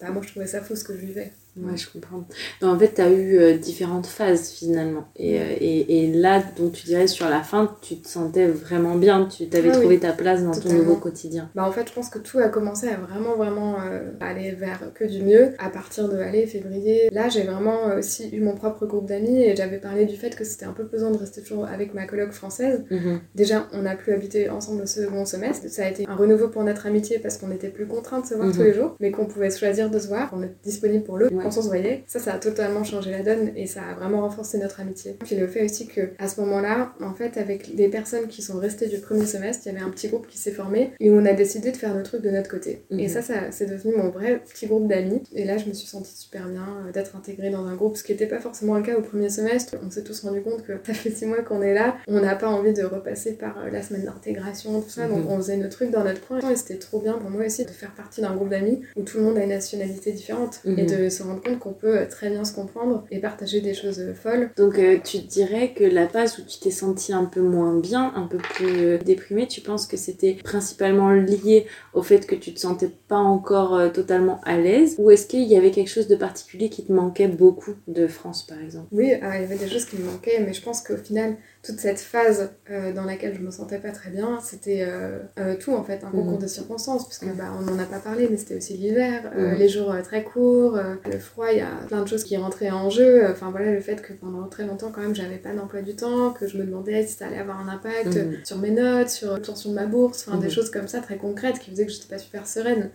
bah, 0.00 0.10
moi 0.10 0.22
je 0.22 0.28
trouvais 0.28 0.46
ça 0.46 0.60
faux 0.60 0.76
ce 0.76 0.84
que 0.84 0.94
je 0.94 1.00
vivais. 1.00 1.32
Ouais, 1.58 1.76
je 1.76 1.88
comprends. 1.90 2.24
Donc, 2.60 2.74
en 2.74 2.78
fait, 2.78 2.94
tu 2.94 3.00
as 3.00 3.10
eu 3.10 3.38
euh, 3.38 3.56
différentes 3.56 4.06
phases 4.06 4.50
finalement. 4.50 5.08
Et, 5.16 5.40
euh, 5.40 5.44
et, 5.58 6.04
et, 6.04 6.12
là, 6.12 6.42
donc 6.58 6.72
tu 6.72 6.84
dirais 6.84 7.06
sur 7.06 7.28
la 7.30 7.42
fin, 7.42 7.74
tu 7.80 7.96
te 7.96 8.08
sentais 8.08 8.46
vraiment 8.46 8.94
bien, 8.96 9.24
tu 9.26 9.48
t'avais 9.48 9.70
ah 9.70 9.78
trouvé 9.78 9.98
ta 9.98 10.12
place 10.12 10.44
dans 10.44 10.52
ton 10.52 10.72
nouveau 10.72 10.96
quotidien. 10.96 11.48
Bah, 11.54 11.66
en 11.66 11.72
fait, 11.72 11.88
je 11.88 11.94
pense 11.94 12.10
que 12.10 12.18
tout 12.18 12.38
a 12.38 12.48
commencé 12.48 12.88
à 12.88 12.96
vraiment, 12.96 13.36
vraiment 13.36 13.76
euh, 13.80 14.10
aller 14.20 14.52
vers 14.52 14.92
que 14.94 15.04
du 15.04 15.22
mieux 15.22 15.52
à 15.58 15.70
partir 15.70 16.08
de 16.10 16.18
allez, 16.18 16.46
février. 16.46 17.08
Là, 17.10 17.28
j'ai 17.30 17.42
vraiment 17.42 17.96
aussi 17.96 18.28
eu 18.30 18.40
mon 18.40 18.54
propre 18.54 18.84
groupe 18.84 19.06
d'amis 19.06 19.42
et 19.42 19.56
j'avais 19.56 19.78
parlé 19.78 20.04
du 20.04 20.16
fait 20.16 20.36
que 20.36 20.44
c'était 20.44 20.66
un 20.66 20.72
peu 20.72 20.86
pesant 20.86 21.10
de 21.10 21.16
rester 21.16 21.42
toujours 21.42 21.64
avec 21.64 21.94
ma 21.94 22.06
coloc 22.06 22.32
française. 22.32 22.84
Mhm. 22.90 23.20
Déjà, 23.34 23.66
on 23.72 23.82
n'a 23.82 23.96
plus 23.96 24.12
habité 24.12 24.50
ensemble 24.50 24.80
le 24.80 24.86
second 24.86 25.24
semestre. 25.24 25.68
Ça 25.70 25.86
a 25.86 25.88
été 25.88 26.06
un 26.06 26.16
renouveau 26.16 26.48
pour 26.48 26.64
notre 26.64 26.86
amitié 26.86 27.18
parce 27.18 27.38
qu'on 27.38 27.48
n'était 27.48 27.70
plus 27.70 27.86
contraints 27.86 28.20
de 28.20 28.26
se 28.26 28.34
voir 28.34 28.48
mhm. 28.48 28.54
tous 28.54 28.62
les 28.62 28.74
jours, 28.74 28.96
mais 29.00 29.10
qu'on 29.10 29.26
pouvait 29.26 29.50
choisir 29.50 29.90
de 29.90 29.98
se 29.98 30.08
voir, 30.08 30.30
on 30.36 30.42
est 30.42 30.54
disponible 30.62 31.04
pour 31.04 31.16
le 31.50 31.58
on 31.58 31.62
se 31.62 31.68
voyait. 31.68 32.04
Ça, 32.06 32.18
ça 32.18 32.34
a 32.34 32.38
totalement 32.38 32.84
changé 32.84 33.10
la 33.10 33.22
donne 33.22 33.52
et 33.56 33.66
ça 33.66 33.80
a 33.82 33.94
vraiment 33.94 34.22
renforcé 34.22 34.58
notre 34.58 34.80
amitié. 34.80 35.16
Puis 35.24 35.36
le 35.36 35.46
fait 35.46 35.64
aussi 35.64 35.86
que 35.86 36.10
à 36.18 36.28
ce 36.28 36.40
moment-là, 36.40 36.92
en 37.00 37.14
fait, 37.14 37.36
avec 37.36 37.68
les 37.68 37.88
personnes 37.88 38.28
qui 38.28 38.42
sont 38.42 38.58
restées 38.58 38.88
du 38.88 38.98
premier 38.98 39.26
semestre, 39.26 39.62
il 39.66 39.72
y 39.72 39.76
avait 39.76 39.84
un 39.84 39.90
petit 39.90 40.08
groupe 40.08 40.26
qui 40.26 40.38
s'est 40.38 40.52
formé 40.52 40.92
et 41.00 41.10
on 41.10 41.24
a 41.24 41.32
décidé 41.32 41.72
de 41.72 41.76
faire 41.76 41.94
le 41.94 42.02
truc 42.02 42.22
de 42.22 42.30
notre 42.30 42.50
côté. 42.50 42.82
Et 42.90 43.04
mhm. 43.04 43.08
ça, 43.08 43.22
ça 43.22 43.34
c'est 43.50 43.66
devenu 43.66 43.94
mon 43.96 44.10
vrai 44.10 44.42
petit 44.48 44.66
groupe 44.66 44.88
d'amis. 44.88 45.22
Et 45.34 45.44
là, 45.44 45.56
je 45.56 45.66
me 45.66 45.72
suis 45.72 45.86
sentie 45.86 46.16
super 46.16 46.48
bien 46.48 46.66
euh, 46.86 46.92
d'être 46.92 47.16
intégrée 47.16 47.50
dans 47.50 47.66
un 47.66 47.74
groupe, 47.74 47.96
ce 47.96 48.04
qui 48.04 48.12
n'était 48.12 48.26
pas 48.26 48.38
forcément 48.38 48.76
le 48.76 48.82
cas 48.82 48.96
au 48.96 49.02
premier 49.02 49.28
semestre. 49.28 49.76
On 49.84 49.90
s'est 49.90 50.04
tous 50.04 50.20
rendu 50.20 50.42
compte 50.42 50.62
que 50.64 50.72
ça 50.86 50.94
fait 50.94 51.10
six 51.10 51.26
mois 51.26 51.42
qu'on 51.42 51.62
est 51.62 51.74
là, 51.74 51.96
on 52.08 52.20
n'a 52.20 52.34
pas 52.34 52.48
envie 52.48 52.72
de 52.72 52.84
repasser 52.84 53.32
par 53.32 53.58
euh, 53.58 53.70
la 53.70 53.82
semaine 53.82 54.04
d'intégration, 54.04 54.80
tout 54.80 54.90
ça. 54.90 55.06
Donc 55.06 55.24
mhm. 55.24 55.30
on 55.30 55.36
faisait 55.38 55.56
nos 55.56 55.68
trucs 55.68 55.90
dans 55.90 56.04
notre 56.04 56.26
coin 56.26 56.38
et 56.50 56.56
c'était 56.56 56.78
trop 56.78 57.00
bien 57.00 57.14
pour 57.14 57.30
moi 57.30 57.44
aussi 57.44 57.64
de 57.64 57.70
faire 57.70 57.94
partie 57.94 58.20
d'un 58.20 58.34
groupe 58.34 58.48
d'amis 58.48 58.82
où 58.96 59.02
tout 59.02 59.18
le 59.18 59.24
monde 59.24 59.38
a 59.38 59.42
une 59.42 59.50
nationalité 59.50 60.12
différente 60.12 60.60
et 60.64 60.70
mhm. 60.70 60.86
de 60.86 61.08
se 61.08 61.22
rendre 61.22 61.35
compte 61.36 61.58
qu'on 61.58 61.72
peut 61.72 61.98
euh, 61.98 62.06
très 62.06 62.30
bien 62.30 62.44
se 62.44 62.54
comprendre 62.54 63.04
et 63.10 63.20
partager 63.20 63.60
des 63.60 63.74
choses 63.74 64.00
euh, 64.00 64.14
folles. 64.14 64.50
Donc 64.56 64.78
euh, 64.78 64.98
tu 65.02 65.18
dirais 65.18 65.72
que 65.74 65.84
la 65.84 66.08
phase 66.08 66.38
où 66.38 66.42
tu 66.42 66.58
t'es 66.58 66.70
sentie 66.70 67.12
un 67.12 67.24
peu 67.24 67.40
moins 67.40 67.78
bien, 67.78 68.12
un 68.14 68.26
peu 68.26 68.38
plus 68.38 68.98
déprimée, 68.98 69.46
tu 69.46 69.60
penses 69.60 69.86
que 69.86 69.96
c'était 69.96 70.34
principalement 70.34 71.10
lié 71.10 71.66
au 71.94 72.02
fait 72.02 72.26
que 72.26 72.34
tu 72.34 72.52
te 72.52 72.60
sentais 72.60 72.90
pas 73.08 73.16
encore 73.16 73.92
totalement 73.92 74.40
à 74.44 74.56
l'aise 74.56 74.96
ou 74.98 75.10
est-ce 75.10 75.26
qu'il 75.26 75.44
y 75.44 75.56
avait 75.56 75.70
quelque 75.70 75.90
chose 75.90 76.08
de 76.08 76.16
particulier 76.16 76.68
qui 76.68 76.84
te 76.84 76.92
manquait 76.92 77.28
beaucoup 77.28 77.74
de 77.86 78.06
France 78.06 78.46
par 78.46 78.60
exemple? 78.60 78.86
Oui, 78.92 79.06
il 79.06 79.20
y 79.20 79.44
avait 79.44 79.56
des 79.56 79.68
choses 79.68 79.84
qui 79.84 79.96
me 79.96 80.04
manquaient 80.04 80.40
mais 80.40 80.52
je 80.52 80.62
pense 80.62 80.80
qu'au 80.82 80.96
final 80.96 81.36
toute 81.66 81.80
cette 81.80 81.98
phase 81.98 82.50
euh, 82.70 82.92
dans 82.92 83.04
laquelle 83.04 83.34
je 83.34 83.40
me 83.40 83.50
sentais 83.50 83.78
pas 83.78 83.90
très 83.90 84.10
bien, 84.10 84.38
c'était 84.40 84.84
euh, 84.86 85.18
euh, 85.38 85.56
tout 85.58 85.74
en 85.74 85.82
fait, 85.82 86.04
un 86.04 86.10
concours 86.10 86.34
mhm. 86.34 86.42
de 86.42 86.46
circonstances, 86.46 87.06
puisque 87.06 87.26
bah, 87.36 87.52
on 87.58 87.62
n'en 87.62 87.78
a 87.78 87.86
pas 87.86 87.98
parlé, 87.98 88.28
mais 88.30 88.36
c'était 88.36 88.56
aussi 88.56 88.74
l'hiver, 88.74 89.22
mhm. 89.36 89.54
les 89.58 89.68
jours 89.68 89.94
très 90.04 90.22
courts, 90.22 90.78
le 91.10 91.18
froid, 91.18 91.46
il 91.50 91.58
y 91.58 91.62
a 91.62 91.70
plein 91.88 92.02
de 92.02 92.08
choses 92.08 92.22
qui 92.22 92.36
rentraient 92.36 92.70
en 92.70 92.88
jeu. 92.88 93.26
Enfin 93.28 93.50
voilà, 93.50 93.72
le 93.72 93.80
fait 93.80 94.00
que 94.00 94.12
pendant 94.12 94.46
très 94.46 94.64
longtemps, 94.64 94.92
quand 94.94 95.00
même, 95.00 95.14
j'avais 95.14 95.38
pas 95.38 95.52
d'emploi 95.54 95.82
du 95.82 95.96
temps, 95.96 96.30
que 96.30 96.46
je 96.46 96.56
me 96.56 96.64
demandais 96.64 97.04
si 97.04 97.14
ça 97.14 97.26
allait 97.26 97.38
avoir 97.38 97.60
un 97.60 97.68
impact 97.68 98.14
mhm. 98.14 98.36
sur 98.44 98.58
mes 98.58 98.70
notes, 98.70 99.08
sur 99.08 99.32
l'obtention 99.32 99.70
de 99.70 99.74
ma 99.74 99.86
bourse, 99.86 100.26
enfin 100.26 100.38
des 100.38 100.50
choses 100.50 100.70
comme 100.70 100.86
ça 100.86 101.00
très 101.00 101.16
concrètes 101.16 101.58
qui 101.58 101.70
faisaient 101.70 101.86
que 101.86 101.92
j'étais 101.92 102.08
pas 102.08 102.18
super 102.18 102.46
sereine. 102.46 102.90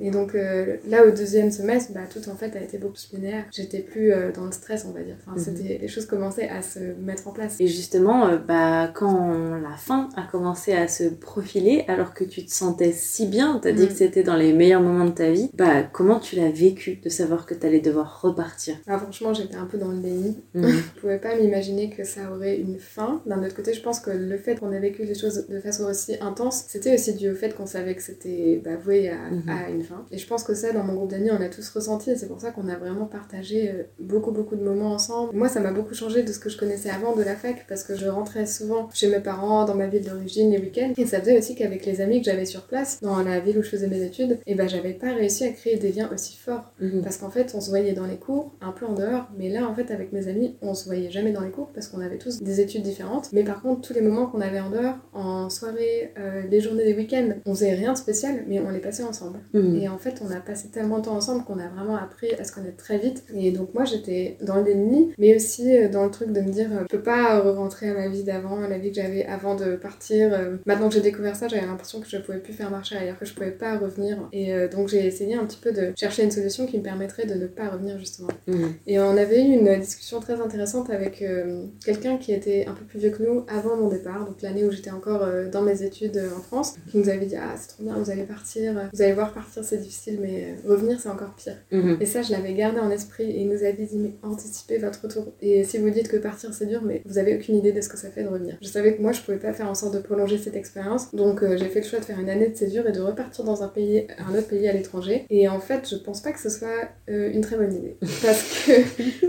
Et 0.00 0.10
donc 0.10 0.34
là, 0.34 1.04
au 1.06 1.10
deuxième 1.10 1.50
semestre, 1.50 1.92
bah, 1.92 2.00
tout 2.10 2.26
en 2.30 2.36
fait 2.36 2.56
a 2.56 2.60
été 2.60 2.78
beaucoup 2.78 2.94
plus 2.94 3.12
linéaire. 3.12 3.44
J'étais 3.52 3.80
plus 3.80 4.12
dans 4.34 4.46
le 4.46 4.52
stress, 4.52 4.86
on 4.88 4.92
va 4.92 5.02
dire. 5.02 5.16
Enfin, 5.26 5.38
c'était, 5.38 5.78
les 5.80 5.88
choses 5.88 6.06
commençaient 6.06 6.48
à 6.48 6.62
se 6.62 6.78
mettre 7.00 7.28
en 7.28 7.32
place. 7.32 7.56
Et 7.60 7.66
justement, 7.66 7.97
euh, 8.06 8.36
bah, 8.36 8.88
quand 8.94 9.32
la 9.58 9.76
fin 9.76 10.08
a 10.16 10.22
commencé 10.22 10.72
à 10.72 10.88
se 10.88 11.04
profiler, 11.04 11.84
alors 11.88 12.14
que 12.14 12.24
tu 12.24 12.44
te 12.44 12.50
sentais 12.50 12.92
si 12.92 13.26
bien, 13.26 13.58
tu 13.60 13.68
as 13.68 13.72
dit 13.72 13.84
mm. 13.84 13.88
que 13.88 13.94
c'était 13.94 14.22
dans 14.22 14.36
les 14.36 14.52
meilleurs 14.52 14.80
moments 14.80 15.04
de 15.04 15.10
ta 15.10 15.30
vie, 15.30 15.50
bah, 15.54 15.82
comment 15.82 16.20
tu 16.20 16.36
l'as 16.36 16.50
vécu 16.50 16.96
de 16.96 17.08
savoir 17.08 17.46
que 17.46 17.54
tu 17.54 17.66
allais 17.66 17.80
devoir 17.80 18.20
repartir? 18.22 18.76
Ah, 18.86 18.98
Franchement, 18.98 19.34
j'étais 19.34 19.56
un 19.56 19.66
peu 19.66 19.78
dans 19.78 19.88
le 19.88 19.98
déni. 19.98 20.36
Mm. 20.54 20.68
je 20.68 21.00
pouvais 21.00 21.18
pas 21.18 21.36
m'imaginer 21.36 21.90
que 21.90 22.04
ça 22.04 22.32
aurait 22.32 22.56
une 22.58 22.78
fin. 22.78 23.22
D'un 23.26 23.42
autre 23.44 23.54
côté, 23.54 23.72
je 23.72 23.82
pense 23.82 24.00
que 24.00 24.10
le 24.10 24.38
fait 24.38 24.56
qu'on 24.56 24.72
ait 24.72 24.80
vécu 24.80 25.04
les 25.04 25.14
choses 25.14 25.46
de 25.48 25.60
façon 25.60 25.84
aussi 25.84 26.16
intense, 26.20 26.64
c'était 26.68 26.94
aussi 26.94 27.14
dû 27.14 27.30
au 27.30 27.34
fait 27.34 27.54
qu'on 27.54 27.66
savait 27.66 27.94
que 27.94 28.02
c'était 28.02 28.60
bah, 28.64 28.76
voué 28.76 29.10
mm-hmm. 29.10 29.50
à, 29.50 29.70
une 29.70 29.82
fin. 29.82 30.04
Et 30.10 30.18
je 30.18 30.26
pense 30.26 30.44
que 30.44 30.54
ça, 30.54 30.72
dans 30.72 30.84
mon 30.84 30.94
groupe 30.94 31.10
d'amis, 31.10 31.30
on 31.30 31.40
a 31.40 31.48
tous 31.48 31.68
ressenti 31.70 32.10
et 32.10 32.16
c'est 32.16 32.28
pour 32.28 32.40
ça 32.40 32.50
qu'on 32.50 32.68
a 32.68 32.76
vraiment 32.76 33.06
partagé 33.06 33.70
euh, 33.70 33.82
beaucoup, 33.98 34.32
beaucoup 34.32 34.56
de 34.56 34.62
moments 34.62 34.92
ensemble. 34.92 35.36
Moi, 35.36 35.48
ça 35.48 35.60
m'a 35.60 35.72
beaucoup 35.72 35.94
changé 35.94 36.22
de 36.22 36.32
ce 36.32 36.38
que 36.38 36.50
je 36.50 36.58
connaissais 36.58 36.90
avant 36.90 37.14
de 37.14 37.22
la 37.22 37.34
fac 37.34 37.66
parce 37.68 37.84
que 37.84 37.87
que 37.88 37.96
je 37.96 38.06
rentrais 38.06 38.46
souvent 38.46 38.88
chez 38.92 39.08
mes 39.08 39.20
parents 39.20 39.64
dans 39.64 39.74
ma 39.74 39.86
ville 39.86 40.04
d'origine 40.04 40.50
les 40.50 40.58
week-ends. 40.58 40.92
Et 40.96 41.06
ça 41.06 41.20
faisait 41.20 41.38
aussi 41.38 41.54
qu'avec 41.54 41.86
les 41.86 42.00
amis 42.00 42.20
que 42.20 42.26
j'avais 42.26 42.44
sur 42.44 42.62
place, 42.62 42.98
dans 43.00 43.22
la 43.22 43.40
ville 43.40 43.58
où 43.58 43.62
je 43.62 43.70
faisais 43.70 43.88
mes 43.88 44.02
études, 44.02 44.32
et 44.32 44.52
eh 44.52 44.54
ben 44.54 44.68
j'avais 44.68 44.92
pas 44.92 45.12
réussi 45.12 45.44
à 45.44 45.48
créer 45.50 45.76
des 45.76 45.92
liens 45.92 46.10
aussi 46.12 46.36
forts. 46.36 46.72
Mhm. 46.80 47.02
Parce 47.02 47.16
qu'en 47.16 47.30
fait, 47.30 47.52
on 47.54 47.60
se 47.60 47.70
voyait 47.70 47.94
dans 47.94 48.06
les 48.06 48.16
cours, 48.16 48.52
un 48.60 48.72
peu 48.72 48.84
en 48.84 48.92
dehors, 48.92 49.28
mais 49.38 49.48
là, 49.48 49.66
en 49.66 49.74
fait, 49.74 49.90
avec 49.90 50.12
mes 50.12 50.28
amis, 50.28 50.56
on 50.60 50.74
se 50.74 50.84
voyait 50.84 51.10
jamais 51.10 51.32
dans 51.32 51.40
les 51.40 51.50
cours 51.50 51.68
parce 51.74 51.88
qu'on 51.88 52.00
avait 52.00 52.18
tous 52.18 52.42
des 52.42 52.60
études 52.60 52.82
différentes. 52.82 53.30
Mais 53.32 53.42
par 53.42 53.62
contre, 53.62 53.80
tous 53.80 53.94
les 53.94 54.02
moments 54.02 54.26
qu'on 54.26 54.40
avait 54.40 54.60
en 54.60 54.70
dehors, 54.70 54.96
en 55.14 55.48
soirée, 55.48 56.12
euh, 56.18 56.42
les 56.50 56.60
journées 56.60 56.84
des 56.84 56.94
week-ends, 56.94 57.30
on 57.46 57.54
faisait 57.54 57.74
rien 57.74 57.92
de 57.92 57.98
spécial, 57.98 58.44
mais 58.46 58.60
on 58.60 58.70
les 58.70 58.80
passait 58.80 59.04
ensemble. 59.04 59.38
Mhm. 59.54 59.76
Et 59.80 59.88
en 59.88 59.98
fait, 59.98 60.20
on 60.22 60.30
a 60.30 60.40
passé 60.40 60.68
tellement 60.68 60.98
de 60.98 61.04
temps 61.04 61.16
ensemble 61.16 61.44
qu'on 61.44 61.58
a 61.58 61.68
vraiment 61.68 61.96
appris 61.96 62.32
à 62.34 62.44
se 62.44 62.52
connaître 62.52 62.76
très 62.76 62.98
vite. 62.98 63.24
Et 63.34 63.50
donc, 63.50 63.72
moi, 63.72 63.84
j'étais 63.84 64.36
dans 64.42 64.56
le 64.56 64.64
déni, 64.64 65.12
mais 65.18 65.34
aussi 65.34 65.76
euh, 65.76 65.88
dans 65.88 66.04
le 66.04 66.10
truc 66.10 66.32
de 66.32 66.40
me 66.40 66.50
dire, 66.50 66.68
euh, 66.72 66.82
je 66.90 66.96
peux 66.96 67.02
pas 67.02 67.40
rentrer 67.68 67.90
à 67.90 67.94
ma 67.94 68.08
vie 68.08 68.24
d'avant, 68.24 68.62
à 68.62 68.68
la 68.68 68.78
vie 68.78 68.88
que 68.88 68.96
j'avais 68.96 69.26
avant 69.26 69.54
de 69.54 69.76
partir. 69.76 70.32
Euh, 70.32 70.56
maintenant 70.64 70.88
que 70.88 70.94
j'ai 70.94 71.02
découvert 71.02 71.36
ça, 71.36 71.48
j'avais 71.48 71.66
l'impression 71.66 72.00
que 72.00 72.08
je 72.08 72.16
pouvais 72.16 72.38
plus 72.38 72.54
faire 72.54 72.70
marche 72.70 72.92
arrière, 72.94 73.18
que 73.18 73.26
je 73.26 73.34
pouvais 73.34 73.50
pas 73.50 73.76
revenir. 73.76 74.16
Et 74.32 74.54
euh, 74.54 74.68
donc 74.68 74.88
j'ai 74.88 75.04
essayé 75.04 75.34
un 75.34 75.44
petit 75.44 75.58
peu 75.60 75.70
de 75.72 75.92
chercher 75.94 76.24
une 76.24 76.30
solution 76.30 76.64
qui 76.64 76.78
me 76.78 76.82
permettrait 76.82 77.26
de 77.26 77.34
ne 77.34 77.46
pas 77.46 77.68
revenir 77.68 77.98
justement. 77.98 78.28
Mhm. 78.46 78.74
Et 78.86 78.98
on 78.98 79.16
avait 79.18 79.44
eu 79.44 79.52
une 79.52 79.78
discussion 79.78 80.20
très 80.20 80.40
intéressante 80.40 80.88
avec 80.88 81.20
euh, 81.20 81.66
quelqu'un 81.84 82.16
qui 82.16 82.32
était 82.32 82.64
un 82.66 82.72
peu 82.72 82.84
plus 82.86 83.00
vieux 83.00 83.10
que 83.10 83.22
nous 83.22 83.44
avant 83.48 83.76
mon 83.76 83.88
départ, 83.88 84.24
donc 84.24 84.40
l'année 84.40 84.64
où 84.64 84.70
j'étais 84.70 84.90
encore 84.90 85.26
dans 85.52 85.62
mes 85.62 85.82
études 85.82 86.20
en 86.34 86.40
France, 86.40 86.76
qui 86.90 86.96
nous 86.96 87.10
avait 87.10 87.26
dit 87.26 87.36
Ah, 87.36 87.54
c'est 87.58 87.68
trop 87.68 87.82
bien, 87.82 87.96
vous 87.98 88.10
allez 88.10 88.22
partir, 88.22 88.88
vous 88.94 89.02
allez 89.02 89.12
voir 89.12 89.34
partir, 89.34 89.62
c'est 89.62 89.76
difficile, 89.76 90.20
mais 90.22 90.54
revenir, 90.66 90.98
c'est 91.00 91.10
encore 91.10 91.34
pire. 91.34 91.56
Mhm. 91.70 91.98
Et 92.00 92.06
ça, 92.06 92.22
je 92.22 92.32
l'avais 92.32 92.54
gardé 92.54 92.80
en 92.80 92.90
esprit 92.90 93.24
et 93.24 93.42
il 93.42 93.48
nous 93.48 93.62
avait 93.62 93.84
dit 93.84 93.98
Mais 93.98 94.14
anticipez 94.22 94.78
votre 94.78 95.02
retour. 95.02 95.34
Et 95.42 95.64
si 95.64 95.76
vous 95.76 95.90
dites 95.90 96.08
que 96.08 96.16
partir, 96.16 96.54
c'est 96.54 96.66
dur, 96.66 96.80
mais 96.82 97.02
vous 97.04 97.18
avez 97.18 97.36
aucune 97.36 97.57
idée 97.58 97.72
de 97.72 97.80
ce 97.80 97.88
que 97.88 97.98
ça 97.98 98.10
fait 98.10 98.22
de 98.22 98.28
revenir. 98.28 98.56
Je 98.62 98.68
savais 98.68 98.94
que 98.94 99.02
moi, 99.02 99.12
je 99.12 99.20
pouvais 99.20 99.38
pas 99.38 99.52
faire 99.52 99.68
en 99.68 99.74
sorte 99.74 99.94
de 99.94 100.00
prolonger 100.00 100.38
cette 100.38 100.56
expérience, 100.56 101.14
donc 101.14 101.44
j'ai 101.56 101.68
fait 101.68 101.80
le 101.80 101.86
choix 101.86 101.98
de 101.98 102.04
faire 102.04 102.18
une 102.18 102.30
année 102.30 102.48
de 102.48 102.56
césure 102.56 102.86
et 102.86 102.92
de 102.92 103.00
repartir 103.00 103.44
dans 103.44 103.62
un 103.62 103.68
pays, 103.68 104.06
un 104.18 104.34
autre 104.34 104.48
pays 104.48 104.68
à 104.68 104.72
l'étranger. 104.72 105.26
Et 105.30 105.48
en 105.48 105.60
fait, 105.60 105.88
je 105.90 105.96
pense 105.96 106.22
pas 106.22 106.32
que 106.32 106.40
ce 106.40 106.48
soit 106.48 106.88
euh, 107.08 107.30
une 107.32 107.40
très 107.40 107.56
bonne 107.56 107.72
idée. 107.72 107.96
Parce 108.22 108.42
que, 108.42 108.72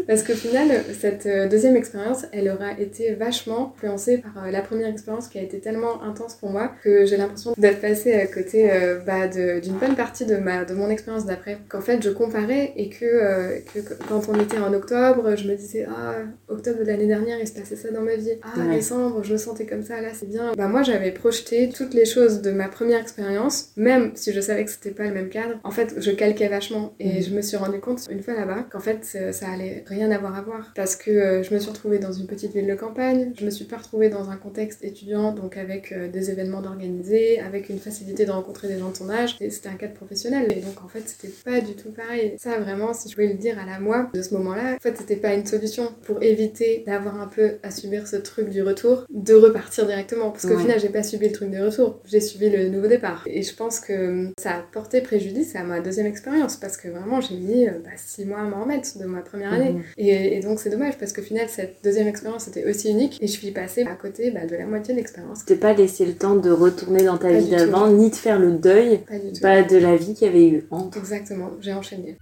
parce 0.08 0.24
qu'au 0.24 0.34
final, 0.34 0.68
cette 1.00 1.26
euh, 1.26 1.48
deuxième 1.48 1.76
expérience, 1.76 2.26
elle 2.34 2.50
aura 2.50 2.78
été 2.80 3.14
vachement 3.14 3.74
influencée 3.76 4.18
par 4.18 4.44
euh, 4.44 4.52
la 4.52 4.62
première 4.62 4.88
expérience 4.88 5.28
qui 5.28 5.38
a 5.38 5.42
été 5.42 5.60
tellement 5.60 6.02
intense 6.04 6.36
pour 6.36 6.50
moi 6.50 6.72
que 6.84 7.06
j'ai 7.06 7.18
l'impression 7.18 7.54
d'être 7.58 7.80
passée 7.80 8.14
à 8.14 8.28
côté 8.28 8.70
bah, 9.06 9.28
d'une 9.28 9.78
bonne 9.78 9.96
partie 9.96 10.26
de, 10.26 10.38
ma, 10.38 10.66
de 10.66 10.74
mon 10.74 10.90
expérience 10.90 11.26
d'après. 11.26 11.60
Qu'en 11.70 11.82
fait, 11.82 12.02
je 12.04 12.10
comparais 12.10 12.74
et 12.76 12.90
que, 12.90 13.60
que, 13.74 13.80
quand 14.08 14.28
on 14.30 14.40
était 14.40 14.60
en 14.60 14.74
octobre, 14.74 15.36
je 15.36 15.48
me 15.48 15.56
disais 15.56 15.86
Ah, 15.90 16.16
octobre 16.48 16.80
de 16.80 16.86
l'année 16.86 17.08
dernière, 17.08 17.40
il 17.40 17.48
se 17.48 17.54
passait 17.54 17.76
ça 17.76 17.92
dans 17.92 18.02
ma 18.02 18.16
vie. 18.16 18.19
Ah, 18.44 18.60
Ouais. 18.60 18.76
décembre, 18.76 19.24
je 19.24 19.34
me 19.34 19.38
sentais 19.38 19.66
comme 19.66 19.84
ça, 19.84 20.02
là, 20.02 20.10
c'est 20.14 20.28
bien. 20.30 20.54
Bah, 20.58 20.68
moi, 20.68 20.84
j'avais 20.84 21.12
projeté 21.12 21.70
toutes 21.70 21.94
les 21.94 22.06
choses 22.06 22.42
de 22.42 22.52
ma 22.52 22.68
première 22.68 23.02
expérience, 23.02 23.70
même 23.78 24.12
si 24.16 24.32
je 24.34 24.40
savais 24.42 24.66
que 24.66 24.72
c'était 24.72 24.92
pas 24.92 25.04
le 25.06 25.14
même 25.14 25.30
cadre. 25.30 25.60
En 25.64 25.72
fait, 25.72 25.96
je 25.98 26.12
calquais 26.12 26.48
vachement 26.48 26.94
et 27.00 27.18
Mhm. 27.18 27.24
je 27.24 27.30
me 27.36 27.42
suis 27.42 27.58
rendu 27.58 27.80
compte 27.80 28.08
une 28.10 28.22
fois 28.22 28.34
là-bas 28.34 28.66
qu'en 28.72 28.80
fait 28.80 29.04
ça 29.04 29.32
ça 29.34 29.50
allait 29.50 29.84
rien 29.88 30.12
avoir 30.12 30.36
à 30.38 30.42
voir 30.42 30.72
parce 30.76 30.96
que 30.96 31.12
euh, 31.12 31.44
je 31.44 31.54
me 31.54 31.60
suis 31.60 31.70
retrouvée 31.70 32.00
dans 32.00 32.12
une 32.12 32.28
petite 32.28 32.54
ville 32.54 32.68
de 32.68 32.76
campagne, 32.76 33.34
je 33.38 33.46
me 33.46 33.50
suis 33.52 33.66
pas 33.66 33.78
retrouvée 33.78 34.10
dans 34.10 34.30
un 34.30 34.38
contexte 34.38 34.84
étudiant 34.84 35.34
donc 35.34 35.58
avec 35.58 35.92
euh, 35.92 36.08
des 36.08 36.32
événements 36.32 36.62
d'organiser, 36.62 37.40
avec 37.40 37.70
une 37.70 37.80
facilité 37.80 38.26
de 38.26 38.32
rencontrer 38.32 38.68
des 38.68 38.78
gens 38.80 38.90
de 38.90 38.98
ton 38.98 39.10
âge, 39.10 39.38
et 39.40 39.50
c'était 39.50 39.70
un 39.70 39.74
cadre 39.76 39.94
professionnel 39.94 40.48
et 40.52 40.62
donc 40.62 40.84
en 40.84 40.88
fait 40.88 41.04
c'était 41.06 41.34
pas 41.46 41.62
du 41.62 41.74
tout 41.74 41.92
pareil. 41.92 42.36
Ça 42.38 42.58
vraiment 42.60 42.94
si 42.94 43.10
je 43.10 43.16
pouvais 43.16 43.28
le 43.28 43.36
dire 43.36 43.58
à 43.60 43.66
la 43.66 43.80
moi 43.80 44.10
de 44.14 44.22
ce 44.22 44.34
moment-là, 44.36 44.76
en 44.76 44.80
fait 44.80 44.96
c'était 44.98 45.16
pas 45.16 45.34
une 45.34 45.46
solution 45.46 45.90
pour 46.04 46.22
éviter 46.24 46.84
d'avoir 46.86 47.20
un 47.20 47.28
peu 47.28 47.54
à 47.64 47.72
subir 47.72 48.08
ce 48.10 48.16
truc 48.18 48.50
du 48.50 48.64
retour, 48.64 49.06
de 49.10 49.34
repartir 49.34 49.86
directement 49.86 50.32
parce 50.32 50.46
qu'au 50.46 50.56
Ouais. 50.56 50.62
final 50.62 50.80
j'ai 50.80 50.90
pas 50.90 51.04
subi 51.04 51.28
le 51.28 51.34
truc 51.34 51.52
de 51.52 51.60
retour, 51.60 52.00
j'ai 52.06 52.20
subi 52.22 52.50
le 52.50 52.70
nouveau 52.70 52.88
départ 52.88 53.24
et 53.28 53.42
je 53.44 53.56
pense 53.56 53.80
que 53.80 53.94
hum, 54.10 54.32
ça 54.40 54.52
a 54.52 54.62
porté 54.72 55.02
préjudice 55.02 55.56
à 55.56 55.64
ma 55.64 55.80
deuxième 55.80 56.06
expérience 56.08 56.58
parce 56.58 56.78
que 56.78 56.88
vraiment 56.90 57.22
j'ai 57.22 57.36
mis 57.36 57.68
euh, 57.68 57.72
bah, 57.84 57.92
six 57.96 58.26
mois 58.26 58.40
à 58.40 58.44
m'en 58.44 58.64
remettre 58.64 58.98
de 58.98 59.06
ma 59.06 59.22
première 59.22 59.54
année. 59.54 59.74
Mhm. 59.74 59.84
Et, 59.98 60.38
et 60.38 60.40
donc 60.42 60.60
c'est 60.60 60.70
dommage 60.70 60.98
parce 60.98 61.14
qu'au 61.14 61.22
final 61.22 61.48
cette 61.50 61.78
deuxième 61.84 62.08
expérience 62.08 62.48
était 62.48 62.66
aussi 62.70 62.90
unique 62.90 63.18
et 63.22 63.28
je 63.28 63.32
suis 63.32 63.52
passée 63.52 63.84
à 63.84 63.96
côté 63.96 64.32
bah, 64.32 64.46
de 64.46 64.56
la 64.56 64.66
moitié 64.66 64.94
de 64.94 65.00
l'expérience. 65.00 65.46
T'es 65.46 65.56
pas 65.56 65.74
laissé 65.74 66.06
le 66.06 66.14
temps 66.14 66.36
de 66.36 66.50
retourner 66.52 67.04
dans 67.04 67.18
ta 67.18 67.30
Pas 67.30 67.36
vie 67.38 67.50
d'avant, 67.50 67.88
ni 67.88 68.10
de 68.10 68.16
faire 68.16 68.40
le 68.40 68.54
deuil 68.54 69.00
Pas 69.08 69.20
du 69.20 69.32
tout. 69.34 69.40
bah, 69.42 69.64
de 69.64 69.78
la 69.78 69.96
vie 69.96 70.14
qu'il 70.14 70.28
y 70.28 70.30
avait 70.30 70.48
eu 70.48 70.66
entre. 70.72 70.98
Exactement, 70.98 71.52
j'ai 71.62 71.74
enchaîné. 71.74 72.18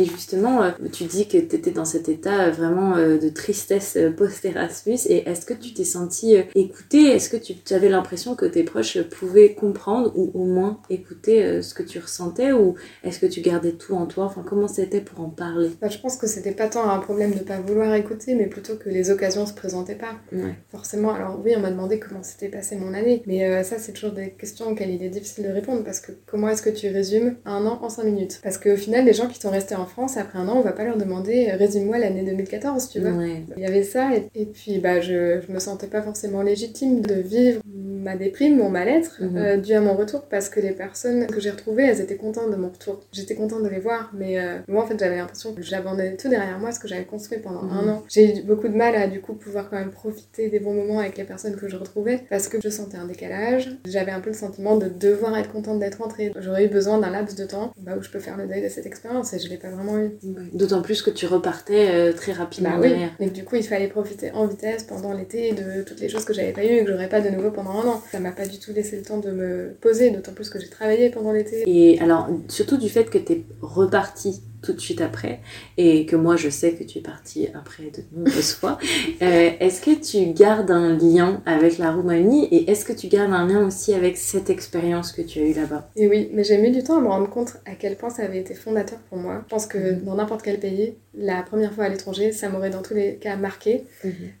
Et 0.00 0.06
justement, 0.06 0.62
euh, 0.62 0.70
tu 0.92 1.04
dis 1.04 1.28
que 1.28 1.36
tu 1.36 1.56
étais 1.56 1.72
dans 1.72 1.84
cet 1.84 2.08
état 2.08 2.46
euh, 2.46 2.50
vraiment 2.50 2.96
euh, 2.96 3.18
de 3.18 3.28
tristesse 3.28 3.98
post-Erasmus. 4.16 4.98
Et 5.10 5.28
est-ce 5.28 5.44
que 5.44 5.52
tu 5.52 5.74
t'es 5.74 5.84
senti 5.84 6.36
écoutée? 6.54 7.08
Est-ce 7.08 7.28
que 7.28 7.36
tu, 7.36 7.54
avais 7.74 7.90
l'impression 7.90 8.34
que 8.34 8.46
tes 8.46 8.62
proches 8.62 9.02
pouvaient 9.02 9.52
comprendre 9.52 10.10
ou 10.16 10.30
au 10.32 10.46
moins 10.46 10.80
écouter 10.88 11.60
ce 11.60 11.74
que 11.74 11.82
tu 11.82 11.98
ressentais? 11.98 12.52
Ou 12.52 12.76
est-ce 13.04 13.18
que 13.18 13.26
tu 13.26 13.42
gardais 13.42 13.72
tout 13.72 13.94
en 13.94 14.06
toi? 14.06 14.24
Enfin, 14.24 14.42
comment 14.46 14.68
c'était 14.68 15.02
pour 15.02 15.20
en 15.20 15.28
parler? 15.28 15.70
Bah, 15.82 15.88
je 15.88 15.98
pense 15.98 16.16
que 16.16 16.26
c'était 16.26 16.52
pas 16.52 16.68
tant 16.68 16.88
un 16.88 16.98
problème 16.98 17.34
de 17.34 17.40
pas 17.40 17.60
vouloir 17.60 17.94
écouter, 17.94 18.34
mais 18.34 18.46
plutôt 18.46 18.76
que 18.76 18.88
les 18.88 19.10
occasions 19.10 19.44
se 19.44 19.52
présentaient 19.52 19.96
pas. 19.96 20.14
Ouais. 20.32 20.54
Forcément, 20.70 21.12
alors 21.12 21.38
oui, 21.44 21.52
on 21.56 21.60
m'a 21.60 21.70
demandé 21.70 22.00
comment 22.00 22.22
s'était 22.22 22.48
passé 22.48 22.76
mon 22.76 22.94
année, 22.94 23.22
mais 23.26 23.44
euh, 23.44 23.62
ça, 23.62 23.78
c'est 23.78 23.92
toujours 23.92 24.12
des 24.12 24.30
questions 24.30 24.68
auxquelles 24.70 24.90
il 24.90 25.02
est 25.02 25.10
difficile 25.10 25.44
de 25.44 25.50
répondre 25.50 25.84
parce 25.84 26.00
que 26.00 26.12
comment 26.24 26.48
est-ce 26.48 26.62
que 26.62 26.70
tu 26.70 26.88
résumes 26.88 27.36
un 27.44 27.66
an 27.66 27.80
en 27.82 27.90
5 27.90 28.04
minutes? 28.04 28.40
Parce 28.42 28.56
qu'au 28.56 28.76
final, 28.76 29.04
les 29.04 29.12
gens 29.12 29.28
qui 29.28 29.38
sont 29.38 29.50
restés 29.50 29.74
en 29.74 29.86
France 29.90 30.16
après 30.16 30.38
un 30.38 30.48
an, 30.48 30.56
on 30.56 30.62
va 30.62 30.72
pas 30.72 30.84
leur 30.84 30.96
demander 30.96 31.50
euh, 31.50 31.56
résume-moi 31.56 31.98
l'année 31.98 32.24
2014, 32.24 32.88
tu 32.88 33.00
vois. 33.00 33.12
Ouais. 33.12 33.44
Il 33.56 33.62
y 33.62 33.66
avait 33.66 33.82
ça, 33.84 34.14
et, 34.16 34.30
et 34.34 34.46
puis 34.46 34.78
bah, 34.78 35.00
je, 35.00 35.40
je 35.46 35.52
me 35.52 35.58
sentais 35.58 35.88
pas 35.88 36.02
forcément 36.02 36.42
légitime 36.42 37.02
de 37.02 37.14
vivre 37.14 37.60
ma 38.00 38.16
déprime, 38.16 38.56
mon 38.56 38.68
mal-être, 38.68 39.18
Mhm. 39.20 39.36
euh, 39.36 39.56
dû 39.56 39.72
à 39.74 39.80
mon 39.80 39.94
retour, 39.94 40.22
parce 40.22 40.48
que 40.48 40.60
les 40.60 40.72
personnes 40.72 41.26
que 41.26 41.40
j'ai 41.40 41.50
retrouvées, 41.50 41.84
elles 41.84 42.00
étaient 42.00 42.16
contentes 42.16 42.50
de 42.50 42.56
mon 42.56 42.68
retour. 42.68 43.00
J'étais 43.12 43.34
contente 43.34 43.62
de 43.62 43.68
les 43.68 43.78
voir, 43.80 44.10
mais 44.14 44.38
euh, 44.38 44.58
moi 44.68 44.82
en 44.84 44.86
fait 44.86 44.98
j'avais 44.98 45.16
l'impression 45.16 45.52
que 45.54 45.62
j'abandonnais 45.62 46.16
tout 46.16 46.28
derrière 46.28 46.58
moi, 46.58 46.72
ce 46.72 46.80
que 46.80 46.88
j'avais 46.88 47.04
construit 47.04 47.38
pendant 47.38 47.62
Mhm. 47.62 47.70
un 47.78 47.88
an. 47.92 48.02
J'ai 48.08 48.38
eu 48.38 48.42
beaucoup 48.42 48.68
de 48.68 48.76
mal 48.76 48.94
à 48.96 49.06
du 49.06 49.20
coup 49.20 49.34
pouvoir 49.34 49.68
quand 49.70 49.76
même 49.78 49.90
profiter 49.90 50.48
des 50.48 50.60
bons 50.60 50.74
moments 50.74 50.98
avec 51.00 51.16
les 51.18 51.24
personnes 51.24 51.56
que 51.56 51.68
je 51.68 51.76
retrouvais, 51.76 52.20
parce 52.30 52.48
que 52.48 52.58
je 52.62 52.68
sentais 52.68 52.96
un 52.96 53.06
décalage. 53.06 53.70
J'avais 53.86 54.12
un 54.12 54.20
peu 54.20 54.30
le 54.30 54.36
sentiment 54.36 54.76
de 54.76 54.88
devoir 54.88 55.36
être 55.38 55.52
contente 55.52 55.78
d'être 55.78 55.98
rentrée. 56.02 56.32
J'aurais 56.38 56.64
eu 56.64 56.68
besoin 56.68 56.98
d'un 56.98 57.10
laps 57.10 57.36
de 57.36 57.44
temps 57.44 57.72
bah, 57.78 57.92
où 57.98 58.02
je 58.02 58.10
peux 58.10 58.20
faire 58.20 58.36
le 58.36 58.46
deuil 58.46 58.62
de 58.62 58.68
cette 58.68 58.86
expérience, 58.86 59.32
et 59.34 59.38
je 59.38 59.48
l'ai 59.48 59.56
pas 59.58 59.70
vraiment 59.70 59.98
eu. 59.98 60.10
D'autant 60.52 60.82
plus 60.82 61.02
que 61.02 61.10
tu 61.10 61.26
repartais 61.26 61.88
euh, 61.90 62.12
très 62.12 62.32
rapidement 62.32 62.70
Bah 62.70 62.76
oui, 62.80 62.88
derrière. 62.88 63.10
du 63.32 63.44
coup 63.44 63.56
il 63.56 63.62
fallait 63.64 63.88
profiter 63.88 64.30
en 64.32 64.46
vitesse 64.46 64.84
pendant 64.84 65.12
l'été 65.12 65.52
de 65.52 65.82
toutes 65.82 66.00
les 66.00 66.08
choses 66.08 66.24
que 66.24 66.32
j'avais 66.32 66.52
pas 66.52 66.64
eues 66.64 66.78
et 66.78 66.84
que 66.84 66.90
j'aurais 66.90 67.08
pas 67.08 67.20
de 67.20 67.28
nouveau 67.30 67.50
pendant 67.50 67.70
un 67.70 67.86
an. 67.88 67.89
Ça 68.10 68.20
m'a 68.20 68.32
pas 68.32 68.46
du 68.46 68.58
tout 68.58 68.72
laissé 68.72 68.96
le 68.96 69.02
temps 69.02 69.18
de 69.18 69.30
me 69.30 69.74
poser, 69.80 70.10
d'autant 70.10 70.32
plus 70.32 70.50
que 70.50 70.58
j'ai 70.60 70.68
travaillé 70.68 71.10
pendant 71.10 71.32
l'été. 71.32 71.64
Et 71.66 72.00
alors, 72.00 72.28
surtout 72.48 72.76
du 72.76 72.88
fait 72.88 73.10
que 73.10 73.18
tu 73.18 73.32
es 73.32 73.44
reparti 73.60 74.42
tout 74.62 74.72
de 74.72 74.80
suite 74.80 75.00
après, 75.00 75.40
et 75.76 76.06
que 76.06 76.16
moi 76.16 76.36
je 76.36 76.48
sais 76.48 76.72
que 76.72 76.84
tu 76.84 76.98
es 76.98 77.02
parti 77.02 77.48
après 77.54 77.84
de 77.84 78.02
nombreuses 78.16 78.52
fois, 78.54 78.78
euh, 79.22 79.50
est-ce 79.60 79.80
que 79.80 79.90
tu 80.00 80.32
gardes 80.32 80.70
un 80.70 80.96
lien 80.96 81.42
avec 81.46 81.78
la 81.78 81.92
Roumanie 81.92 82.46
et 82.50 82.70
est-ce 82.70 82.84
que 82.84 82.92
tu 82.92 83.08
gardes 83.08 83.32
un 83.32 83.46
lien 83.46 83.66
aussi 83.66 83.94
avec 83.94 84.16
cette 84.16 84.50
expérience 84.50 85.12
que 85.12 85.22
tu 85.22 85.38
as 85.40 85.42
eue 85.42 85.54
là-bas? 85.54 85.90
Et 85.96 86.08
oui, 86.08 86.30
mais 86.32 86.44
j'ai 86.44 86.58
mis 86.58 86.70
du 86.70 86.82
temps 86.82 86.98
à 86.98 87.00
me 87.00 87.08
rendre 87.08 87.28
compte 87.30 87.54
à 87.66 87.72
quel 87.78 87.96
point 87.96 88.10
ça 88.10 88.22
avait 88.22 88.38
été 88.40 88.54
fondateur 88.54 88.98
pour 89.08 89.18
moi. 89.18 89.42
Je 89.46 89.48
pense 89.54 89.66
que 89.66 89.78
Mhm. 89.78 90.04
dans 90.04 90.14
n'importe 90.16 90.42
quel 90.42 90.58
pays, 90.60 90.94
la 91.14 91.42
première 91.42 91.72
fois 91.72 91.84
à 91.84 91.88
l'étranger, 91.88 92.32
ça 92.32 92.48
m'aurait 92.48 92.70
dans 92.70 92.82
tous 92.82 92.94
les 92.94 93.16
cas 93.16 93.36
marqué. 93.36 93.84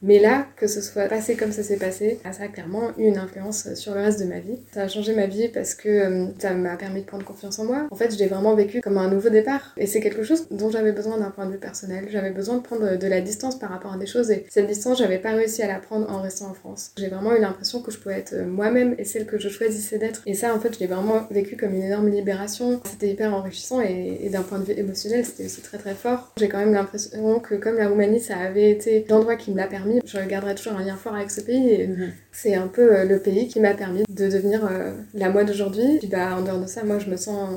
Mais 0.02 0.18
là, 0.18 0.46
que 0.56 0.66
ce 0.66 0.80
soit 0.80 1.06
passé 1.06 1.34
comme 1.34 1.52
ça 1.52 1.62
s'est 1.62 1.76
passé, 1.78 2.18
ça 2.30 2.44
a 2.44 2.48
clairement 2.48 2.90
eu 2.96 3.04
une 3.06 3.18
influence 3.18 3.74
sur 3.74 3.94
le 3.94 4.00
reste 4.02 4.20
de 4.20 4.26
ma 4.26 4.38
vie. 4.38 4.58
Ça 4.72 4.82
a 4.82 4.88
changé 4.88 5.14
ma 5.14 5.26
vie 5.26 5.48
parce 5.48 5.74
que 5.74 5.88
euh, 5.88 6.26
ça 6.38 6.54
m'a 6.54 6.76
permis 6.76 7.00
de 7.00 7.06
prendre 7.06 7.24
confiance 7.24 7.58
en 7.58 7.64
moi. 7.64 7.88
En 7.90 7.96
fait, 7.96 8.12
je 8.12 8.18
l'ai 8.18 8.26
vraiment 8.26 8.54
vécu 8.54 8.80
comme 8.80 8.98
un 8.98 9.08
nouveau 9.10 9.30
départ. 9.30 9.72
Et 9.76 9.86
c'est 9.86 10.00
quelque 10.10 10.24
chose 10.24 10.46
dont 10.50 10.70
j'avais 10.70 10.92
besoin 10.92 11.18
d'un 11.18 11.30
point 11.30 11.46
de 11.46 11.52
vue 11.52 11.58
personnel. 11.58 12.06
J'avais 12.10 12.30
besoin 12.30 12.56
de 12.56 12.62
prendre 12.62 12.96
de 12.96 13.06
la 13.06 13.20
distance 13.20 13.58
par 13.58 13.70
rapport 13.70 13.92
à 13.94 13.96
des 13.98 14.06
choses. 14.06 14.30
Et 14.30 14.44
cette 14.50 14.66
distance, 14.66 14.98
j'avais 14.98 15.18
pas 15.18 15.32
réussi 15.32 15.62
à 15.62 15.68
la 15.68 15.78
prendre 15.78 16.10
en 16.10 16.20
restant 16.20 16.46
en 16.50 16.54
France. 16.54 16.90
J'ai 16.98 17.08
vraiment 17.08 17.34
eu 17.34 17.40
l'impression 17.40 17.80
que 17.80 17.90
je 17.90 17.98
pouvais 17.98 18.18
être 18.18 18.34
moi-même 18.46 18.94
et 18.98 19.04
celle 19.04 19.26
que 19.26 19.38
je 19.38 19.48
choisissais 19.48 19.98
d'être. 19.98 20.22
Et 20.26 20.34
ça, 20.34 20.54
en 20.54 20.60
fait, 20.60 20.74
je 20.74 20.80
l'ai 20.80 20.86
vraiment 20.86 21.26
vécu 21.30 21.56
comme 21.56 21.74
une 21.74 21.82
énorme 21.82 22.08
libération. 22.08 22.80
C'était 22.84 23.08
hyper 23.10 23.32
enrichissant 23.34 23.80
et, 23.80 24.18
et 24.22 24.28
d'un 24.28 24.42
point 24.42 24.58
de 24.58 24.64
vue 24.64 24.74
émotionnel, 24.78 25.24
c'était 25.24 25.46
aussi 25.46 25.60
très 25.62 25.78
très 25.78 25.94
fort. 25.94 26.32
J'ai 26.36 26.48
quand 26.48 26.58
même 26.58 26.72
l'impression 26.74 27.38
que 27.40 27.54
comme 27.54 27.76
la 27.76 27.88
Roumanie, 27.88 28.20
ça 28.20 28.36
avait 28.36 28.70
été 28.70 29.06
l'endroit 29.08 29.36
qui 29.36 29.50
me 29.52 29.56
l'a 29.56 29.66
permis, 29.66 30.00
je 30.04 30.18
garderai 30.18 30.54
toujours 30.54 30.74
un 30.74 30.84
lien 30.84 30.96
fort 30.96 31.14
avec 31.14 31.30
ce 31.30 31.40
pays. 31.40 31.70
Et 31.70 31.86
Mhm. 31.86 32.12
c'est 32.32 32.54
un 32.54 32.68
peu 32.68 32.94
euh, 32.94 33.04
le 33.04 33.18
pays 33.18 33.48
qui 33.48 33.60
m'a 33.60 33.74
permis 33.74 34.02
de 34.08 34.28
devenir 34.28 34.64
euh, 34.70 34.92
la 35.14 35.28
moi 35.30 35.44
d'aujourd'hui. 35.44 35.98
Puis 35.98 36.08
bah, 36.08 36.36
en 36.36 36.42
dehors 36.42 36.60
de 36.60 36.66
ça, 36.66 36.82
moi, 36.84 36.98
je 36.98 37.08
me 37.10 37.16
sens 37.16 37.48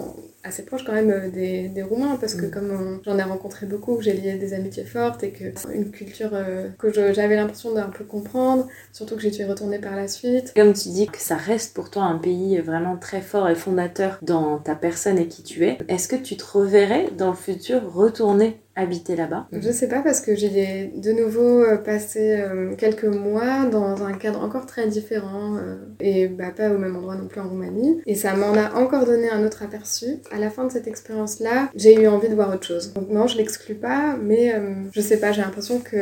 assez 0.43 0.63
proche 0.65 0.83
quand 0.85 0.93
même 0.93 1.09
euh, 1.11 1.29
des, 1.29 1.69
des 1.69 1.83
Roumains 1.83 2.17
parce 2.17 2.35
que 2.35 2.45
Mm. 2.47 2.51
comme 2.51 2.71
on- 2.71 3.01
j'en 3.03 3.17
ai 3.17 3.23
rencontré 3.23 3.65
beaucoup, 3.65 3.95
que 3.97 4.03
j'ai 4.03 4.13
lié 4.13 4.35
des 4.35 4.53
amitiés 4.53 4.83
fortes 4.85 5.23
et 5.23 5.31
que 5.31 5.45
c'est 5.55 5.73
une 5.75 5.91
culture 5.91 6.31
euh, 6.33 6.69
que 6.77 6.91
j'avais 7.13 7.35
l'impression 7.35 7.73
d'un 7.73 7.89
peu 7.89 8.03
comprendre, 8.03 8.67
surtout 8.91 9.15
que 9.15 9.21
j'y 9.21 9.33
suis 9.33 9.45
retournée 9.45 9.79
par 9.79 9.95
la 9.95 10.07
suite. 10.07 10.53
Comme 10.55 10.73
tu 10.73 10.89
dis 10.89 11.07
que 11.07 11.19
ça 11.19 11.35
reste 11.35 11.73
pour 11.73 11.89
toi 11.89 12.03
un 12.03 12.17
pays 12.17 12.59
vraiment 12.59 12.97
très 12.97 13.21
fort 13.21 13.49
et 13.49 13.55
fondateur 13.55 14.19
dans 14.21 14.57
ta 14.59 14.75
personne 14.75 15.17
et 15.17 15.27
qui 15.27 15.43
tu 15.43 15.65
es, 15.65 15.77
est-ce 15.87 16.07
que 16.07 16.15
tu 16.15 16.35
te 16.37 16.45
reverrais 16.45 17.07
dans 17.17 17.29
le 17.29 17.35
futur 17.35 17.93
retourner 17.93 18.59
habiter 18.75 19.15
là-bas 19.15 19.47
Je 19.51 19.71
sais 19.71 19.87
pas 19.87 20.01
parce 20.01 20.19
que 20.19 20.35
j'y 20.35 20.57
ai 20.59 20.91
de 20.95 21.11
nouveau 21.11 21.59
euh, 21.63 21.77
passé 21.77 22.37
euh, 22.39 22.73
quelques 22.75 23.03
mois 23.05 23.65
dans 23.65 24.03
un 24.03 24.13
cadre 24.13 24.41
encore 24.41 24.65
très 24.65 24.87
différent 24.87 25.57
euh, 25.57 25.75
et 25.99 26.27
bah, 26.27 26.51
pas 26.55 26.69
au 26.71 26.77
même 26.79 26.95
endroit 26.95 27.15
non 27.15 27.27
plus 27.27 27.39
en 27.39 27.49
Roumanie. 27.49 28.01
Et 28.07 28.15
ça 28.15 28.35
m'en 28.35 28.53
a 28.53 28.73
encore 28.81 29.05
donné 29.05 29.29
un 29.29 29.45
autre 29.45 29.61
aperçu. 29.63 30.05
À 30.31 30.39
la 30.39 30.49
fin 30.49 30.65
de 30.65 30.71
cette 30.71 30.87
expérience-là, 30.87 31.69
j'ai 31.75 32.01
eu 32.01 32.07
envie 32.07 32.29
de 32.29 32.35
voir 32.35 32.53
autre 32.53 32.65
chose. 32.65 32.93
Donc 32.93 33.09
non, 33.09 33.27
je 33.27 33.37
l'exclus 33.37 33.75
pas, 33.75 34.15
mais 34.21 34.53
euh, 34.55 34.59
je 34.91 35.01
sais 35.01 35.17
pas, 35.17 35.31
j'ai 35.31 35.41
l'impression 35.41 35.79
que 35.79 35.97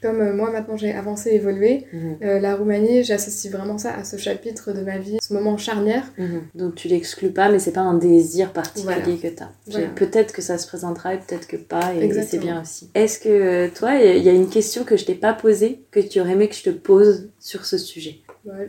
comme 0.00 0.20
euh, 0.20 0.32
moi 0.34 0.50
maintenant 0.50 0.76
j'ai 0.76 0.92
avancé, 0.94 1.30
évolué, 1.30 1.84
Mhm. 1.92 2.16
euh, 2.22 2.40
la 2.40 2.56
Roumanie, 2.56 3.04
j'associe 3.04 3.52
vraiment 3.52 3.78
ça 3.78 3.92
à 3.94 4.04
ce 4.04 4.16
chapitre 4.16 4.72
de 4.72 4.80
ma 4.80 4.98
vie, 4.98 5.18
ce 5.22 5.32
moment 5.34 5.56
charnière. 5.58 6.04
Mhm. 6.18 6.42
Donc 6.54 6.74
tu 6.76 6.88
l'exclus 6.88 7.30
pas, 7.30 7.50
mais 7.50 7.58
c'est 7.58 7.72
pas 7.72 7.80
un 7.82 7.94
désir 7.98 8.52
particulier 8.52 8.94
Voilà. 9.04 9.18
que 9.20 9.26
tu 9.28 9.42
as. 9.42 9.50
Voilà. 9.68 9.86
Peut-être 9.94 10.32
que 10.32 10.40
ça 10.42 10.56
se 10.58 10.66
présentera 10.66 11.14
et 11.14 11.18
peut-être 11.18 11.46
que 11.46 11.56
pas. 11.56 11.92
Et... 11.94 12.05
et 12.14 12.22
c'est 12.22 12.38
bien 12.38 12.62
aussi. 12.62 12.90
Est-ce 12.94 13.18
que 13.18 13.68
toi, 13.74 13.94
il 13.94 14.22
y 14.22 14.28
a 14.28 14.32
une 14.32 14.48
question 14.48 14.84
que 14.84 14.96
je 14.96 15.04
t'ai 15.04 15.14
pas 15.14 15.32
posée, 15.32 15.80
que 15.90 16.00
tu 16.00 16.20
aurais 16.20 16.32
aimé 16.32 16.48
que 16.48 16.54
je 16.54 16.62
te 16.62 16.70
pose 16.70 17.28
sur 17.38 17.64
ce 17.64 17.78
sujet? 17.78 18.20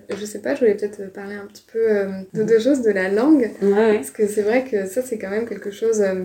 Je 0.10 0.26
sais 0.26 0.40
pas, 0.40 0.56
je 0.56 0.62
voulais 0.62 0.76
peut-être 0.76 1.12
parler 1.14 1.36
un 1.36 1.46
petit 1.46 1.66
peu 1.72 1.80
euh, 1.80 2.08
de 2.34 2.44
deux 2.44 2.60
choses, 2.60 2.82
de 2.82 2.92
la 2.92 3.10
langue. 3.10 3.52
Parce 3.60 4.12
que 4.12 4.28
c'est 4.28 4.42
vrai 4.42 4.64
que 4.64 4.88
ça, 4.88 5.02
c'est 5.02 5.18
quand 5.18 5.30
même 5.30 5.48
quelque 5.48 5.72
chose 5.72 6.02
euh, 6.02 6.16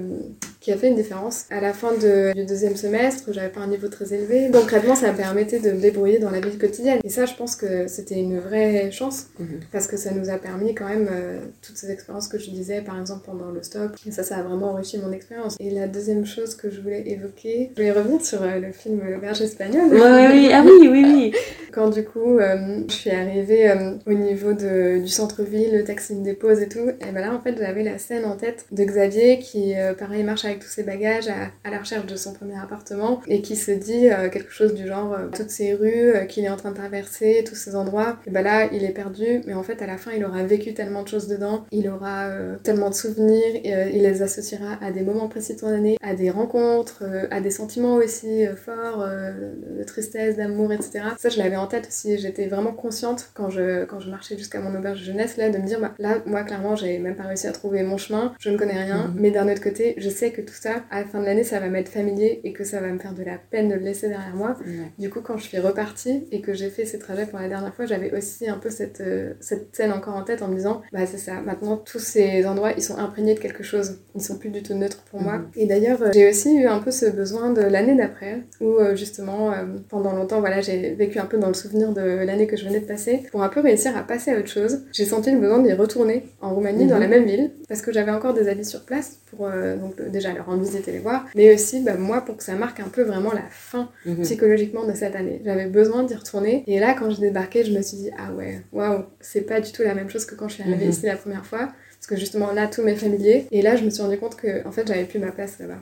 qui 0.63 0.73
a 0.73 0.77
fait 0.77 0.89
une 0.89 0.95
différence. 0.95 1.47
À 1.51 1.61
la 1.61 1.73
fin 1.73 1.93
du 1.93 2.45
deuxième 2.47 2.77
semestre, 2.77 3.33
j'avais 3.33 3.49
pas 3.49 3.61
un 3.61 3.67
niveau 3.67 3.89
très 3.89 4.15
élevé. 4.15 4.51
Concrètement, 4.53 4.95
ça 4.95 5.13
me 5.13 5.17
permettait 5.17 5.59
de 5.59 5.73
me 5.73 5.81
débrouiller 5.81 6.19
dans 6.19 6.31
la 6.31 6.41
vie 6.41 6.57
quotidienne. 6.57 7.01
Et 7.05 7.09
ça, 7.09 7.27
je 7.27 7.35
pense 7.35 7.57
que 7.57 7.89
c'était 7.89 8.19
une 8.19 8.39
vraie 8.39 8.91
chance. 8.93 9.27
Mhm. 9.39 9.61
Parce 9.73 9.89
que 9.89 9.97
ça 9.97 10.13
nous 10.13 10.31
a 10.31 10.39
permis 10.39 10.75
quand 10.75 10.89
même 10.89 11.09
euh, 11.11 11.41
toutes 11.61 11.77
ces 11.77 11.91
expériences 11.91 12.29
que 12.29 12.39
je 12.39 12.51
disais, 12.51 12.81
par 12.81 12.99
exemple 12.99 13.23
pendant 13.27 13.51
le 13.51 13.63
stock. 13.63 13.91
Et 14.07 14.13
ça, 14.13 14.23
ça 14.23 14.37
a 14.37 14.43
vraiment 14.43 14.71
enrichi 14.71 14.99
mon 14.99 15.13
expérience. 15.13 15.57
Et 15.59 15.71
la 15.71 15.89
deuxième 15.89 16.25
chose 16.25 16.55
que 16.55 16.71
je 16.71 16.81
voulais 16.81 17.03
évoquer, 17.07 17.73
je 17.77 17.83
voulais 17.83 17.93
revenir 17.93 18.25
sur 18.25 18.43
le 18.43 18.73
film 18.73 19.01
Le 19.05 19.19
Berge 19.19 19.43
espagnol. 19.43 19.89
Oui, 19.91 20.01
oui, 20.01 20.51
ah 20.53 20.63
oui, 20.65 20.89
oui, 20.89 21.05
oui. 21.05 21.35
Quand 21.73 21.89
du 21.89 22.05
coup, 22.05 22.39
je 22.39 22.93
suis 22.93 23.11
arrivée 23.11 23.71
euh, 23.71 23.93
au 24.07 24.13
niveau 24.13 24.53
de, 24.53 25.01
du 25.01 25.09
centre-ville, 25.09 25.73
le 25.73 25.85
taxi 25.85 26.15
me 26.15 26.23
dépose 26.23 26.61
et 26.61 26.69
tout. 26.69 26.91
Et 27.01 27.13
ben 27.13 27.21
là, 27.21 27.35
en 27.35 27.41
fait, 27.41 27.57
j'avais 27.59 27.83
la 27.83 27.99
scène 27.99 28.25
en 28.25 28.37
tête 28.37 28.67
de 28.71 28.85
Xavier 28.85 29.39
qui, 29.39 29.75
euh, 29.75 29.95
pareil, 29.95 30.23
marche 30.23 30.45
avec 30.53 30.63
tous 30.63 30.71
ses 30.71 30.83
bagages 30.83 31.29
à, 31.29 31.71
la 31.71 31.79
recherche 31.79 32.07
de 32.07 32.17
son 32.17 32.33
premier 32.33 32.59
appartement 32.59 33.21
et 33.27 33.43
qui 33.43 33.57
se 33.57 33.71
dit 33.71 34.11
euh, 34.11 34.29
quelque 34.29 34.53
chose 34.53 34.75
du 34.75 34.87
genre 34.87 35.17
toutes 35.35 35.51
ces 35.51 35.75
rues 35.75 36.27
qu'il 36.29 36.45
est 36.45 36.51
en 36.51 36.57
train 36.57 36.71
de 36.71 36.77
traverser, 36.77 37.45
tous 37.47 37.55
ces 37.55 37.75
endroits. 37.77 38.19
Et 38.27 38.31
ben 38.31 38.43
là, 38.43 38.69
il 38.73 38.85
est 38.85 38.91
perdu, 38.91 39.41
mais 39.47 39.55
en 39.55 39.63
fait, 39.63 39.83
à 39.83 39.87
la 39.87 39.97
fin, 39.97 40.13
il 40.13 40.25
aura 40.25 40.43
vécu 40.43 40.75
tellement 40.75 41.03
de 41.03 41.09
choses 41.09 41.29
dedans, 41.29 41.65
il 41.71 41.89
aura 41.89 42.29
tellement 42.63 42.91
de 42.91 42.95
souvenirs, 42.95 43.61
il 43.65 44.03
les 44.03 44.23
associera 44.23 44.79
à 44.81 44.91
des 44.91 45.03
moments 45.03 45.29
précis 45.29 45.55
de 45.55 45.61
son 45.61 45.69
année, 45.69 45.97
à 46.03 46.15
des 46.15 46.31
rencontres, 46.31 47.03
à 47.31 47.41
des 47.41 47.51
sentiments 47.51 47.95
aussi 47.95 48.45
forts, 48.57 49.07
de 49.07 49.85
tristesse, 49.85 50.37
d'amour, 50.37 50.73
etc. 50.73 51.05
Ça, 51.19 51.29
je 51.29 51.39
l'avais 51.39 51.57
en 51.57 51.67
tête 51.67 51.89
aussi. 51.89 52.19
J'étais 52.19 52.47
vraiment 52.47 52.73
consciente 52.73 53.31
quand 53.35 53.51
je, 53.51 53.85
quand 53.85 54.01
je 54.01 54.11
marchais 54.11 54.37
jusqu'à 54.37 54.61
mon 54.61 54.77
auberge 54.77 55.01
de 55.01 55.05
jeunesse, 55.05 55.37
là, 55.37 55.51
de 55.51 55.59
me 55.59 55.67
dire, 55.67 55.81
bah, 55.81 55.95
là, 55.99 56.23
moi, 56.27 56.43
clairement, 56.43 56.77
j'ai 56.77 56.99
même 56.99 57.17
pas 57.17 57.25
réussi 57.25 57.47
à 57.47 57.53
trouver 57.53 57.83
mon 57.83 57.97
chemin, 57.97 58.35
je 58.39 58.51
ne 58.51 58.59
connais 58.59 58.83
rien, 58.83 59.09
mhm. 59.09 59.15
mais 59.17 59.31
d'un 59.31 59.51
autre 59.51 59.63
côté, 59.63 59.95
je 59.97 60.09
sais 60.09 60.31
que 60.31 60.41
tout 60.45 60.55
ça, 60.55 60.83
à 60.91 61.01
la 61.01 61.07
fin 61.07 61.21
de 61.21 61.25
l'année, 61.25 61.45
ça 61.45 61.61
va 61.61 61.69
m'être 61.69 61.89
familier 61.89 62.41
et 62.45 62.53
que 62.53 62.65
ça 62.65 62.81
va 62.81 62.89
me 62.89 62.99
faire 62.99 63.15
de 63.15 63.23
la 63.23 63.39
peine 63.39 63.69
de 63.69 63.75
le 63.75 63.81
laisser 63.81 64.09
derrière 64.09 64.35
moi. 64.35 64.57
Du 64.99 65.11
coup, 65.11 65.21
quand 65.21 65.37
je 65.37 65.45
suis 65.45 65.59
repartie 65.59 66.27
et 66.31 66.41
que 66.41 66.53
j'ai 66.53 66.71
fait 66.71 66.85
ces 66.85 66.99
trajets 66.99 67.27
pour 67.27 67.39
la 67.39 67.49
dernière 67.49 67.75
fois, 67.75 67.87
j'avais 67.87 68.13
aussi 68.17 68.49
un 68.49 68.59
peu 68.59 68.71
cette, 68.71 69.01
euh, 69.01 69.35
cette 69.41 69.75
scène 69.75 69.93
encore 69.93 70.17
en 70.17 70.23
tête 70.23 70.43
en 70.43 70.49
me 70.49 70.55
disant, 70.55 70.83
bah, 70.93 71.07
c'est 71.07 71.19
ça, 71.19 71.41
maintenant, 71.41 71.77
tous 71.77 71.99
ces 71.99 72.47
endroits, 72.47 72.73
ils 72.77 72.83
sont 72.83 72.97
imprégnés 72.99 73.35
de 73.35 73.41
quelque 73.41 73.63
chose, 73.63 74.01
ils 74.15 74.23
sont 74.23 74.39
plus 74.39 74.51
du 74.51 74.63
tout 74.63 74.75
neutres 74.75 75.03
pour 75.11 75.21
moi. 75.21 75.39
Mhm. 75.39 75.47
Et 75.57 75.67
d'ailleurs, 75.67 76.03
euh, 76.03 76.11
j'ai 76.13 76.29
aussi 76.29 76.55
eu 76.55 76.67
un 76.67 76.79
peu 76.79 76.91
ce 76.91 77.07
besoin 77.07 77.51
de 77.51 77.63
l'année 77.63 77.95
d'après, 77.95 78.43
où 78.61 78.79
euh, 78.79 78.95
justement, 78.97 79.53
pendant 79.89 80.13
longtemps, 80.13 80.41
voilà, 80.41 80.61
j'ai 80.61 80.95
vécu 80.95 81.19
un 81.19 81.27
peu 81.27 81.39
dans 81.39 81.49
le 81.49 81.55
souvenir 81.55 81.93
de 81.93 82.03
l'année 82.03 82.47
que 82.47 82.57
je 82.57 82.65
venais 82.65 82.81
de 82.81 82.87
passer 82.87 83.23
pour 83.31 83.43
un 83.43 83.49
peu 83.49 83.61
réussir 83.61 83.97
à 83.97 84.03
passer 84.03 84.33
à 84.33 84.39
autre 84.39 84.49
chose. 84.49 84.83
J'ai 84.93 85.05
senti 85.05 85.31
le 85.31 85.39
besoin 85.39 85.61
d'y 85.61 85.73
retourner 85.73 86.25
en 86.41 86.55
Roumanie, 86.55 86.87
dans 86.87 86.99
la 86.99 87.07
mhm. 87.07 87.11
même 87.11 87.25
ville, 87.25 87.51
parce 87.69 87.83
que 87.83 87.93
j'avais 87.93 88.13
encore 88.13 88.35
des 88.35 88.49
amis 88.49 88.65
sur 88.65 88.85
place 88.85 89.19
pour 89.31 89.49
donc, 89.49 90.01
déjà 90.11 90.32
leur 90.33 90.47
rendre 90.47 90.63
visite 90.63 90.87
et 90.89 90.93
les 90.93 90.99
voir, 90.99 91.27
mais 91.35 91.55
aussi 91.55 91.81
bah, 91.81 91.97
moi 91.97 92.21
pour 92.23 92.37
que 92.37 92.43
ça 92.43 92.55
marque 92.55 92.81
un 92.81 92.89
peu 92.89 93.03
vraiment 93.03 93.33
la 93.33 93.45
fin 93.51 93.91
mhm. 94.07 94.23
psychologiquement 94.23 94.87
de 94.87 94.93
cette 94.95 95.17
année. 95.17 95.41
J'avais 95.45 95.67
besoin 95.67 96.03
d'y 96.05 96.15
retourner, 96.15 96.65
et 96.67 96.79
là 96.79 96.95
quand 96.99 97.11
je 97.11 97.21
débarquais, 97.21 97.65
je 97.65 97.73
me 97.73 97.83
suis 97.83 97.97
dit 97.97 98.11
ah 98.19 98.33
ouais, 98.33 98.63
waouh, 98.73 99.05
c'est 99.21 99.43
pas 99.43 99.61
du 99.61 99.73
tout 99.73 99.83
la 99.83 99.95
même 99.95 100.11
chose 100.11 100.25
que 100.25 100.35
quand 100.35 100.49
je 100.49 100.55
suis 100.55 100.63
arrivée 100.63 100.85
mhm. 100.85 100.91
ici 100.91 101.07
la 101.07 101.17
première 101.17 101.47
fois, 101.47 101.69
parce 101.99 102.07
que 102.09 102.17
justement 102.17 102.53
là 102.53 102.67
tout 102.67 102.83
m'est 102.83 102.97
familier, 102.97 103.47
et 103.51 103.63
là 103.63 103.77
je 103.77 103.85
me 103.85 103.91
suis 103.91 104.03
rendu 104.03 104.19
compte 104.19 104.37
que 104.37 104.67
en 104.67 104.73
fait 104.73 104.87
j'avais 104.87 105.05
plus 105.05 105.19
ma 105.19 105.33
place 105.33 105.59
là-bas 105.59 105.81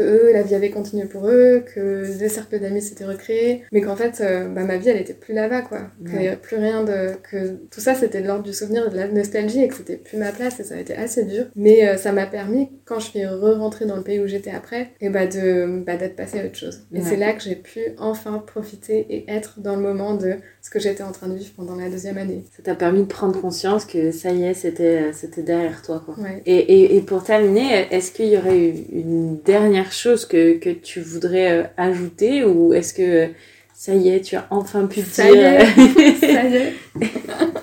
que 0.00 0.28
eux, 0.28 0.32
la 0.32 0.42
vie 0.42 0.54
avait 0.54 0.70
continué 0.70 1.04
pour 1.04 1.28
eux, 1.28 1.62
que 1.74 2.18
des 2.18 2.28
cercles 2.28 2.58
d'amis 2.58 2.82
s'étaient 2.82 3.04
recréés, 3.04 3.64
mais 3.72 3.80
qu'en 3.80 3.96
fait, 3.96 4.20
euh, 4.20 4.48
bah, 4.48 4.64
ma 4.64 4.78
vie, 4.78 4.88
elle 4.88 5.00
était 5.00 5.14
plus 5.14 5.34
là-bas, 5.34 5.62
quoi. 5.62 5.80
Qu'il 6.04 6.18
n'y 6.18 6.28
avait 6.28 6.36
plus 6.36 6.56
rien 6.56 6.84
de... 6.84 7.10
que 7.30 7.56
tout 7.70 7.80
ça, 7.80 7.94
c'était 7.94 8.22
de 8.22 8.26
l'ordre 8.26 8.44
du 8.44 8.52
souvenir 8.52 8.86
et 8.86 8.90
de 8.90 8.96
la 8.96 9.08
nostalgie 9.08 9.62
et 9.62 9.68
que 9.68 9.74
c'était 9.74 9.96
plus 9.96 10.16
ma 10.16 10.32
place 10.32 10.58
et 10.60 10.64
ça 10.64 10.74
a 10.74 10.78
été 10.78 10.94
assez 10.94 11.24
dur. 11.24 11.44
Mais 11.54 11.86
euh, 11.86 11.96
ça 11.96 12.12
m'a 12.12 12.26
permis, 12.26 12.70
quand 12.84 12.98
je 13.00 13.06
suis 13.06 13.26
re-rentrée 13.26 13.86
dans 13.86 13.96
le 13.96 14.02
pays 14.02 14.20
où 14.20 14.26
j'étais 14.26 14.50
après, 14.50 14.90
et 15.00 15.10
bah, 15.10 15.26
de, 15.26 15.82
bah, 15.84 15.96
d'être 15.96 16.16
passée 16.16 16.40
à 16.40 16.46
autre 16.46 16.56
chose. 16.56 16.86
Et 16.94 17.02
c'est 17.02 17.16
là 17.16 17.32
que 17.32 17.42
j'ai 17.42 17.56
pu 17.56 17.80
enfin 17.98 18.42
profiter 18.46 19.06
et 19.10 19.30
être 19.30 19.60
dans 19.60 19.76
le 19.76 19.82
moment 19.82 20.14
de 20.14 20.36
ce 20.62 20.70
que 20.70 20.78
j'étais 20.78 21.02
en 21.02 21.12
train 21.12 21.28
de 21.28 21.34
vivre 21.34 21.52
pendant 21.56 21.76
la 21.76 21.88
deuxième 21.90 22.18
année. 22.18 22.44
Ça 22.56 22.62
t'a 22.62 22.74
permis 22.74 23.00
de 23.00 23.06
prendre 23.06 23.40
conscience 23.40 23.84
que 23.84 24.10
ça 24.10 24.30
y 24.30 24.44
est, 24.44 24.54
c'était, 24.54 25.02
euh, 25.02 25.12
c'était 25.12 25.42
derrière 25.42 25.82
toi, 25.82 26.02
quoi. 26.04 26.16
Et, 26.46 26.56
et, 26.56 26.96
et 26.96 27.00
pour 27.00 27.22
terminer, 27.24 27.86
est-ce 27.90 28.12
qu'il 28.12 28.28
y 28.28 28.36
aurait 28.36 28.58
eu 28.58 28.74
une 28.92 29.38
dernière 29.38 29.89
chose 29.92 30.26
que, 30.26 30.58
que 30.58 30.70
tu 30.70 31.00
voudrais 31.00 31.52
euh, 31.52 31.64
ajouter 31.76 32.44
ou 32.44 32.74
est-ce 32.74 32.94
que 32.94 33.32
ça 33.72 33.94
y 33.94 34.10
est, 34.10 34.20
tu 34.20 34.36
as 34.36 34.46
enfin 34.50 34.86
pu 34.86 35.00
ça 35.00 35.24
dire. 35.24 35.34
Y 35.34 35.38
est. 35.38 36.14
ça 36.20 36.44
y 36.44 36.56
est. 36.56 36.74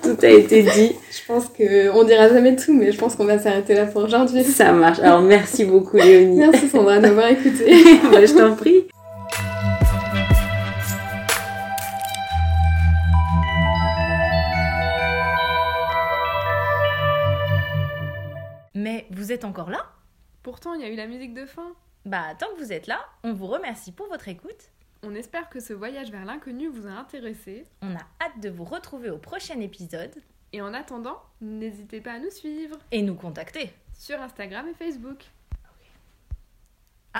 tout 0.02 0.16
a 0.20 0.28
été 0.28 0.64
dit. 0.64 0.92
Je 1.12 1.26
pense 1.28 1.46
qu'on 1.46 2.02
dira 2.02 2.28
jamais 2.28 2.56
tout, 2.56 2.74
mais 2.74 2.90
je 2.90 2.98
pense 2.98 3.14
qu'on 3.14 3.24
va 3.24 3.38
s'arrêter 3.38 3.74
là 3.74 3.86
pour 3.86 4.02
aujourd'hui. 4.02 4.42
Ça 4.42 4.72
marche. 4.72 4.98
Alors 4.98 5.22
merci 5.22 5.64
beaucoup 5.64 5.96
Léonie. 5.96 6.38
Merci 6.38 6.68
Sandra 6.68 6.96
de 6.98 7.02
m'avoir 7.02 7.28
écouté. 7.28 7.72
Bah, 8.10 8.26
je 8.26 8.34
t'en 8.34 8.56
prie. 8.56 8.88
Mais 18.74 19.06
vous 19.10 19.30
êtes 19.30 19.44
encore 19.44 19.70
là? 19.70 19.86
Pourtant, 20.42 20.74
il 20.74 20.80
y 20.80 20.84
a 20.84 20.88
eu 20.88 20.96
la 20.96 21.06
musique 21.06 21.34
de 21.34 21.46
fin. 21.46 21.74
Bah, 22.08 22.34
tant 22.38 22.46
que 22.54 22.64
vous 22.64 22.72
êtes 22.72 22.86
là, 22.86 23.04
on 23.22 23.34
vous 23.34 23.48
remercie 23.48 23.92
pour 23.92 24.08
votre 24.08 24.28
écoute. 24.28 24.70
On 25.02 25.14
espère 25.14 25.50
que 25.50 25.60
ce 25.60 25.74
voyage 25.74 26.10
vers 26.10 26.24
l'inconnu 26.24 26.66
vous 26.66 26.86
a 26.86 26.92
intéressé. 26.92 27.64
On 27.82 27.94
a 27.94 28.00
hâte 28.22 28.40
de 28.40 28.48
vous 28.48 28.64
retrouver 28.64 29.10
au 29.10 29.18
prochain 29.18 29.60
épisode. 29.60 30.14
Et 30.54 30.62
en 30.62 30.72
attendant, 30.72 31.20
n'hésitez 31.42 32.00
pas 32.00 32.12
à 32.12 32.18
nous 32.18 32.30
suivre. 32.30 32.78
Et 32.92 33.02
nous 33.02 33.14
contacter. 33.14 33.74
Sur 33.92 34.22
Instagram 34.22 34.66
et 34.68 34.72
Facebook. 34.72 35.26